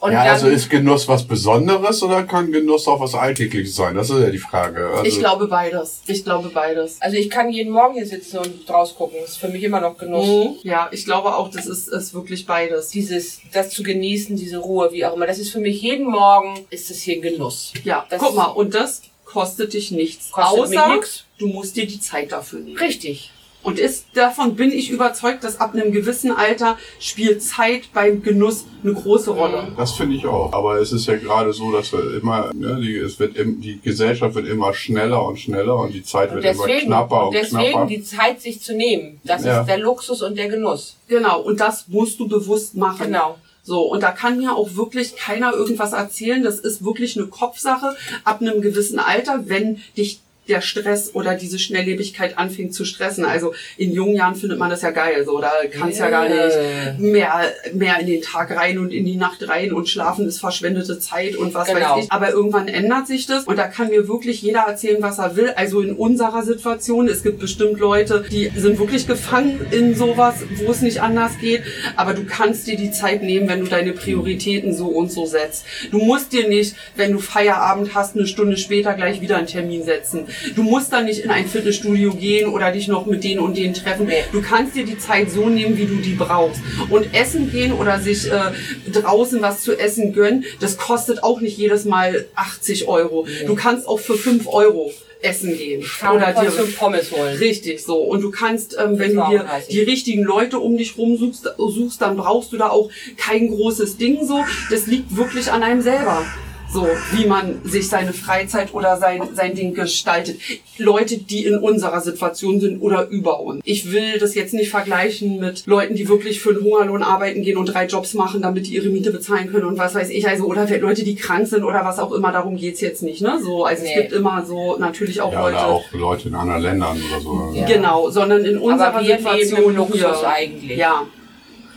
Und 0.03 0.11
ja, 0.13 0.25
dann, 0.25 0.33
also 0.35 0.49
ist 0.49 0.69
Genuss 0.69 1.07
was 1.07 1.23
Besonderes 1.25 2.03
oder 2.03 2.25
kann 2.25 2.51
Genuss 2.51 2.89
auch 2.89 2.99
was 2.99 3.15
Alltägliches 3.15 3.77
sein? 3.77 3.95
Das 3.95 4.11
ist 4.11 4.21
ja 4.21 4.31
die 4.31 4.39
Frage. 4.39 4.89
Also, 4.89 5.05
Ich 5.05 5.19
glaube 5.21 5.47
beides. 5.47 6.01
Ich 6.09 6.25
glaube 6.25 6.49
beides. 6.49 6.97
also 7.01 7.17
ich 7.17 7.31
kann 7.31 7.51
jeden 7.51 7.73
Morgen 7.73 7.95
hier 7.95 8.07
sitzen 8.07 8.39
und 8.39 8.69
draus 8.69 8.97
gucken. 8.97 9.19
Das 9.21 9.31
ist 9.31 9.37
für 9.37 9.47
mich 9.49 9.63
immer 9.63 9.81
noch 9.81 9.97
Genuss. 9.97 10.27
Mhm. 10.27 10.57
Ja, 10.65 10.89
ich 10.91 11.05
glaube 11.05 11.37
auch, 11.37 11.51
das 11.53 11.67
ist, 11.67 11.87
ist 11.87 12.15
wirklich 12.15 12.47
beides. 12.47 12.89
Dieses, 12.89 13.43
das 13.53 13.71
zu 13.71 13.85
genießen, 13.85 14.35
diese 14.35 14.59
Ruhe, 14.59 14.91
wie 14.91 15.05
auch 15.07 15.15
immer. 15.15 15.29
Das 15.29 15.39
ist 15.39 15.51
für 15.53 15.61
mich 15.61 15.81
jeden 15.81 16.11
Morgen, 16.11 16.67
ist 16.71 16.91
das 16.91 16.99
hier 16.99 17.15
ein 17.15 17.23
Genuss. 17.23 17.73
Ja, 17.85 18.05
Das- 18.11 18.21
guck 18.21 18.35
mal, 18.35 18.47
und 18.47 18.75
das 18.75 19.03
kostet 19.25 19.73
dich 19.73 19.93
nichts. 19.93 20.33
Kostet 20.33 20.69
mich 20.71 20.79
außer 20.81 20.95
nix. 20.97 21.25
du 21.39 21.47
musst 21.47 21.77
dir 21.77 21.87
die 21.87 22.01
Zeit 22.01 22.33
dafür 22.33 22.59
nehmen. 22.59 22.77
Richtig. 22.77 23.31
Und 23.63 23.79
ist, 23.79 24.07
davon 24.15 24.57
bin 24.57 24.73
ich 24.73 24.91
überzeugt, 24.91 25.45
dass 25.45 25.61
ab 25.61 25.75
einem 25.75 25.93
gewissen 25.93 26.33
Alter 26.33 26.77
spielt 26.99 27.43
Zeit 27.43 27.93
beim 27.95 28.23
Genuss 28.23 28.65
eine 28.83 28.93
große 28.93 29.31
Rolle. 29.31 29.69
Das 29.77 29.93
finde 29.93 30.17
ich 30.17 30.27
auch. 30.27 30.53
Aber 30.53 30.81
es 30.81 30.91
ist 30.93 31.07
ja 31.07 31.17
gerade 31.17 31.53
so, 31.53 31.71
dass 31.71 31.93
wir 31.93 32.17
immer, 32.21 32.51
ne, 32.55 32.79
die, 32.81 32.97
es 32.97 33.21
wird 33.21 33.37
im, 33.37 33.61
die 33.61 33.81
Gesellschaft 33.81 34.35
wird 34.35 34.49
immer 34.49 34.75
schneller 34.75 35.25
und 35.25 35.39
schneller 35.39 35.77
und 35.77 35.95
die 35.95 36.03
Zeit 36.03 36.33
wird 36.35 36.45
immer 36.45 36.53
deswegen, 36.67 36.87
knapper 36.87 37.29
und 37.29 37.35
deswegen 37.35 37.71
knapper. 37.73 37.87
die 37.87 38.03
Zeit 38.03 38.41
sich 38.43 38.61
zu 38.61 38.75
nehmen. 38.75 39.21
Das 39.25 39.45
Ja. 39.45 39.61
ist 39.61 39.69
der 39.69 39.79
Luxus 39.79 40.23
und 40.23 40.37
der 40.37 40.49
Genuss. 40.49 40.97
Genau, 41.09 41.41
und 41.41 41.61
das 41.61 41.87
musst 41.89 42.19
du 42.19 42.27
bewusst 42.27 42.75
machen. 42.77 43.07
Genau. 43.07 43.39
So, 43.63 43.83
und 43.83 44.03
da 44.03 44.11
kann 44.11 44.39
mir 44.39 44.57
auch 44.57 44.75
wirklich 44.75 45.15
keiner 45.15 45.53
irgendwas 45.53 45.93
erzählen. 45.93 46.43
Das 46.43 46.59
ist 46.59 46.85
wirklich 46.85 47.17
eine 47.17 47.29
Kopfsache 47.29 47.95
ab 48.25 48.41
einem 48.41 48.61
gewissen 48.61 48.99
Alter, 48.99 49.45
wenn 49.47 49.81
dich 49.97 50.21
der 50.53 50.61
Stress 50.61 51.15
oder 51.15 51.35
diese 51.35 51.59
Schnelllebigkeit 51.59 52.39
anfängt 52.39 52.75
zu 52.75 52.85
stressen. 52.85 53.25
Also 53.25 53.55
in 53.77 53.93
jungen 53.93 54.15
Jahren 54.15 54.35
findet 54.37 54.59
man 54.59 54.71
das 54.71 54.83
ja 54.83 54.91
geil. 54.91 55.25
So, 55.25 55.41
da 55.41 55.51
kannst 55.71 55.99
ja 55.99 56.11
gar 56.11 56.29
nicht 56.29 57.01
mehr, 57.01 57.53
mehr 57.73 57.99
in 57.99 58.07
den 58.07 58.23
Tag 58.23 58.55
rein 58.57 58.79
und 58.79 58.93
in 58.93 59.05
die 59.05 59.17
Nacht 59.17 59.49
rein 59.49 59.73
und 59.73 59.89
schlafen 59.89 60.27
ist 60.29 60.39
verschwendete 60.39 60.99
Zeit 60.99 61.35
und 61.37 61.55
was 61.55 61.69
Genau. 61.69 61.97
weiß 61.97 62.05
ich. 62.05 62.13
Aber 62.13 62.31
irgendwann 62.31 62.69
ändert 62.69 63.07
sich 63.07 63.27
das 63.27 63.45
und 63.45 63.57
da 63.57 63.67
kann 63.67 63.89
mir 63.89 64.09
wirklich 64.09 64.43
jeder 64.43 64.61
erzählen, 64.61 64.99
was 65.01 65.19
er 65.19 65.37
will. 65.37 65.51
Also 65.57 65.81
in 65.81 65.95
unserer 65.95 66.43
Situation, 66.43 67.09
es 67.09 67.23
gibt 67.23 67.39
bestimmt 67.39 67.79
Leute, 67.81 68.25
die 68.31 68.51
sind 68.57 68.79
wirklich 68.79 69.07
gefangen 69.07 69.61
in 69.71 69.95
sowas, 69.95 70.35
wo 70.57 70.71
es 70.71 70.83
nicht 70.83 71.01
anders 71.01 71.39
geht. 71.41 71.63
Aber 71.97 72.15
du 72.15 72.25
kannst 72.25 72.67
dir 72.67 72.77
die 72.77 72.91
Zeit 72.91 73.23
nehmen, 73.23 73.49
wenn 73.49 73.61
du 73.61 73.67
deine 73.67 73.93
Prioritäten 73.93 74.75
so 74.75 74.89
und 74.89 75.11
so 75.11 75.25
setzt. 75.27 75.65
Du 75.91 75.99
musst 75.99 76.33
dir 76.33 76.49
nicht, 76.49 76.75
wenn 76.97 77.13
du 77.13 77.19
Feierabend 77.19 77.95
hast, 77.95 78.17
eine 78.17 78.27
Stunde 78.27 78.57
später 78.57 78.95
gleich 78.95 79.21
wieder 79.21 79.37
einen 79.37 79.47
Termin 79.47 79.83
setzen. 79.85 80.27
Du 80.55 80.63
musst 80.63 80.93
dann 80.93 81.05
nicht 81.05 81.21
in 81.21 81.31
ein 81.31 81.47
Fitnessstudio 81.47 82.13
gehen 82.15 82.49
oder 82.49 82.73
dich 82.73 82.89
noch 82.89 83.07
mit 83.07 83.25
denen 83.25 83.41
und 83.41 83.57
denen 83.57 83.75
treffen. 83.75 84.09
Du 84.33 84.43
kannst 84.43 84.75
dir 84.77 84.85
die 84.85 84.99
Zeit 84.99 85.31
so 85.31 85.49
nehmen, 85.49 85.77
wie 85.77 85.87
du 85.87 85.97
die 85.97 86.15
brauchst. 86.15 86.61
Und 86.91 87.15
essen 87.15 87.51
gehen 87.51 87.73
oder 87.73 88.01
sich 88.01 88.31
äh, 88.31 88.53
draußen 88.91 89.41
was 89.43 89.63
zu 89.63 89.79
essen 89.79 90.13
gönnen, 90.13 90.45
das 90.61 90.77
kostet 90.77 91.23
auch 91.23 91.41
nicht 91.41 91.57
jedes 91.59 91.85
Mal 91.85 92.27
80 92.35 92.89
Euro. 92.89 93.27
Du 93.47 93.55
kannst 93.55 93.87
auch 93.87 93.99
für 93.99 94.17
5 94.17 94.47
Euro 94.49 94.93
essen 95.23 95.57
gehen. 95.57 95.85
Oder 96.03 96.15
Oder 96.15 96.33
dir 96.33 96.51
Pommes 96.77 97.11
holen. 97.13 97.37
Richtig 97.39 97.83
so. 97.83 97.99
Und 97.99 98.23
du 98.23 98.31
kannst, 98.31 98.77
ähm, 98.79 98.99
wenn 98.99 99.15
du 99.15 99.23
dir 99.31 99.43
auch 99.43 99.49
30. 99.49 99.69
die 99.69 99.81
richtigen 99.81 100.23
Leute 100.23 100.59
um 100.59 100.77
dich 100.77 100.99
rum 100.99 101.17
suchst, 101.17 101.49
suchst, 101.57 102.03
dann 102.03 102.17
brauchst 102.17 102.53
du 102.53 102.57
da 102.57 102.69
auch 102.69 102.91
kein 103.17 103.49
großes 103.49 103.97
Ding 103.97 104.27
so. 104.27 104.45
Das 104.71 104.87
liegt 104.87 105.17
wirklich 105.17 105.51
an 105.51 105.63
einem 105.63 105.83
selber. 105.83 106.25
So, 106.73 106.89
wie 107.13 107.27
man 107.27 107.61
sich 107.65 107.89
seine 107.89 108.13
Freizeit 108.13 108.73
oder 108.73 108.97
sein, 108.97 109.21
sein 109.35 109.55
Ding 109.55 109.75
gestaltet. 109.75 110.39
Leute, 110.79 111.19
die 111.19 111.45
in 111.45 111.59
unserer 111.59 112.01
Situation 112.01 112.61
sind 112.61 112.81
oder 112.81 113.09
über 113.09 113.41
uns. 113.41 113.61
Ich 113.65 113.93
will 113.93 114.19
das 114.19 114.35
jetzt 114.35 114.55
nicht 114.55 114.71
vergleichen 114.71 115.39
mit 115.39 115.67
Leuten, 115.67 115.95
die 115.95 116.09
wirklich 116.09 116.41
für 116.41 116.51
einen 116.51 116.63
Hungerlohn 116.65 117.03
arbeiten 117.03 117.43
gehen 117.43 117.59
und 117.59 117.67
drei 117.67 117.87
Jobs 117.87 118.15
machen, 118.15 118.41
damit 118.43 118.67
die 118.67 118.75
ihre 118.75 118.89
Miete 118.89 119.11
bezahlen 119.11 119.51
können 119.53 119.67
und 119.67 119.79
was 119.79 119.95
weiß 119.95 120.09
ich. 120.11 120.27
Also, 120.27 120.45
oder 120.45 120.67
Leute, 120.79 121.05
die 121.05 121.15
krank 121.15 121.47
sind 121.47 121.63
oder 121.65 121.85
was 121.85 121.99
auch 121.99 122.13
immer. 122.13 122.33
Darum 122.33 122.57
geht's 122.57 122.81
jetzt 122.81 123.03
nicht, 123.03 123.21
ne? 123.21 123.39
So, 123.43 123.65
also 123.65 123.83
Nee. 123.83 123.91
es 123.95 124.01
gibt 124.01 124.13
immer 124.13 124.45
so 124.47 124.77
natürlich 124.79 125.21
auch 125.21 125.33
ja, 125.33 125.41
Leute. 125.43 125.57
oder 125.57 125.67
auch 125.67 125.93
Leute 125.93 126.29
in 126.29 126.35
anderen 126.35 126.63
Ländern 126.63 126.97
oder 127.11 127.21
so. 127.21 127.53
Ja. 127.55 127.67
Genau, 127.67 128.09
sondern 128.11 128.45
in 128.45 128.59
unserer 128.59 128.89
Aber 128.95 129.01
wir 129.07 129.17
leben 129.19 129.23
Situation 129.45 129.71
im 129.73 129.77
Luxus 129.77 130.01
hier. 130.21 130.29
eigentlich. 130.29 130.79
Ja, 130.79 131.03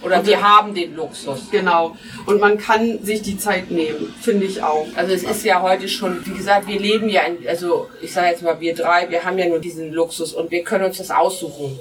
Oder 0.05 0.25
wir 0.25 0.41
haben 0.41 0.73
den 0.73 0.95
Luxus. 0.95 1.49
genau. 1.51 1.95
Und 2.25 2.39
man 2.39 2.57
kann 2.57 3.03
sich 3.03 3.21
die 3.21 3.37
Zeit 3.37 3.71
nehmen, 3.71 4.13
finde 4.21 4.45
ich 4.45 4.61
auch. 4.61 4.87
Also 4.95 5.13
es 5.13 5.23
ist 5.23 5.43
ja 5.43 5.61
heute 5.61 5.87
schon, 5.87 6.25
wie 6.25 6.33
gesagt, 6.33 6.67
wir 6.67 6.79
leben 6.79 7.09
ja, 7.09 7.21
in, 7.23 7.47
also 7.47 7.87
ich 8.01 8.13
sage 8.13 8.27
jetzt 8.27 8.43
mal, 8.43 8.59
wir 8.59 8.75
drei, 8.75 9.09
wir 9.09 9.23
haben 9.23 9.37
ja 9.37 9.47
nur 9.47 9.59
diesen 9.59 9.91
Luxus 9.91 10.33
und 10.33 10.51
wir 10.51 10.63
können 10.63 10.85
uns 10.85 10.97
das 10.97 11.11
aussuchen. 11.11 11.79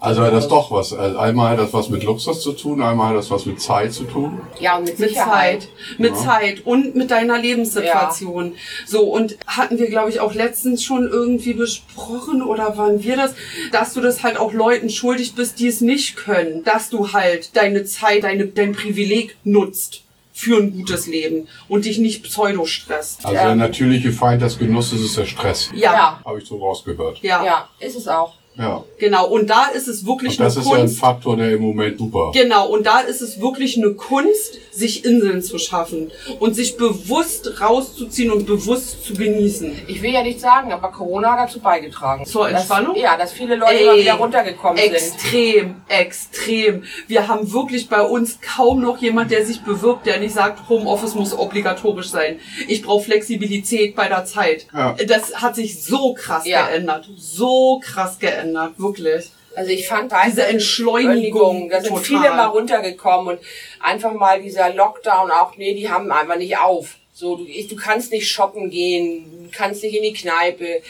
Also 0.00 0.22
hat 0.22 0.34
das 0.34 0.48
doch 0.48 0.70
was. 0.70 0.92
Also 0.92 1.18
einmal 1.18 1.52
hat 1.52 1.58
das 1.60 1.72
was 1.72 1.88
mit 1.88 2.02
Luxus 2.04 2.42
zu 2.42 2.52
tun, 2.52 2.82
einmal 2.82 3.08
hat 3.10 3.16
das 3.16 3.30
was 3.30 3.46
mit 3.46 3.60
Zeit 3.60 3.92
zu 3.94 4.04
tun. 4.04 4.38
Ja, 4.60 4.78
mit, 4.78 4.98
Mit. 4.98 5.14
Zeit, 5.14 5.68
mit 5.96 6.10
Ja. 6.10 6.16
Zeit 6.16 6.66
und 6.66 6.94
mit 6.94 7.10
deiner 7.10 7.38
Lebenssituation. 7.38 8.54
So, 8.86 9.04
und 9.04 9.36
hatten 9.46 9.78
wir, 9.78 9.88
glaube 9.88 10.10
ich, 10.10 10.20
auch 10.20 10.34
letztens 10.34 10.84
schon 10.84 11.08
irgendwie 11.08 11.54
besprochen 11.54 12.42
oder 12.42 12.76
waren 12.76 13.02
wir 13.02 13.16
das, 13.16 13.34
dass 13.72 13.94
du 13.94 14.00
das 14.02 14.22
halt 14.22 14.36
auch 14.36 14.52
Leuten 14.52 14.90
schuldig 14.90 15.34
bist, 15.36 15.58
die 15.58 15.68
es 15.68 15.80
nicht 15.80 16.16
können. 16.16 16.64
Dass 16.64 16.90
du 16.90 17.12
halt 17.14 17.56
deine 17.56 17.84
Zeit, 17.84 18.24
deine, 18.24 18.46
dein 18.46 18.72
Privileg 18.72 19.36
nutzt 19.44 20.02
für 20.34 20.58
ein 20.58 20.72
gutes 20.72 21.06
Leben 21.06 21.46
und 21.68 21.84
dich 21.84 21.98
nicht 21.98 22.24
pseudostresst. 22.24 23.24
Also 23.24 23.36
Ja. 23.36 23.46
der 23.46 23.54
natürliche 23.54 24.12
Feind 24.12 24.42
des 24.42 24.58
Genusses 24.58 25.00
ist 25.00 25.16
der 25.16 25.24
Stress. 25.26 25.70
Ja, 25.74 25.92
Ja. 25.94 26.20
Habe 26.24 26.40
ich 26.40 26.46
so 26.46 26.56
rausgehört. 26.58 27.20
ja, 27.22 27.44
Ja, 27.44 27.68
ist 27.78 27.96
es 27.96 28.06
auch. 28.08 28.34
Ja. 28.56 28.84
genau. 28.98 29.28
Und 29.28 29.50
da 29.50 29.66
ist 29.66 29.88
es 29.88 30.06
wirklich 30.06 30.38
Und 30.38 30.44
das 30.44 30.56
eine 30.56 30.64
ist 30.64 30.70
ja 30.70 30.76
ein 30.76 30.80
Kunst. 30.82 30.98
Faktor, 30.98 31.36
der 31.36 31.52
im 31.52 31.62
Moment 31.62 31.98
super. 31.98 32.30
Genau, 32.32 32.68
und 32.68 32.86
da 32.86 33.00
ist 33.00 33.20
es 33.20 33.40
wirklich 33.40 33.76
eine 33.76 33.94
Kunst, 33.94 34.58
sich 34.74 35.04
Inseln 35.04 35.42
zu 35.42 35.58
schaffen 35.58 36.10
und 36.40 36.54
sich 36.54 36.76
bewusst 36.76 37.60
rauszuziehen 37.60 38.30
und 38.32 38.46
bewusst 38.46 39.04
zu 39.04 39.14
genießen. 39.14 39.82
Ich 39.86 40.02
will 40.02 40.12
ja 40.12 40.22
nicht 40.22 40.40
sagen, 40.40 40.72
aber 40.72 40.90
Corona 40.90 41.32
hat 41.32 41.48
dazu 41.48 41.60
beigetragen. 41.60 42.24
Zur 42.26 42.48
Entspannung? 42.48 42.94
Dass, 42.94 43.02
ja, 43.02 43.16
dass 43.16 43.32
viele 43.32 43.56
Leute 43.56 43.74
Ey, 43.74 43.86
mal 43.86 43.96
wieder 43.98 44.14
runtergekommen 44.14 44.76
sind. 44.78 44.94
Extrem, 44.94 45.76
extrem. 45.88 46.84
Wir 47.06 47.28
haben 47.28 47.52
wirklich 47.52 47.88
bei 47.88 48.02
uns 48.02 48.38
kaum 48.40 48.80
noch 48.82 48.98
jemand, 48.98 49.30
der 49.30 49.44
sich 49.46 49.62
bewirbt, 49.62 50.06
der 50.06 50.18
nicht 50.18 50.34
sagt, 50.34 50.68
Homeoffice 50.68 51.14
muss 51.14 51.36
obligatorisch 51.36 52.08
sein. 52.08 52.40
Ich 52.68 52.82
brauche 52.82 53.04
Flexibilität 53.04 53.94
bei 53.94 54.08
der 54.08 54.24
Zeit. 54.24 54.66
Ja. 54.72 54.96
Das 55.06 55.36
hat 55.36 55.54
sich 55.54 55.82
so 55.82 56.14
krass 56.14 56.46
Ja. 56.46 56.66
geändert. 56.66 57.08
So 57.16 57.80
krass 57.84 58.18
geändert, 58.18 58.72
wirklich. 58.78 59.30
Also 59.56 59.70
ich 59.70 59.88
fand 59.88 60.12
Diese 60.26 60.46
Entschleunigung 60.46 61.68
da 61.68 61.80
sind 61.80 61.90
total. 61.90 62.04
viele 62.04 62.30
mal 62.30 62.46
runtergekommen 62.46 63.36
und 63.36 63.44
einfach 63.80 64.12
mal 64.12 64.40
dieser 64.40 64.72
Lockdown 64.72 65.30
auch, 65.30 65.56
nee, 65.56 65.74
die 65.74 65.88
haben 65.90 66.10
einfach 66.10 66.36
nicht 66.36 66.58
auf. 66.58 66.96
So, 67.24 67.36
du, 67.36 67.46
ich, 67.46 67.68
du 67.68 67.74
kannst 67.76 68.12
nicht 68.12 68.28
shoppen 68.30 68.68
gehen, 68.68 69.48
kannst 69.50 69.82
nicht 69.82 69.94
in 69.96 70.02
die 70.02 70.12
Kneipe, 70.12 70.82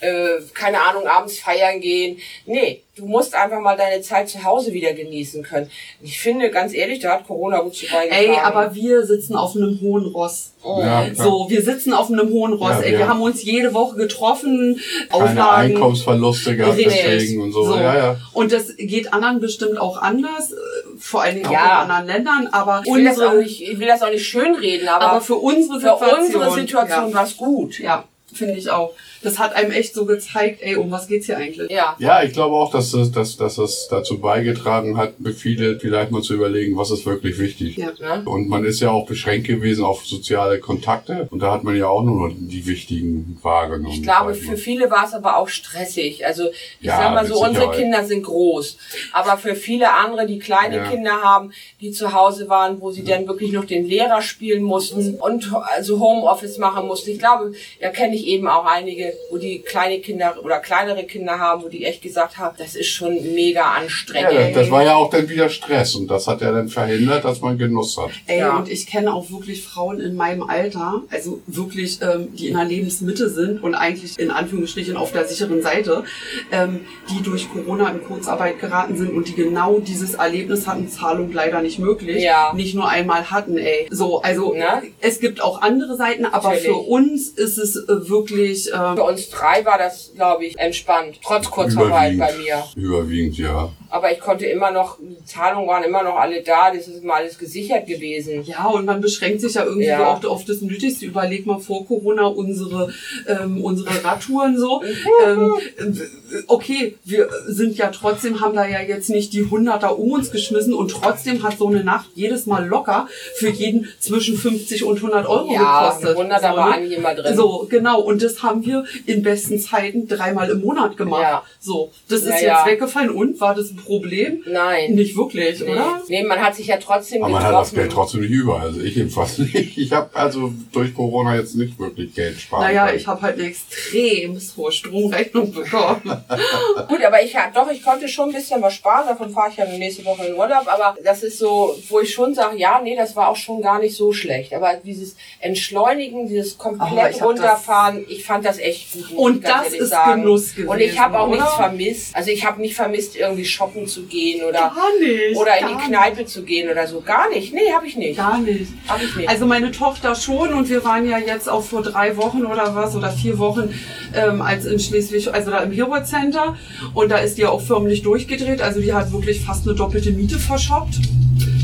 äh, 0.00 0.28
keine 0.52 0.82
Ahnung, 0.82 1.06
abends 1.06 1.38
feiern 1.38 1.80
gehen. 1.80 2.18
Nee, 2.44 2.82
du 2.94 3.06
musst 3.06 3.34
einfach 3.34 3.60
mal 3.60 3.74
deine 3.74 4.02
Zeit 4.02 4.28
zu 4.28 4.44
Hause 4.44 4.74
wieder 4.74 4.92
genießen 4.92 5.42
können. 5.42 5.70
Ich 6.02 6.18
finde, 6.20 6.50
ganz 6.50 6.74
ehrlich, 6.74 6.98
da 6.98 7.12
hat 7.14 7.26
Corona 7.26 7.60
gut 7.60 7.74
zu 7.74 7.86
beigetragen. 7.86 8.32
Ey, 8.34 8.36
aber 8.38 8.74
wir 8.74 9.06
sitzen 9.06 9.34
auf 9.34 9.56
einem 9.56 9.80
hohen 9.80 10.06
Ross. 10.12 10.52
Ja, 10.62 11.08
klar. 11.08 11.14
So, 11.14 11.46
wir 11.48 11.62
sitzen 11.62 11.94
auf 11.94 12.10
einem 12.10 12.28
hohen 12.30 12.52
Ross. 12.52 12.70
Ja, 12.72 12.80
ey, 12.80 12.92
wir 12.92 12.98
wir 12.98 13.08
haben- 13.08 13.22
uns 13.22 13.42
jede 13.42 13.72
Woche 13.72 13.96
getroffen, 13.96 14.78
Keine 15.08 15.24
Auflagen. 15.24 15.72
Einkommensverluste 15.72 16.54
gehabt 16.56 16.78
deswegen 16.78 17.40
und 17.40 17.52
so. 17.52 17.64
So. 17.64 17.76
Ja, 17.76 17.96
ja. 17.96 18.20
Und 18.34 18.52
das 18.52 18.76
geht 18.76 19.12
anderen 19.14 19.40
bestimmt 19.40 19.78
auch 19.80 19.96
anders, 19.96 20.52
vor 20.98 21.22
allen 21.22 21.36
Dingen 21.36 21.46
auch 21.46 21.52
Ja. 21.52 21.84
in 21.84 21.90
anderen 21.90 22.06
Ländern, 22.06 22.48
aber 22.52 22.82
ich 22.84 22.92
will, 22.92 23.04
das 23.04 23.18
auch 23.18 23.24
unsere, 23.24 23.42
nicht, 23.42 23.62
ich 23.62 23.78
will 23.78 23.86
das 23.86 24.02
auch 24.02 24.10
nicht 24.10 24.26
schönreden, 24.26 24.88
aber, 24.88 25.04
aber 25.06 25.20
für 25.20 25.36
unsere 25.36 25.80
für 25.80 25.90
Situation, 25.90 26.20
unsere 26.20 26.54
Situation 26.54 27.08
ja, 27.10 27.14
war's 27.14 27.36
gut. 27.36 27.78
ja 27.78 28.04
finde 28.32 28.54
ich 28.54 28.70
auch. 28.70 28.92
Das 29.22 29.38
hat 29.38 29.54
einem 29.54 29.70
echt 29.72 29.94
so 29.94 30.04
gezeigt, 30.04 30.60
ey, 30.62 30.76
um 30.76 30.90
was 30.90 31.08
geht's 31.08 31.26
hier 31.26 31.36
eigentlich? 31.38 31.70
Ja. 31.70 31.96
Ja, 31.98 32.22
ich 32.22 32.32
glaube 32.32 32.56
auch, 32.56 32.70
dass 32.70 32.90
das, 32.92 33.10
dass, 33.10 33.36
dass 33.36 33.56
das 33.56 33.88
dazu 33.88 34.18
beigetragen 34.20 34.96
hat, 34.96 35.14
für 35.22 35.32
viele 35.32 35.78
vielleicht 35.80 36.10
mal 36.10 36.22
zu 36.22 36.34
überlegen, 36.34 36.76
was 36.76 36.90
ist 36.90 37.06
wirklich 37.06 37.38
wichtig. 37.38 37.76
Ja. 37.76 37.92
Ne? 37.98 38.22
Und 38.24 38.48
man 38.48 38.64
ist 38.64 38.80
ja 38.80 38.90
auch 38.90 39.06
beschränkt 39.06 39.46
gewesen 39.46 39.84
auf 39.84 40.04
soziale 40.06 40.58
Kontakte. 40.60 41.28
Und 41.30 41.40
da 41.40 41.52
hat 41.52 41.64
man 41.64 41.76
ja 41.76 41.88
auch 41.88 42.02
nur 42.02 42.32
die 42.34 42.66
wichtigen 42.66 43.38
wahrgenommen. 43.42 43.94
Ich 43.94 44.02
glaube, 44.02 44.34
für 44.34 44.56
viele 44.56 44.90
war 44.90 45.06
es 45.06 45.14
aber 45.14 45.36
auch 45.36 45.48
stressig. 45.48 46.24
Also 46.26 46.48
ich 46.80 46.86
Ja, 46.86 46.96
sag 46.98 47.14
mal 47.14 47.26
so, 47.26 47.42
unsere. 47.44 47.68
Kinder 47.78 48.04
sind 48.04 48.22
groß. 48.22 48.76
Aber 49.12 49.36
für 49.36 49.54
viele 49.54 49.92
andere, 49.92 50.26
die 50.26 50.38
kleine 50.38 50.76
Ja. 50.76 50.84
Kinder 50.90 51.22
haben, 51.22 51.52
die 51.80 51.90
zu 51.92 52.12
Hause 52.12 52.48
waren, 52.48 52.80
wo 52.80 52.90
sie 52.90 53.04
dann 53.04 53.26
wirklich 53.28 53.52
noch 53.52 53.64
den 53.66 53.84
Lehrer 53.86 54.22
spielen 54.22 54.62
mussten 54.62 55.14
und 55.16 55.52
also 55.76 56.00
Homeoffice 56.00 56.58
machen 56.58 56.86
mussten. 56.86 57.10
Ich 57.10 57.18
glaube, 57.18 57.52
da 57.80 57.90
kenne 57.90 58.16
ich 58.16 58.26
eben 58.26 58.48
auch 58.48 58.64
einige, 58.64 59.07
Familie, 59.08 59.18
wo 59.30 59.36
die 59.38 59.60
kleine 59.60 59.98
Kinder 60.00 60.34
oder 60.42 60.58
kleinere 60.58 61.04
Kinder 61.04 61.38
haben, 61.38 61.62
wo 61.62 61.68
die 61.68 61.84
echt 61.84 62.02
gesagt 62.02 62.38
haben, 62.38 62.56
das 62.58 62.74
ist 62.74 62.88
schon 62.88 63.14
mega 63.34 63.60
Ja, 63.60 63.72
anstrengend. 63.82 64.32
das, 64.56 64.62
das 64.62 64.70
war 64.70 64.84
ja 64.84 64.94
auch 64.94 65.10
dann 65.10 65.28
wieder 65.28 65.48
Stress 65.48 65.94
und 65.94 66.08
das 66.10 66.26
hat 66.26 66.40
ja 66.40 66.52
dann 66.52 66.68
verhindert, 66.68 67.24
dass 67.24 67.40
man 67.40 67.58
Genuss 67.58 67.96
hat. 67.96 68.10
Ey, 68.26 68.38
Ja. 68.40 68.56
und 68.56 68.68
ich 68.70 68.86
kenne 68.86 69.12
auch 69.12 69.30
wirklich 69.30 69.62
Frauen 69.64 70.00
in 70.00 70.14
meinem 70.14 70.42
Alter, 70.42 71.02
also 71.10 71.40
wirklich, 71.46 72.00
ähm, 72.02 72.34
die 72.34 72.48
in 72.48 72.54
der 72.56 72.64
Lebensmitte 72.64 73.28
sind 73.28 73.62
und 73.62 73.74
eigentlich 73.74 74.18
in 74.18 74.30
Anführungsstrichen 74.30 74.96
auf 74.96 75.12
der 75.12 75.26
sicheren 75.26 75.62
Seite, 75.62 76.04
ähm, 76.52 76.80
die 77.10 77.22
durch 77.22 77.48
Corona 77.52 77.90
in 77.90 78.02
Kurzarbeit 78.02 78.60
geraten 78.60 78.96
sind 78.96 79.10
und 79.12 79.28
die 79.28 79.34
genau 79.34 79.78
dieses 79.78 80.14
Erlebnis 80.14 80.66
hatten, 80.66 80.88
Zahlung 80.88 81.32
leider 81.32 81.60
nicht 81.62 81.78
möglich, 81.78 82.22
Ja. 82.22 82.52
nicht 82.54 82.74
nur 82.74 82.88
einmal 82.88 83.30
hatten, 83.30 83.58
ey. 83.58 83.86
So, 83.90 84.20
also 84.22 84.52
Ne? 84.54 84.82
es 85.00 85.20
gibt 85.20 85.40
auch 85.42 85.60
andere 85.62 85.96
Seiten, 85.96 86.24
aber 86.24 86.48
Natürlich. 86.50 86.66
für 86.66 86.74
uns 86.76 87.28
ist 87.28 87.58
es 87.58 87.76
äh, 87.76 88.08
wirklich, 88.08 88.68
ähm, 88.68 88.97
Für 88.98 89.04
uns 89.04 89.30
drei 89.30 89.64
war 89.64 89.78
das, 89.78 90.10
glaube 90.16 90.44
ich, 90.44 90.58
entspannt. 90.58 91.20
Trotz 91.22 91.48
Kurzarbeit 91.48 92.18
bei 92.18 92.32
mir. 92.32 92.64
Überwiegend, 92.74 93.38
ja. 93.38 93.70
Aber 93.90 94.12
ich 94.12 94.20
konnte 94.20 94.46
immer 94.46 94.70
noch, 94.70 94.98
die 95.00 95.24
Zahlungen 95.24 95.66
waren 95.68 95.82
immer 95.84 96.02
noch 96.02 96.16
alle 96.16 96.42
da, 96.42 96.70
das 96.70 96.88
ist 96.88 97.02
immer 97.02 97.14
alles 97.14 97.38
gesichert 97.38 97.86
gewesen. 97.86 98.42
Ja, 98.44 98.66
und 98.66 98.84
man 98.84 99.00
beschränkt 99.00 99.40
sich 99.40 99.54
ja 99.54 99.64
irgendwie 99.64 99.86
Ja. 99.86 99.98
so 99.98 100.28
auch 100.28 100.32
auf 100.34 100.44
das 100.44 100.60
Nötigste. 100.60 101.06
Überleg 101.06 101.46
mal 101.46 101.58
vor 101.58 101.86
Corona 101.86 102.26
unsere, 102.26 102.92
ähm, 103.26 103.64
unsere 103.64 104.04
Radtouren 104.04 104.58
so. 104.58 104.82
ähm, 105.26 105.54
äh, 105.78 106.42
okay, 106.46 106.96
wir 107.04 107.28
sind 107.46 107.76
ja 107.76 107.88
trotzdem, 107.88 108.40
haben 108.40 108.54
da 108.54 108.66
ja 108.66 108.80
jetzt 108.80 109.10
nicht 109.10 109.32
die 109.32 109.44
Hunderter 109.48 109.98
um 109.98 110.12
uns 110.12 110.30
geschmissen 110.30 110.74
und 110.74 110.90
trotzdem 110.90 111.42
hat 111.42 111.58
so 111.58 111.68
eine 111.68 111.82
Nacht 111.84 112.10
jedes 112.14 112.46
Mal 112.46 112.66
locker 112.66 113.08
für 113.36 113.48
jeden 113.48 113.88
zwischen 114.00 114.36
50 114.36 114.84
und 114.84 114.96
100 114.96 115.26
Euro 115.26 115.52
Ja, 115.52 115.88
gekostet. 115.88 116.10
100 116.16 116.40
so, 116.40 116.46
war 116.48 116.68
ne? 116.68 116.74
eigentlich 116.74 116.98
immer 116.98 117.14
drin. 117.14 117.36
So, 117.36 117.66
genau. 117.70 118.00
Und 118.00 118.22
das 118.22 118.42
haben 118.42 118.64
wir 118.64 118.84
in 119.06 119.22
besten 119.22 119.58
Zeiten 119.58 120.06
dreimal 120.08 120.50
im 120.50 120.60
Monat 120.60 120.96
gemacht. 120.96 121.22
Ja. 121.22 121.42
So, 121.58 121.90
das 122.08 122.20
ist 122.20 122.26
Ja, 122.28 122.34
jetzt 122.34 122.42
ja. 122.44 122.66
weggefallen 122.66 123.10
und 123.10 123.40
war 123.40 123.54
das 123.54 123.72
Problem? 123.84 124.42
Nein. 124.46 124.94
Nicht 124.94 125.16
wirklich, 125.16 125.60
Nee. 125.60 125.70
oder? 125.72 126.02
nee, 126.08 126.22
man 126.24 126.40
hat 126.40 126.54
sich 126.54 126.66
ja 126.66 126.76
trotzdem 126.76 127.22
Aber 127.22 127.32
man 127.32 127.40
getroffen. 127.42 127.56
hat 127.58 127.66
das 127.66 127.74
Geld 127.74 127.92
trotzdem 127.92 128.20
nicht 128.20 128.30
über. 128.30 128.60
Also 128.60 128.80
ich 128.80 128.94
jedenfalls 128.96 129.38
nicht. 129.38 129.78
Ich 129.78 129.92
habe 129.92 130.10
also 130.14 130.52
durch 130.72 130.94
Corona 130.94 131.36
jetzt 131.36 131.54
nicht 131.56 131.78
wirklich 131.78 132.14
Geld 132.14 132.40
sparen 132.40 132.62
Naja, 132.64 132.86
können. 132.86 132.98
ich 132.98 133.06
habe 133.06 133.22
halt 133.22 133.38
eine 133.38 133.48
extrem 133.48 134.40
hohe 134.56 134.72
Stromrechnung 134.72 135.52
bekommen. 135.52 136.00
Gut, 136.88 137.04
aber 137.04 137.22
ich 137.22 137.32
ja, 137.32 137.50
doch, 137.54 137.70
ich 137.70 137.82
konnte 137.82 138.08
schon 138.08 138.30
ein 138.30 138.34
bisschen 138.34 138.60
was 138.62 138.74
sparen, 138.74 139.06
davon 139.08 139.30
fahre 139.30 139.50
ich 139.50 139.56
ja 139.56 139.64
nächste 139.66 140.04
Woche 140.04 140.26
in 140.26 140.34
Urlaub, 140.34 140.66
aber 140.66 140.96
das 141.04 141.22
ist 141.22 141.38
so, 141.38 141.76
wo 141.88 142.00
ich 142.00 142.12
schon 142.12 142.34
sage, 142.34 142.58
ja, 142.58 142.80
nee, 142.82 142.96
das 142.96 143.14
war 143.16 143.28
auch 143.28 143.36
schon 143.36 143.60
gar 143.62 143.78
nicht 143.78 143.94
so 143.96 144.12
schlecht. 144.12 144.52
Aber 144.54 144.74
dieses 144.82 145.14
Entschleunigen, 145.40 146.26
dieses 146.28 146.56
komplett 146.58 147.16
ich 147.16 147.22
runterfahren, 147.22 148.04
ich 148.08 148.24
fand 148.24 148.44
das 148.44 148.58
echt 148.58 148.92
gut. 148.92 149.12
Und 149.18 149.44
das 149.44 149.72
ist 149.72 149.90
sagen. 149.90 150.22
Genuss 150.22 150.52
Und 150.66 150.80
ich 150.80 150.98
habe 150.98 151.18
auch 151.18 151.26
gewesen, 151.26 151.40
nichts 151.42 151.54
oder? 151.58 151.64
vermisst. 151.68 152.16
Also 152.16 152.30
ich 152.30 152.44
habe 152.44 152.60
nicht 152.60 152.74
vermisst, 152.74 153.16
irgendwie 153.16 153.44
shoppen 153.68 153.86
zu 153.86 154.02
gehen 154.04 154.42
oder, 154.42 154.58
Gar 154.58 154.98
nicht. 155.00 155.36
oder 155.36 155.58
in 155.58 155.66
gar 155.66 155.76
die 155.78 155.86
Kneipe 155.86 156.24
zu 156.26 156.42
gehen 156.42 156.70
oder 156.70 156.86
so. 156.86 157.00
Gar 157.00 157.30
nicht. 157.30 157.52
Nee, 157.52 157.72
habe 157.74 157.86
ich 157.86 157.96
nicht. 157.96 158.16
Gar 158.16 158.38
nicht. 158.38 158.72
Hab 158.86 159.02
ich 159.02 159.14
nicht. 159.16 159.28
Also 159.28 159.46
meine 159.46 159.70
Tochter 159.70 160.14
schon 160.14 160.52
und 160.52 160.68
wir 160.68 160.84
waren 160.84 161.08
ja 161.08 161.18
jetzt 161.18 161.48
auch 161.48 161.62
vor 161.62 161.82
drei 161.82 162.16
Wochen 162.16 162.44
oder 162.44 162.74
was 162.74 162.94
oder 162.96 163.10
vier 163.10 163.38
Wochen 163.38 163.74
ähm, 164.14 164.42
als 164.42 164.64
in 164.64 164.78
Schleswig, 164.78 165.32
also 165.32 165.50
da 165.50 165.58
im 165.60 165.72
Hero 165.72 166.02
Center 166.02 166.56
und 166.94 167.10
da 167.10 167.18
ist 167.18 167.38
die 167.38 167.46
auch 167.46 167.60
förmlich 167.60 168.02
durchgedreht. 168.02 168.62
Also 168.62 168.80
die 168.80 168.92
hat 168.92 169.12
wirklich 169.12 169.40
fast 169.40 169.66
eine 169.66 169.76
doppelte 169.76 170.10
Miete 170.12 170.38
verschoppt. 170.38 170.96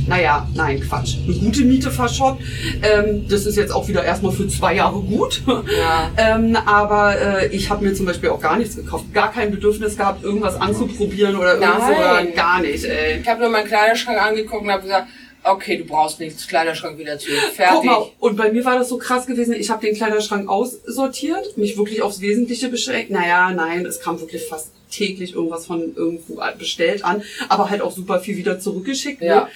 Naja, 0.06 0.46
nein, 0.54 0.80
Quatsch. 0.80 1.16
Eine 1.24 1.34
gute 1.34 1.64
Miete 1.64 1.90
verschoppt. 1.90 2.42
Ähm, 2.82 3.26
das 3.28 3.46
ist 3.46 3.56
jetzt 3.56 3.72
auch 3.72 3.88
wieder 3.88 4.04
erstmal 4.04 4.32
für 4.32 4.46
zwei 4.48 4.74
Jahre 4.74 5.00
gut. 5.00 5.42
Ja. 5.46 6.10
ähm, 6.16 6.56
aber 6.56 7.18
äh, 7.18 7.46
ich 7.48 7.70
habe 7.70 7.84
mir 7.84 7.94
zum 7.94 8.06
Beispiel 8.06 8.30
auch 8.30 8.40
gar 8.40 8.58
nichts 8.58 8.76
gekauft. 8.76 9.12
Gar 9.14 9.32
kein 9.32 9.50
Bedürfnis 9.50 9.96
gehabt, 9.96 10.22
irgendwas 10.22 10.60
anzuprobieren 10.60 11.36
oder 11.36 11.54
irgendwas. 11.54 11.90
Oder 11.90 12.24
gar 12.32 12.60
nicht, 12.60 12.84
ey. 12.84 13.20
Ich 13.20 13.28
habe 13.28 13.40
nur 13.40 13.50
meinen 13.50 13.66
Kleiderschrank 13.66 14.20
angeguckt 14.20 14.62
und 14.62 14.70
habe 14.70 14.82
gesagt, 14.82 15.08
okay, 15.44 15.76
du 15.76 15.84
brauchst 15.84 16.20
nichts, 16.20 16.46
Kleiderschrank 16.46 16.98
wieder 16.98 17.18
zu. 17.18 17.30
Fertig. 17.30 17.74
Guck 17.74 17.84
mal, 17.84 18.06
und 18.18 18.36
bei 18.36 18.50
mir 18.50 18.64
war 18.64 18.78
das 18.78 18.88
so 18.88 18.98
krass 18.98 19.26
gewesen, 19.26 19.54
ich 19.54 19.70
habe 19.70 19.84
den 19.84 19.94
Kleiderschrank 19.94 20.48
aussortiert, 20.48 21.56
mich 21.56 21.76
wirklich 21.76 22.02
aufs 22.02 22.20
Wesentliche 22.20 22.68
beschränkt. 22.68 23.10
Naja, 23.10 23.50
nein, 23.50 23.84
es 23.86 24.00
kam 24.00 24.20
wirklich 24.20 24.44
fast 24.46 24.70
täglich 24.90 25.34
irgendwas 25.34 25.66
von 25.66 25.94
irgendwo 25.94 26.40
bestellt 26.58 27.04
an, 27.04 27.22
aber 27.48 27.70
halt 27.70 27.82
auch 27.82 27.92
super 27.92 28.20
viel 28.20 28.36
wieder 28.36 28.58
zurückgeschickt. 28.58 29.20
Ne? 29.20 29.48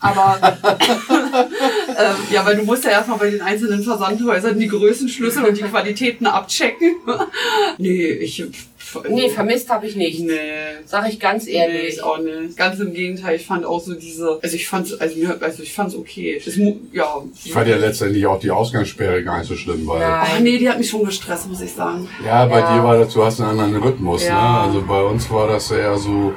Aber 0.00 0.38
ähm, 1.98 2.16
ja, 2.30 2.44
weil 2.46 2.56
du 2.56 2.62
musst 2.64 2.84
ja 2.84 2.90
erstmal 2.92 3.18
bei 3.18 3.30
den 3.30 3.40
einzelnen 3.42 3.82
Versandhäusern 3.82 4.58
die 4.58 4.68
Größenschlüssel 4.68 5.44
und 5.44 5.56
die 5.56 5.62
Qualitäten 5.62 6.26
abchecken. 6.26 6.96
nee, 7.78 8.06
ich. 8.06 8.44
Nee, 9.08 9.28
vermisst 9.28 9.68
habe 9.70 9.86
ich 9.88 9.96
nicht. 9.96 10.20
Nee. 10.20 10.36
Sag 10.86 11.08
ich 11.08 11.18
ganz 11.18 11.46
Nee, 11.46 11.52
ehrlich. 11.54 11.94
ich 11.94 12.02
auch 12.02 12.18
nicht. 12.18 12.56
Ganz 12.56 12.78
im 12.78 12.92
Gegenteil, 12.94 13.34
ich 13.36 13.44
fand 13.46 13.64
auch 13.64 13.80
so 13.80 13.94
diese, 13.94 14.38
also 14.40 14.54
ich 14.54 14.68
fand's, 14.68 14.92
also 14.92 15.16
also 15.40 15.62
ich 15.64 15.72
fand's 15.72 15.96
okay. 15.96 16.40
Mu- 16.58 16.76
ja. 16.92 17.16
Ich 17.44 17.52
fand 17.52 17.66
ja 17.66 17.76
letztendlich 17.76 18.24
auch 18.26 18.38
die 18.38 18.52
Ausgangssperre 18.52 19.24
gar 19.24 19.38
nicht 19.38 19.48
so 19.48 19.56
schlimm, 19.56 19.84
weil. 19.86 20.00
Ach 20.04 20.38
nee, 20.38 20.58
die 20.58 20.68
hat 20.68 20.78
mich 20.78 20.88
schon 20.90 21.04
gestresst, 21.04 21.48
muss 21.48 21.60
ich 21.60 21.72
sagen. 21.72 22.08
ja, 22.24 22.46
bei 22.46 22.60
Ja. 22.60 22.76
dir 22.76 22.84
war 22.84 22.98
das, 22.98 23.12
du 23.12 23.24
hast 23.24 23.40
einen 23.40 23.58
anderen 23.58 23.82
Rhythmus, 23.82 24.24
Ja. 24.26 24.34
ne? 24.62 24.68
Also 24.68 24.82
bei 24.82 25.02
uns 25.02 25.28
war 25.30 25.48
das 25.48 25.70
eher 25.72 25.96
so, 25.98 26.32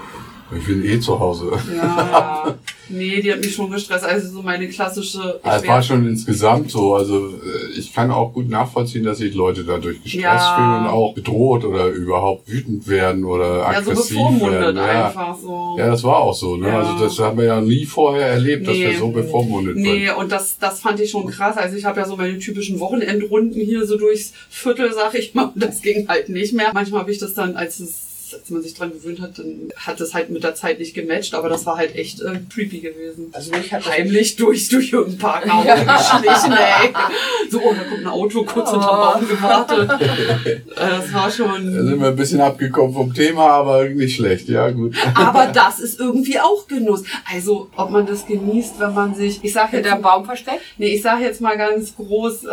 ich 0.56 0.66
bin 0.66 0.86
eh 0.86 1.00
zu 1.00 1.20
Hause. 1.20 1.52
Ja. 1.76 2.56
nee, 2.90 3.22
die 3.22 3.32
hat 3.32 3.42
mich 3.42 3.54
schon 3.56 3.70
gestresst. 3.70 4.06
Also 4.06 4.30
so 4.30 4.42
meine 4.42 4.68
klassische. 4.70 5.40
ich 5.44 5.52
Es 5.52 5.68
war 5.68 5.84
schon 5.84 6.08
insgesamt 6.08 6.72
so, 6.72 6.96
also 6.96 7.28
äh, 7.30 7.78
ich 7.78 7.94
kann 7.94 8.12
auch 8.12 8.32
gut 8.34 8.50
nachvollziehen, 8.50 9.04
dass 9.04 9.18
sich 9.18 9.34
Leute 9.36 9.64
dadurch 9.64 10.02
gestresst 10.04 10.24
Ja. 10.24 10.56
fühlen 10.56 10.86
und 10.86 10.88
auch 10.88 11.14
bedroht 11.14 11.66
oder 11.66 11.88
überhaupt 11.88 12.50
wütend 12.50 12.88
werden 12.88 13.26
oder 13.26 13.58
ja, 13.58 13.82
so 13.84 13.92
aggressiv 13.92 14.18
bevormundet 14.18 14.52
werden. 14.62 14.78
Ja. 14.78 15.08
einfach 15.08 15.38
so. 15.38 15.76
ja, 15.78 15.88
das 15.88 16.04
war 16.04 16.18
auch 16.20 16.34
so, 16.34 16.56
ne? 16.56 16.68
Ja. 16.70 16.80
Also 16.80 17.04
das 17.04 17.20
haben 17.20 17.38
wir 17.38 17.46
ja 17.46 17.60
nie 17.62 17.86
vorher 17.86 18.28
erlebt, 18.28 18.68
dass 18.68 18.76
Nee. 18.78 18.92
wir 18.92 18.98
so 19.00 19.10
bevormundet 19.10 19.76
Nee, 19.76 20.08
waren. 20.08 20.18
und 20.24 20.32
das, 20.32 20.58
das 20.60 20.80
fand 20.80 21.00
ich 21.00 21.12
schon 21.12 21.28
krass. 21.28 21.58
Also 21.58 21.76
ich 21.76 21.84
habe 21.86 22.00
ja 22.00 22.06
so 22.06 22.16
meine 22.16 22.40
typischen 22.40 22.80
Wochenendrunden 22.80 23.60
hier 23.62 23.86
so 23.86 23.98
durchs 23.98 24.34
Viertel, 24.50 24.94
sag 24.94 25.14
ich 25.16 25.34
mal. 25.34 25.52
Das 25.56 25.82
ging 25.82 26.08
halt 26.08 26.30
nicht 26.30 26.54
mehr. 26.54 26.72
Manchmal 26.74 27.02
habe 27.02 27.12
ich 27.12 27.18
das 27.18 27.34
dann, 27.34 27.56
als 27.58 27.80
es 27.80 28.07
als 28.34 28.50
man 28.50 28.62
sich 28.62 28.74
dran 28.74 28.92
gewöhnt 28.92 29.22
hat, 29.22 29.38
dann 29.40 29.72
hat 29.76 30.00
das 30.00 30.14
halt 30.14 30.30
mit 30.30 30.44
der 30.44 30.56
Zeit 30.56 30.80
nicht 30.80 30.94
gematcht, 30.94 31.34
aber 31.34 31.50
das 31.50 31.66
war 31.66 31.78
halt 31.78 31.96
echt 31.96 32.22
äh, 32.22 32.40
creepy 32.54 32.80
gewesen. 32.80 33.30
Also 33.32 33.52
mich 33.52 33.72
hat 33.72 33.86
Heimlich 33.86 34.36
durch, 34.36 34.70
durch 34.70 34.92
irgendeinen 34.92 35.18
Parkhaus 35.20 35.66
Ja. 35.68 35.76
geschlichen, 35.98 36.54
ey. 36.54 36.94
So, 37.50 37.60
oh, 37.62 37.74
da 37.74 37.84
kommt 37.84 38.02
ein 38.02 38.08
Auto, 38.08 38.44
kurz 38.44 38.70
Oh. 38.72 38.76
unter 38.76 38.88
Baum 38.88 39.28
gewartet. 39.28 39.90
Äh, 40.78 40.90
das 40.90 41.14
war 41.14 41.26
Da 41.26 41.32
schon... 41.32 41.72
sind 41.72 42.00
wir 42.00 42.08
ein 42.10 42.16
bisschen 42.16 42.40
abgekommen 42.40 42.94
vom 42.94 43.14
Thema, 43.14 43.50
aber 43.50 43.86
nicht 43.90 44.16
schlecht, 44.16 44.48
ja 44.48 44.70
gut. 44.70 44.96
Aber 45.16 45.48
das 45.48 45.80
ist 45.80 46.00
irgendwie 46.00 46.40
auch 46.40 46.68
Genuss. 46.68 47.04
Also, 47.34 47.70
ob 47.76 47.90
man 47.90 48.06
das 48.06 48.26
genießt, 48.28 48.80
wenn 48.80 48.94
man 48.94 49.16
sich... 49.16 49.40
Ich 49.44 49.54
sag 49.54 49.74
jetzt 49.74 49.86
hinter 49.88 50.02
Baum 50.02 50.26
versteckt. 50.26 50.62
Nee, 50.78 50.88
ich 50.94 51.02
sage 51.02 51.24
jetzt 51.24 51.42
mal 51.42 51.58
ganz 51.58 51.96
groß, 51.96 52.46
äh, 52.46 52.50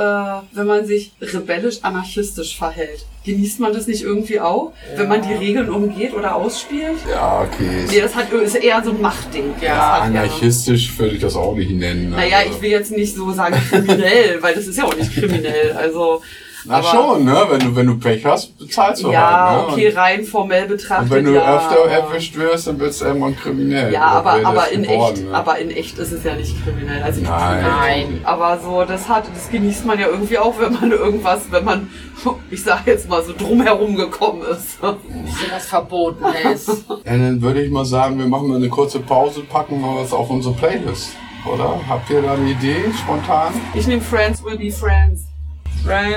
wenn 0.53 0.67
man 0.67 0.87
sich 0.87 1.13
rebellisch-anarchistisch 1.21 2.57
verhält. 2.57 3.05
Genießt 3.25 3.59
man 3.61 3.73
das 3.73 3.87
nicht 3.87 4.03
irgendwie 4.03 4.39
auch? 4.39 4.73
Wenn 4.97 5.09
man 5.09 5.23
die 5.27 5.33
Regeln 5.33 5.71
umgeht 5.71 6.13
oder 6.13 6.35
ausspielt? 6.37 6.99
Ja, 7.11 7.41
okay. 7.41 7.87
Nee, 7.91 8.01
das 8.03 8.15
hat, 8.15 8.31
ist 8.31 8.55
eher 8.57 8.83
so 8.85 8.91
ein 8.91 9.01
Machtding. 9.01 9.55
Ja, 9.63 9.95
hat 9.95 10.03
Anarchistisch 10.03 10.99
würde 10.99 11.15
ich 11.15 11.23
das 11.23 11.35
auch 11.35 11.55
nicht 11.55 11.71
nennen. 11.71 12.11
Naja, 12.11 12.39
also. 12.39 12.51
ich 12.51 12.61
will 12.61 12.71
jetzt 12.71 12.91
nicht 12.91 13.15
so 13.15 13.33
sagen 13.33 13.57
kriminell, 13.71 14.39
weil 14.43 14.55
das 14.55 14.67
ist 14.67 14.77
ja 14.77 14.84
auch 14.85 14.97
nicht 14.97 15.13
kriminell. 15.15 15.73
Also, 15.73 16.23
Na 16.67 16.77
aber- 16.79 16.89
schon, 16.89 17.25
ne? 17.25 17.37
Wenn 17.51 17.61
du, 17.61 17.77
wenn 17.77 17.87
du 17.87 17.99
Pech 17.99 18.25
hast, 18.25 18.57
bezahlst 18.59 19.03
du 19.03 19.11
ja, 19.13 19.51
halt, 19.51 19.67
ne? 19.67 19.73
okay, 19.73 19.89
rein 19.91 20.25
formell 20.25 20.67
betrachtet. 20.67 21.11
Und 21.11 21.11
wenn 21.11 21.25
du 21.27 21.35
ja, 21.35 21.57
öfter 21.57 21.83
aber- 21.83 21.91
erwischt 21.91 22.37
wirst, 22.37 22.67
dann 22.67 22.79
wirst 22.81 23.01
du 23.03 23.05
irgendwann 23.05 23.37
kriminell. 23.37 23.93
Ja, 23.93 24.03
aber, 24.07 24.33
aber 24.45 24.55
das 24.63 24.71
in 24.71 24.83
geworden, 24.85 25.15
echt, 25.15 25.25
ne? 25.27 25.35
aber 25.35 25.59
in 25.59 25.71
echt 25.71 25.99
ist 25.99 26.13
es 26.13 26.25
ja 26.25 26.35
nicht 26.35 26.65
kriminell. 26.65 27.03
Also 27.03 27.21
Nein. 27.21 27.63
Nein. 27.63 28.21
Aber 28.25 28.59
so, 28.61 28.83
das 28.85 29.09
hat, 29.09 29.25
das 29.35 29.51
genießt 29.51 29.85
man 29.85 29.99
ja 29.99 30.07
irgendwie 30.09 30.39
auch, 30.39 30.55
wenn 30.59 30.73
man 30.73 30.91
irgendwas, 30.91 31.43
wenn 31.51 31.65
man, 31.65 31.91
ich 32.51 32.63
sag 32.63 32.87
jetzt 32.87 33.11
mal 33.11 33.23
so 33.23 33.35
drumherum 33.37 33.95
gekommen 33.97 34.43
ist. 34.51 34.79
Dass 34.81 34.95
was 35.55 35.67
verboten 35.67 36.25
ist. 36.53 36.69
Ja, 36.69 36.95
dann 37.05 37.43
würde 37.43 37.63
ich 37.63 37.71
mal 37.71 37.85
sagen, 37.85 38.19
wir 38.19 38.27
machen 38.27 38.49
mal 38.49 38.57
eine 38.57 38.69
kurze 38.71 39.01
Pause, 39.01 39.43
packen 39.43 39.81
mal 39.83 39.97
was 40.03 40.13
auf 40.15 40.31
unsere 40.31 40.55
Playlist. 40.55 41.11
Oder? 41.47 41.81
Habt 41.89 42.09
ihr 42.11 42.23
da 42.23 42.35
eine 42.35 42.51
Idee, 42.51 42.93
spontan? 43.03 43.53
Ich 43.75 43.87
nehme 43.87 44.03
Friends 44.03 44.43
will 44.43 44.57
be 44.57 44.71
Friends. 44.71 45.34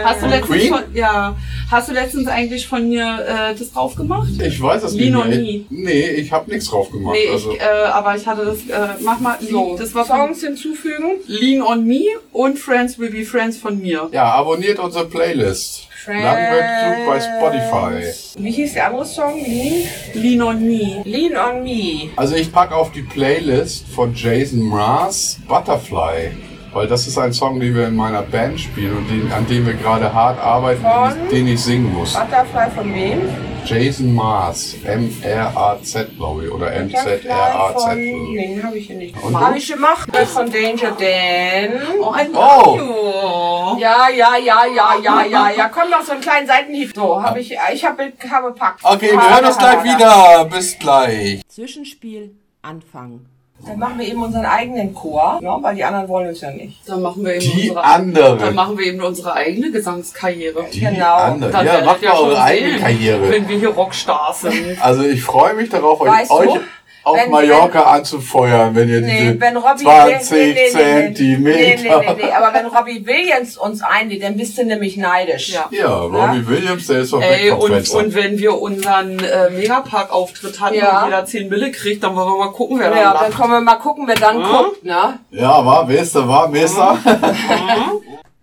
Hast 0.04 0.22
du 0.22 0.28
letztens 0.28 0.58
Queen? 0.60 0.70
von, 0.74 0.84
ja, 0.94 1.36
hast 1.70 1.90
du 1.90 1.94
letztens 1.94 2.28
eigentlich 2.28 2.68
von 2.68 2.88
mir 2.88 3.26
äh, 3.52 3.56
das 3.56 3.72
drauf 3.74 3.96
gemacht? 3.96 4.30
Ich 4.42 4.62
weiß 4.62 4.84
es 4.84 4.94
Lean 4.94 5.14
nicht. 5.14 5.24
on 5.24 5.30
mehr. 5.30 5.40
Me. 5.40 5.66
Nee, 5.70 6.08
ich 6.12 6.32
habe 6.32 6.50
nichts 6.50 6.70
drauf 6.70 6.90
gemacht. 6.92 7.16
Nee, 7.22 7.32
also, 7.32 7.52
ich, 7.54 7.60
äh, 7.60 7.64
aber 7.66 8.16
ich 8.16 8.26
hatte 8.26 8.46
das, 8.46 8.60
äh, 8.60 8.94
mach 9.02 9.20
mal, 9.20 9.38
So, 9.42 9.76
das 9.78 9.94
war 9.94 10.06
Songs 10.06 10.42
hinzufügen. 10.42 11.16
Lean 11.28 11.62
on 11.62 11.86
Me 11.86 12.02
und 12.32 12.58
Friends 12.58 12.98
will 12.98 13.10
be 13.10 13.24
Friends 13.26 13.58
von 13.58 13.80
mir. 13.80 14.10
ja, 14.12 14.24
abonniert 14.32 14.80
unsere 14.80 15.06
Playlist. 15.06 15.84
Langweilig 16.08 17.06
bei 17.06 17.20
Spotify. 17.20 18.42
Wie 18.42 18.52
hieß 18.52 18.74
der 18.76 18.88
andere 18.88 19.06
Song? 19.06 19.44
Lean? 19.46 19.84
Lean 20.14 20.42
on 20.42 20.66
Me. 20.66 21.02
Lean 21.04 21.36
on 21.36 21.64
Me. 21.64 22.10
Also 22.16 22.36
ich 22.36 22.50
pack 22.50 22.72
auf 22.72 22.94
die 22.94 23.02
Playlist 23.02 23.86
von 23.90 24.14
Jason 24.16 24.62
Mraz 24.62 25.38
Butterfly. 25.50 26.32
Weil 26.78 26.88
das 26.88 27.08
ist 27.08 27.18
ein 27.18 27.34
Song, 27.34 27.60
den 27.60 27.74
wir 27.76 27.88
in 27.88 27.96
meiner 27.96 28.22
Band 28.22 28.60
spielen 28.60 28.98
und 28.98 29.08
den, 29.10 29.32
an 29.34 29.46
dem 29.48 29.66
wir 29.66 29.74
gerade 29.74 30.14
hart 30.14 30.40
arbeiten, 30.40 30.84
den, 30.84 31.24
ich- 31.26 31.30
den 31.32 31.48
ich 31.48 31.60
singen 31.64 31.92
muss. 31.94 32.14
Butterfly 32.14 32.70
von 32.76 32.94
wem? 32.94 33.22
Jason 33.66 34.14
Mars, 34.16 34.76
M-R-A-Z, 34.86 36.16
glaube 36.16 36.46
ich, 36.46 36.52
oder 36.52 36.72
M-Z-R-A-Z. 36.72 37.96
nee, 37.98 38.48
den 38.56 38.64
habe 38.64 38.78
ich 38.78 38.88
hier 38.88 38.96
nicht. 38.96 39.22
Und 39.22 39.34
du? 39.34 39.40
Habe 39.40 39.58
ich 39.58 39.68
gemacht. 39.68 40.10
Von 40.28 40.50
Danger 40.52 40.92
Dan. 40.98 41.82
Oh, 42.02 42.12
ein 42.12 42.28
Oh. 42.34 42.80
oh. 42.80 43.78
Ja, 43.80 44.08
ja, 44.10 44.38
ja, 44.38 44.62
ja, 44.74 44.96
ja, 45.04 45.26
ja, 45.26 45.50
ja. 45.50 45.68
Komm 45.70 45.90
noch 45.90 46.02
so 46.04 46.14
einen 46.14 46.22
kleinen 46.22 46.48
Seitenhieb. 46.48 46.94
So, 46.96 47.22
habe 47.22 47.40
ich, 47.42 47.58
ich 47.74 47.84
habe, 47.86 48.14
habe 48.32 48.52
packt. 48.54 48.80
Okay, 48.84 49.12
wir 49.12 49.36
hören 49.36 49.46
uns 49.46 49.58
gleich 49.58 49.84
wieder. 49.84 50.46
Bis 50.46 50.80
gleich. 50.80 51.42
Zwischenspiel, 51.50 52.36
Anfang. 52.62 53.26
Dann 53.66 53.80
machen 53.80 53.98
wir 54.00 54.08
eben 54.08 54.22
unseren 54.24 54.46
eigenen 54.46 54.94
Chor, 54.94 55.40
ne, 55.42 55.58
weil 55.62 55.76
die 55.76 55.84
anderen 55.84 56.08
wollen 56.08 56.30
uns 56.30 56.42
ja 56.42 56.52
nicht. 56.52 56.78
Dann 56.88 57.02
machen 57.02 57.26
wir 57.26 57.34
eben 57.36 57.42
Die 57.44 57.70
unsere, 57.70 57.84
andere. 57.84 58.38
Dann 58.38 58.56
machen 58.56 58.78
wir 58.78 58.86
eben 58.86 59.02
unsere 59.02 59.34
eigene 59.34 59.72
Gesangskarriere. 59.72 60.66
Die 60.72 60.80
Genau. 60.80 61.16
andere. 61.16 61.52
Dann 61.52 61.66
Ja, 61.66 61.72
werdet 61.74 61.86
macht 61.88 62.02
ihr 62.04 62.10
mal 62.10 62.16
schon 62.18 62.28
eure 62.30 62.42
eigene 62.44 62.72
sehen, 62.74 62.80
Karriere. 62.82 63.30
Wenn 63.30 63.50
wir 63.50 63.58
hier 63.58 63.70
Rockstars 63.70 64.42
sind. 64.42 64.78
Also 64.86 65.04
ich 65.04 65.24
freue 65.24 65.56
mich 65.56 65.70
darauf, 65.70 66.00
euch, 66.00 66.12
Weißt 66.12 66.30
du, 66.32 66.36
euch 66.36 66.60
auf 67.08 67.18
wenn- 67.18 67.32
Mallorca 67.32 67.82
anzufeuern, 67.84 68.76
wenn 68.76 68.90
ihr 68.90 69.02
Nee, 69.02 69.20
diese 69.20 69.40
wenn 69.42 69.58
Robbie 69.58 69.84
20 69.84 70.32
nee, 70.32 70.38
nee, 70.46 70.54
nee, 70.54 70.70
Zentimeter... 70.70 71.58
Nee, 71.60 71.76
nee, 71.82 71.90
nee, 71.90 72.24
nee, 72.26 72.32
aber 72.32 72.54
wenn 72.54 72.66
Robbie 72.68 73.06
Williams 73.06 73.58
uns 73.58 73.82
einlädt, 73.82 74.24
dann 74.24 74.36
bist 74.38 74.58
du 74.58 74.64
nämlich 74.66 74.98
neidisch. 74.98 75.50
Ja. 75.54 75.66
Ja, 75.72 75.88
Robbie 76.02 76.48
Williams, 76.48 76.88
der 76.88 77.00
ist 77.00 77.14
doch 77.14 77.22
Ey, 77.22 77.52
und, 77.52 77.72
Fenster. 77.72 77.98
und 78.00 78.14
wenn 78.16 78.38
wir 78.40 78.60
unseren 78.62 79.20
äh, 79.20 79.50
Megapark-Auftritt 79.52 80.60
hatten 80.60 80.76
Ja. 80.76 81.00
und 81.04 81.06
jeder 81.06 81.26
10 81.26 81.50
Mille 81.50 81.72
kriegt, 81.72 82.04
dann 82.04 82.16
wollen 82.16 82.28
wir 82.34 82.38
mal 82.46 82.52
gucken, 82.52 82.80
wer 82.80 82.90
Ja, 82.90 82.94
da 82.94 83.14
dann 83.14 83.30
lacht. 83.32 83.40
kommen 83.40 83.54
wir 83.54 83.62
mal 83.62 83.76
gucken, 83.76 84.04
wer 84.08 84.16
dann 84.16 84.40
Ja. 84.40 84.48
guckt, 84.48 84.84
ne? 84.84 85.20
Ja, 85.32 85.66
war, 85.66 85.88
wer 85.88 86.02
ist 86.02 86.16
da, 86.16 86.28
war, 86.28 86.52
wer 86.52 86.66
ist 86.66 86.78
da? 86.78 86.98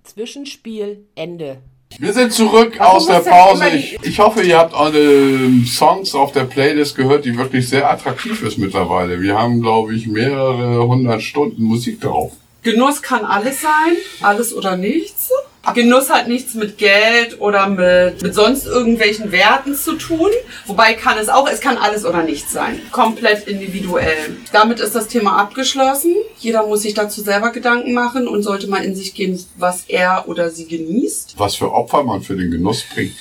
Zwischenspiel, 0.04 1.06
Ende. 1.14 1.58
Wir 1.98 2.12
sind 2.12 2.32
zurück 2.32 2.74
Warum 2.78 2.96
aus 2.96 3.06
der 3.06 3.20
Pause. 3.20 3.68
Ich, 3.68 3.98
ich 4.02 4.18
hoffe, 4.18 4.42
ihr 4.42 4.58
habt 4.58 4.74
alle 4.74 4.98
ähm, 5.00 5.64
Songs 5.64 6.14
auf 6.14 6.32
der 6.32 6.44
Playlist 6.44 6.96
gehört, 6.96 7.24
die 7.24 7.36
wirklich 7.36 7.68
sehr 7.68 7.88
attraktiv 7.88 8.42
ist 8.42 8.58
mittlerweile. 8.58 9.20
Wir 9.20 9.38
haben, 9.38 9.60
glaube 9.62 9.94
ich, 9.94 10.06
mehrere 10.06 10.86
hundert 10.86 11.22
Stunden 11.22 11.62
Musik 11.62 12.00
drauf. 12.00 12.32
Genuss 12.62 13.02
kann 13.02 13.24
alles 13.24 13.60
sein, 13.60 13.96
alles 14.22 14.54
oder 14.54 14.76
nichts. 14.76 15.30
Genuss 15.72 16.10
hat 16.10 16.28
nichts 16.28 16.54
mit 16.54 16.78
Geld 16.78 17.40
oder 17.40 17.68
mit, 17.68 18.22
mit 18.22 18.34
sonst 18.34 18.66
irgendwelchen 18.66 19.32
Werten 19.32 19.74
zu 19.74 19.94
tun. 19.94 20.30
Wobei 20.66 20.94
kann 20.94 21.18
es 21.18 21.28
auch, 21.28 21.48
es 21.48 21.60
kann 21.60 21.78
alles 21.78 22.04
oder 22.04 22.22
nichts 22.22 22.52
sein. 22.52 22.80
Komplett 22.92 23.48
individuell. 23.48 24.36
Damit 24.52 24.80
ist 24.80 24.94
das 24.94 25.08
Thema 25.08 25.38
abgeschlossen. 25.38 26.14
Jeder 26.38 26.66
muss 26.66 26.82
sich 26.82 26.94
dazu 26.94 27.22
selber 27.22 27.50
Gedanken 27.50 27.94
machen 27.94 28.28
und 28.28 28.42
sollte 28.42 28.66
mal 28.66 28.84
in 28.84 28.94
sich 28.94 29.14
gehen, 29.14 29.42
was 29.56 29.84
er 29.88 30.24
oder 30.28 30.50
sie 30.50 30.66
genießt. 30.66 31.34
Was 31.38 31.56
für 31.56 31.72
Opfer 31.72 32.02
man 32.02 32.22
für 32.22 32.36
den 32.36 32.50
Genuss 32.50 32.84
bringt. 32.94 33.14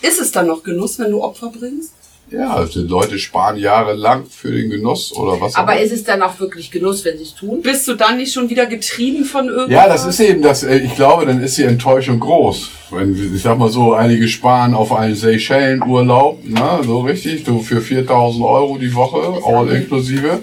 Ist 0.00 0.20
es 0.20 0.32
dann 0.32 0.46
noch 0.48 0.62
Genuss, 0.62 0.98
wenn 0.98 1.10
du 1.10 1.22
Opfer 1.22 1.52
bringst? 1.56 1.92
Ja, 2.32 2.54
also 2.54 2.80
die 2.82 2.88
Leute 2.88 3.18
sparen 3.18 3.56
jahrelang 3.58 4.24
für 4.30 4.50
den 4.50 4.70
Genuss 4.70 5.12
oder 5.14 5.40
was 5.40 5.54
Aber 5.54 5.72
auch 5.72 5.76
immer. 5.76 5.82
ist 5.84 5.92
es 5.92 6.04
dann 6.04 6.22
auch 6.22 6.38
wirklich 6.40 6.70
Genuss, 6.70 7.04
wenn 7.04 7.18
sie 7.18 7.24
es 7.24 7.34
tun? 7.34 7.60
Bist 7.62 7.86
du 7.88 7.94
dann 7.94 8.16
nicht 8.16 8.32
schon 8.32 8.48
wieder 8.48 8.66
getrieben 8.66 9.24
von 9.24 9.48
irgendwas? 9.48 9.70
Ja, 9.70 9.86
das 9.88 10.04
ist 10.06 10.20
eben 10.20 10.42
das. 10.42 10.62
äh, 10.62 10.78
Ich 10.78 10.94
glaube, 10.96 11.26
dann 11.26 11.42
ist 11.42 11.58
die 11.58 11.64
Enttäuschung 11.64 12.18
groß. 12.20 12.68
Wenn, 12.90 13.34
ich 13.34 13.42
sag 13.42 13.58
mal 13.58 13.68
so, 13.70 13.92
einige 13.94 14.28
sparen 14.28 14.74
auf 14.74 14.92
einen 14.92 15.14
Seychellen-Urlaub, 15.14 16.44
ne, 16.44 16.80
so 16.84 17.00
richtig, 17.00 17.44
du 17.44 17.60
für 17.60 17.80
4000 17.80 18.44
Euro 18.44 18.78
die 18.78 18.94
Woche, 18.94 19.40
all 19.46 19.68
inklusive. 19.70 20.40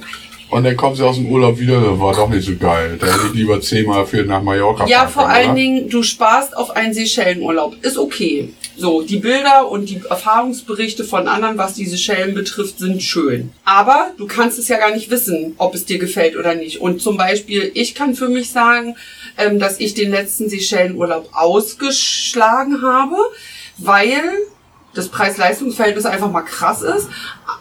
Und 0.50 0.64
dann 0.64 0.76
kommen 0.76 0.96
sie 0.96 1.06
aus 1.06 1.18
dem 1.18 1.28
Urlaub 1.28 1.60
wieder, 1.60 2.00
war 2.00 2.16
doch 2.16 2.28
nicht 2.30 2.46
so 2.46 2.56
geil. 2.56 2.98
Da 3.00 3.06
hätte 3.06 3.28
ich 3.28 3.34
lieber 3.34 3.62
zehnmal 3.62 4.06
für 4.06 4.24
nach 4.24 4.42
Mallorca 4.42 4.88
Ja, 4.88 5.08
vor 5.08 5.24
können, 5.24 5.36
allen 5.36 5.46
oder? 5.48 5.56
Dingen, 5.56 5.90
du 5.90 6.02
sparst 6.02 6.58
auf 6.58 6.72
einen 6.72 6.94
Seychellenurlaub. 6.94 7.76
Ist 7.84 7.98
okay. 8.00 8.50
So, 8.76 9.02
die 9.04 9.18
Bilder 9.18 9.70
und 9.70 9.90
die 9.90 10.02
Erfahrungsberichte 10.10 11.04
von 11.04 11.28
anderen, 11.28 11.58
was 11.58 11.74
die 11.74 11.86
Seychellen 11.86 12.34
betrifft, 12.34 12.80
sind 12.80 13.04
schön. 13.04 13.52
Aber 13.66 14.12
du 14.18 14.26
kannst 14.26 14.58
es 14.58 14.70
ja 14.70 14.78
gar 14.78 14.92
nicht 14.92 15.12
wissen, 15.12 15.54
ob 15.58 15.76
es 15.76 15.86
dir 15.86 16.00
gefällt 16.00 16.36
oder 16.36 16.56
nicht. 16.56 16.80
Und 16.82 17.02
zum 17.02 17.18
Beispiel, 17.18 17.72
ich 17.76 17.94
kann 17.94 18.16
für 18.16 18.30
mich 18.30 18.50
sagen, 18.52 18.96
ähm, 19.38 19.60
dass 19.60 19.80
ich 19.80 19.94
den 19.94 20.10
letzten 20.12 20.50
Seychellenurlaub 20.50 21.30
ausgeschlagen 21.34 22.82
habe, 22.82 23.18
weil 23.78 24.22
das 24.94 25.10
Preis-Leistungs-Verhältnis 25.10 26.06
einfach 26.06 26.32
mal 26.32 26.42
krass 26.42 26.82
ist. 26.82 27.08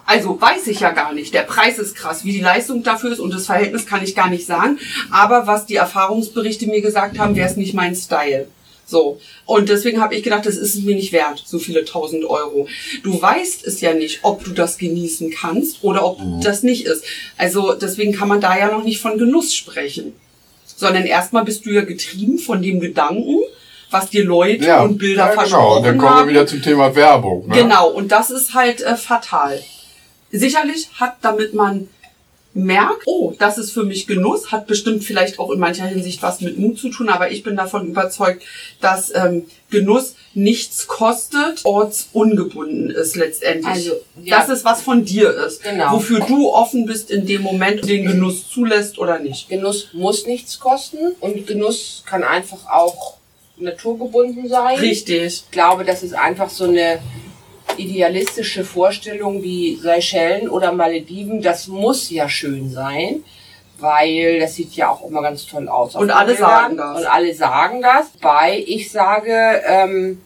Also 0.07 0.41
weiß 0.41 0.66
ich 0.68 0.81
ja 0.81 0.91
gar 0.91 1.12
nicht. 1.12 1.35
Der 1.35 1.43
Preis 1.43 1.79
ist 1.79 1.95
krass. 1.95 2.24
Wie 2.24 2.33
die 2.33 2.41
Leistung 2.41 2.83
dafür 2.83 3.12
ist 3.12 3.20
und 3.20 3.35
das 3.35 3.47
Verhältnis 3.47 3.87
kann 3.87 4.03
ich 4.03 4.14
gar 4.14 4.31
nicht 4.31 4.47
sagen. 4.47 4.79
Aber 5.11 5.47
was 5.47 5.66
die 5.66 5.76
Erfahrungsberichte 5.76 6.66
mir 6.66 6.81
gesagt 6.81 7.18
haben, 7.18 7.37
wäre 7.37 7.49
es 7.49 7.57
nicht 7.57 7.74
mein 7.74 7.95
Style. 7.95 8.49
So. 8.87 9.20
Und 9.45 9.68
deswegen 9.68 10.01
habe 10.01 10.14
ich 10.14 10.22
gedacht, 10.22 10.47
das 10.47 10.57
ist 10.57 10.83
mir 10.83 10.95
nicht 10.95 11.12
wert, 11.12 11.43
so 11.45 11.59
viele 11.59 11.85
tausend 11.85 12.24
Euro. 12.24 12.68
Du 13.03 13.20
weißt 13.20 13.66
es 13.66 13.83
ja 13.83 13.93
nicht, 13.93 14.20
ob 14.22 14.45
du 14.45 14.53
das 14.53 14.79
genießen 14.79 15.31
kannst 15.31 15.85
oder 15.85 16.07
ob 16.07 16.18
das 16.43 16.62
nicht 16.62 16.87
ist. 16.87 17.05
Also 17.37 17.74
deswegen 17.74 18.14
kann 18.14 18.29
man 18.29 18.41
da 18.41 18.59
ja 18.59 18.70
noch 18.72 18.85
nicht 18.85 19.01
von 19.01 19.18
Genuss 19.18 19.55
sprechen. 19.55 20.14
Sondern 20.64 21.05
erstmal 21.05 21.45
bist 21.45 21.66
du 21.66 21.70
ja 21.70 21.83
getrieben 21.83 22.39
von 22.39 22.62
dem 22.62 22.81
Gedanken, 22.81 23.41
was 23.91 24.11
dir 24.11 24.24
Leute 24.24 24.64
ja, 24.64 24.82
und 24.82 24.99
Bilder 24.99 25.24
ja, 25.24 25.30
genau. 25.30 25.41
versprochen 25.41 25.76
Und 25.78 25.84
dann 25.84 25.99
kommen 25.99 26.11
haben. 26.11 26.26
wir 26.26 26.34
wieder 26.34 26.47
zum 26.47 26.62
Thema 26.62 26.95
Werbung. 26.95 27.49
Ne? 27.49 27.62
Genau, 27.62 27.89
und 27.89 28.12
das 28.12 28.30
ist 28.30 28.55
halt 28.55 28.80
äh, 28.82 28.97
fatal. 28.97 29.62
Sicherlich 30.30 30.89
hat, 30.99 31.16
damit 31.22 31.55
man 31.55 31.89
merkt, 32.55 33.03
oh, 33.07 33.34
das 33.39 33.57
ist 33.57 33.72
für 33.72 33.84
mich 33.84 34.07
Genuss, 34.07 34.51
hat 34.51 34.66
bestimmt 34.66 35.05
vielleicht 35.05 35.39
auch 35.39 35.51
in 35.51 35.61
mancher 35.61 35.86
Hinsicht 35.86 36.22
was 36.22 36.41
mit 36.41 36.59
Mut 36.59 36.78
zu 36.78 36.89
tun, 36.91 37.09
aber 37.09 37.30
ich 37.30 37.43
bin 37.43 37.57
davon 37.57 37.86
überzeugt, 37.86 38.43
dass 38.80 39.14
ähm, 39.14 39.45
Genuss 39.70 40.16
nichts 40.34 40.86
kostet, 40.86 41.64
ortsungebunden 41.64 42.91
ist 42.91 43.16
letztendlich. 43.16 43.66
Also, 43.66 43.93
ja. 44.22 44.39
Das 44.39 44.49
ist, 44.49 44.64
was 44.64 44.82
von 44.82 45.05
dir 45.05 45.30
ist. 45.30 45.62
Genau. 45.62 45.93
Wofür 45.93 46.20
du 46.20 46.51
offen 46.51 46.86
bist 46.86 47.11
in 47.11 47.26
dem 47.26 47.43
Moment, 47.43 47.89
den 47.89 48.07
Genuss 48.07 48.49
zulässt 48.49 48.99
oder 48.99 49.18
nicht. 49.18 49.49
Genuss 49.49 49.89
muss 49.93 50.26
nichts 50.26 50.59
kosten 50.59 50.99
und 51.20 51.47
Genuss 51.47 52.03
kann 52.07 52.24
einfach 52.24 52.66
auch 52.70 53.18
naturgebunden 53.61 54.48
sein. 54.48 54.78
Richtig. 54.78 55.22
Ich 55.22 55.50
glaube, 55.50 55.84
das 55.84 56.02
ist 56.02 56.14
einfach 56.14 56.50
so 56.50 56.64
eine 56.64 56.98
idealistische 57.76 58.64
Vorstellung 58.64 59.42
wie 59.42 59.76
Seychellen 59.76 60.48
oder 60.48 60.72
Malediven. 60.72 61.42
Das 61.42 61.68
muss 61.68 62.11
ja 62.11 62.28
schön 62.28 62.70
sein, 62.70 63.24
weil 63.78 64.40
das 64.40 64.54
sieht 64.54 64.74
ja 64.74 64.90
auch 64.90 65.06
immer 65.09 65.22
ganz 65.22 65.46
toll 65.46 65.68
aus. 65.68 65.94
Und 65.94 66.11
alle 66.11 66.36
sagen 66.36 66.76
das. 66.76 66.98
Und 66.98 67.06
alle 67.06 67.34
sagen 67.34 67.82
das. 67.82 68.11
Weil 68.20 68.61
ich 68.61 68.90
sage, 68.90 69.62
ähm, 69.66 70.20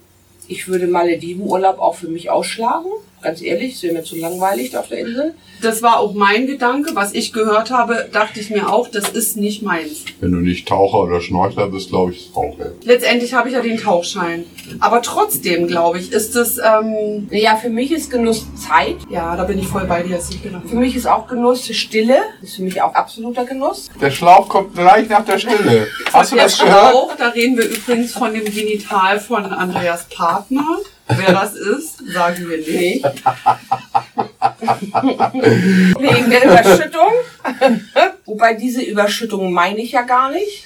ich 0.49 0.69
würde 0.69 0.87
Maledivenurlaub 0.87 1.79
auch 1.79 1.95
für 1.95 2.09
mich 2.09 2.31
ausschlagen. 2.31 2.91
Ganz 3.23 3.41
ehrlich, 3.41 3.75
es 3.77 3.83
wäre 3.83 3.95
mir 3.95 4.03
zu 4.03 4.17
langweilig 4.17 4.77
auf 4.77 4.89
der 4.89 4.99
Insel. 4.99 5.35
Das 5.63 5.81
war 5.81 6.01
auch 6.01 6.13
mein 6.13 6.47
Gedanke. 6.49 6.91
Was 6.95 7.15
ich 7.15 7.33
gehört 7.33 7.71
habe, 7.71 8.09
dachte 8.13 8.41
ich 8.41 8.51
mir 8.51 8.69
auch, 8.73 8.89
das 8.89 9.11
ist 9.11 9.37
nicht 9.37 9.63
meins. 9.63 10.05
Wenn 10.21 10.33
du 10.33 10.39
nicht 10.39 10.67
Taucher 10.67 10.99
oder 10.99 11.21
Schnorchler 11.21 11.69
bist, 11.69 11.91
glaube 11.91 12.11
ich, 12.13 12.19
ist 12.19 12.31
es 12.31 12.37
auch 12.37 12.59
hell. 12.59 12.75
Letztendlich 12.85 13.33
habe 13.35 13.49
ich 13.49 13.55
ja 13.55 13.61
den 13.61 13.79
Tauchschein. 13.79 14.45
Aber 14.81 15.03
trotzdem, 15.03 15.69
glaube 15.69 15.99
ich, 16.01 16.11
ist 16.11 16.35
es, 16.35 16.59
ähm, 16.59 17.29
Ja, 17.31 17.57
für 17.57 17.71
mich 17.71 17.93
ist 17.93 18.11
Genuss 18.11 18.45
Zeit. 18.57 18.97
ja, 19.09 19.37
da 19.37 19.45
bin 19.45 19.59
ich 19.59 19.69
voll 19.69 19.85
bei 19.85 20.03
dir. 20.03 20.19
Für 20.21 20.77
mich 20.77 20.97
ist 20.97 21.07
auch 21.07 21.29
Genuss 21.29 21.67
Stille. 21.69 22.17
Das 22.41 22.51
ist 22.51 22.57
für 22.57 22.63
mich 22.63 22.83
auch 22.83 22.95
absoluter 22.95 23.45
Genuss. 23.45 23.89
Der 24.01 24.11
Schlauch 24.11 24.49
kommt 24.49 24.75
gleich 24.75 25.09
nach 25.09 25.25
der 25.25 25.39
Stille. 25.39 25.87
Hast 26.13 26.33
du 26.33 26.37
das 26.37 26.59
gehört? 26.59 26.91
Schlauch, 26.91 27.15
da 27.17 27.29
reden 27.29 27.57
wir 27.57 27.67
übrigens 27.69 28.13
von 28.13 28.35
dem 28.35 28.45
Genital 28.45 29.21
von 29.21 29.45
Andreas 29.47 30.07
Partner. 30.09 30.79
Wer 31.09 31.33
das 31.33 31.55
ist, 31.55 31.99
sagen 32.13 32.49
wir 32.49 32.59
nicht. 32.59 33.05
Wegen 35.99 36.31
der 36.31 36.45
Überschüttung. 36.45 37.13
Wobei 38.25 38.55
diese 38.55 38.83
Überschüttung 38.83 39.53
meine 39.53 39.81
ich 39.81 39.93
ja 39.93 40.03
gar 40.03 40.31
nicht. 40.31 40.65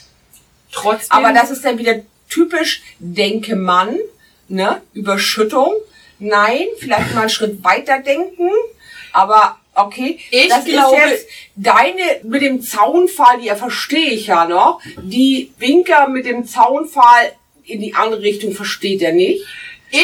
Trotzdem. 0.72 1.16
Aber 1.16 1.32
das 1.32 1.50
ist 1.50 1.64
dann 1.64 1.78
wieder 1.78 2.00
typisch 2.28 2.82
Denke 2.98 3.56
Mann, 3.56 3.96
ne? 4.48 4.82
Überschüttung. 4.92 5.72
Nein, 6.18 6.66
vielleicht 6.78 7.14
mal 7.14 7.22
einen 7.22 7.30
Schritt 7.30 7.62
weiter 7.64 8.00
denken. 8.00 8.50
Aber 9.12 9.58
okay, 9.74 10.18
Ich 10.30 10.48
das 10.48 10.64
glaube- 10.64 10.96
ist 10.96 11.10
jetzt 11.10 11.26
deine 11.56 12.20
mit 12.24 12.42
dem 12.42 12.60
Zaunpfahl, 12.62 13.40
die 13.40 13.46
ja 13.46 13.56
verstehe 13.56 14.10
ich 14.10 14.26
ja 14.28 14.46
noch. 14.46 14.80
Die 15.02 15.52
Winker 15.58 16.08
mit 16.08 16.26
dem 16.26 16.46
Zaunpfahl 16.46 17.32
in 17.64 17.80
die 17.80 17.94
andere 17.94 18.22
Richtung 18.22 18.52
versteht 18.52 19.02
er 19.02 19.12
nicht. 19.12 19.44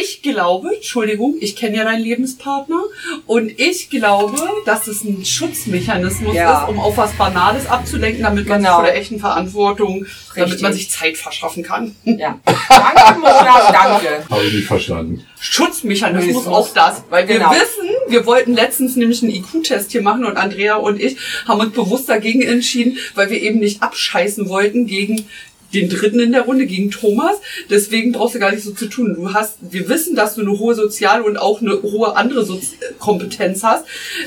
Ich 0.01 0.23
glaube, 0.23 0.71
Entschuldigung, 0.77 1.37
ich 1.41 1.55
kenne 1.57 1.77
ja 1.79 1.85
deinen 1.85 2.03
Lebenspartner 2.03 2.83
und 3.27 3.59
ich 3.61 3.91
glaube, 3.91 4.39
dass 4.65 4.87
es 4.87 5.05
ein 5.05 5.25
Schutzmechanismus 5.25 6.35
Ja. 6.35 6.63
ist, 6.63 6.69
um 6.71 6.79
auf 6.81 6.97
was 6.97 7.13
Banales 7.13 7.67
abzulenken, 7.67 8.23
damit 8.23 8.49
man 8.49 8.61
sich 8.61 8.67
Genau. 8.69 8.77
vor 8.79 8.85
der 8.87 8.97
echten 8.97 9.19
Verantwortung, 9.21 10.07
damit 10.35 10.47
Richtig. 10.49 10.63
man 10.63 10.73
sich 10.73 10.91
Zeit 10.91 11.17
verschaffen 11.19 11.63
kann. 11.63 11.95
Ja. 12.05 12.39
Danke, 12.69 13.21
Mona, 13.21 13.73
danke. 13.73 14.25
Habe 14.31 14.45
ich 14.45 14.53
nicht 14.55 14.67
verstanden. 14.67 15.27
Schutzmechanismus 15.41 16.27
Mechanismus. 16.45 16.47
auch 16.47 16.73
das, 16.73 17.03
weil 17.11 17.29
wir 17.29 17.37
Genau. 17.39 17.51
wissen, 17.51 17.89
wir 18.09 18.25
wollten 18.27 18.55
letztens 18.55 18.97
nämlich 18.97 19.23
einen 19.23 19.33
IQ-Test 19.35 19.91
hier 19.93 20.03
machen 20.03 20.25
und 20.25 20.37
Andrea 20.37 20.77
und 20.77 21.01
ich 21.01 21.17
haben 21.47 21.61
uns 21.61 21.73
bewusst 21.75 22.09
dagegen 22.09 22.43
entschieden, 22.43 22.97
weil 23.15 23.29
wir 23.29 23.41
eben 23.43 23.59
nicht 23.59 23.83
abscheißen 23.83 24.49
wollten 24.49 24.87
gegen 24.87 25.27
den 25.75 25.89
dritten 25.89 26.21
in 26.21 26.33
der 26.33 26.43
Runde 26.43 26.67
gegen 26.67 26.91
Thomas. 26.91 27.37
Deswegen 27.71 28.13
brauchst 28.13 28.35
du 28.35 28.39
gar 28.39 28.53
nicht 28.53 28.65
so 28.65 28.73
zu 28.73 28.87
tun. 28.87 29.15
Du 29.15 29.33
hast, 29.33 29.57
wir 29.61 29.89
wissen, 29.89 30.15
dass 30.17 30.35
du 30.35 30.43
eine 30.43 30.59
hohe 30.59 30.75
soziale 30.75 31.25
und 31.25 31.37
auch 31.37 31.61
eine 31.61 31.81
hohe 31.83 32.17
andere 32.17 32.45
Sozi 32.45 32.77
Kompetenz 32.99 33.63
hast. 33.63 33.85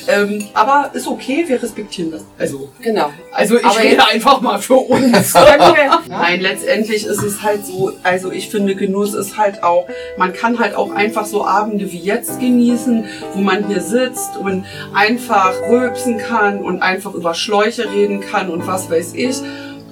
Ähm, 0.07 0.45
aber 0.53 0.91
ist 0.93 1.07
okay, 1.07 1.45
wir 1.47 1.61
respektieren 1.61 2.11
das. 2.11 2.23
Also, 2.37 2.69
Genau. 2.81 3.11
also 3.31 3.57
ich 3.57 3.65
Aber 3.65 3.79
rede 3.79 4.07
einfach 4.07 4.41
mal 4.41 4.59
für 4.59 4.75
uns. 4.75 5.33
Nein, 6.09 6.41
letztendlich 6.41 7.05
ist 7.05 7.23
es 7.23 7.41
halt 7.41 7.65
so, 7.65 7.93
also 8.03 8.31
ich 8.31 8.49
finde 8.49 8.75
Genuss 8.75 9.13
ist 9.13 9.37
halt 9.37 9.63
auch, 9.63 9.87
man 10.17 10.33
kann 10.33 10.59
halt 10.59 10.75
auch 10.75 10.91
einfach 10.91 11.25
so 11.25 11.45
Abende 11.45 11.91
wie 11.91 11.99
jetzt 11.99 12.39
genießen, 12.39 13.05
wo 13.33 13.41
man 13.41 13.67
hier 13.67 13.81
sitzt 13.81 14.37
und 14.37 14.65
einfach 14.93 15.53
rülpsen 15.69 16.17
kann 16.17 16.59
und 16.59 16.81
einfach 16.81 17.13
über 17.13 17.33
Schläuche 17.33 17.89
reden 17.91 18.21
kann 18.21 18.49
und 18.49 18.67
was 18.67 18.89
weiß 18.89 19.13
ich. 19.15 19.37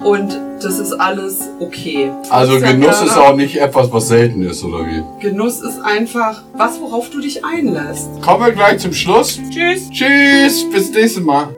Und 0.04 0.38
das 0.60 0.78
ist 0.78 0.92
alles 0.92 1.48
okay. 1.60 2.10
Also 2.30 2.60
Genuss 2.60 3.02
ist 3.02 3.16
auch 3.16 3.34
nicht 3.34 3.56
etwas, 3.56 3.90
was 3.90 4.08
selten 4.08 4.42
ist, 4.42 4.62
oder 4.62 4.86
wie? 4.86 5.02
Genuss 5.20 5.60
ist 5.60 5.80
einfach 5.80 6.42
was, 6.52 6.80
worauf 6.80 7.10
du 7.10 7.20
dich 7.20 7.44
einlässt. 7.44 8.08
Kommen 8.22 8.44
wir 8.44 8.52
gleich 8.52 8.78
zum 8.78 8.92
Schluss. 8.92 9.40
Tschüss. 9.50 9.90
Tschüss, 9.90 10.70
bis 10.70 10.90
nächstes 10.92 11.22
Mal. 11.22 11.48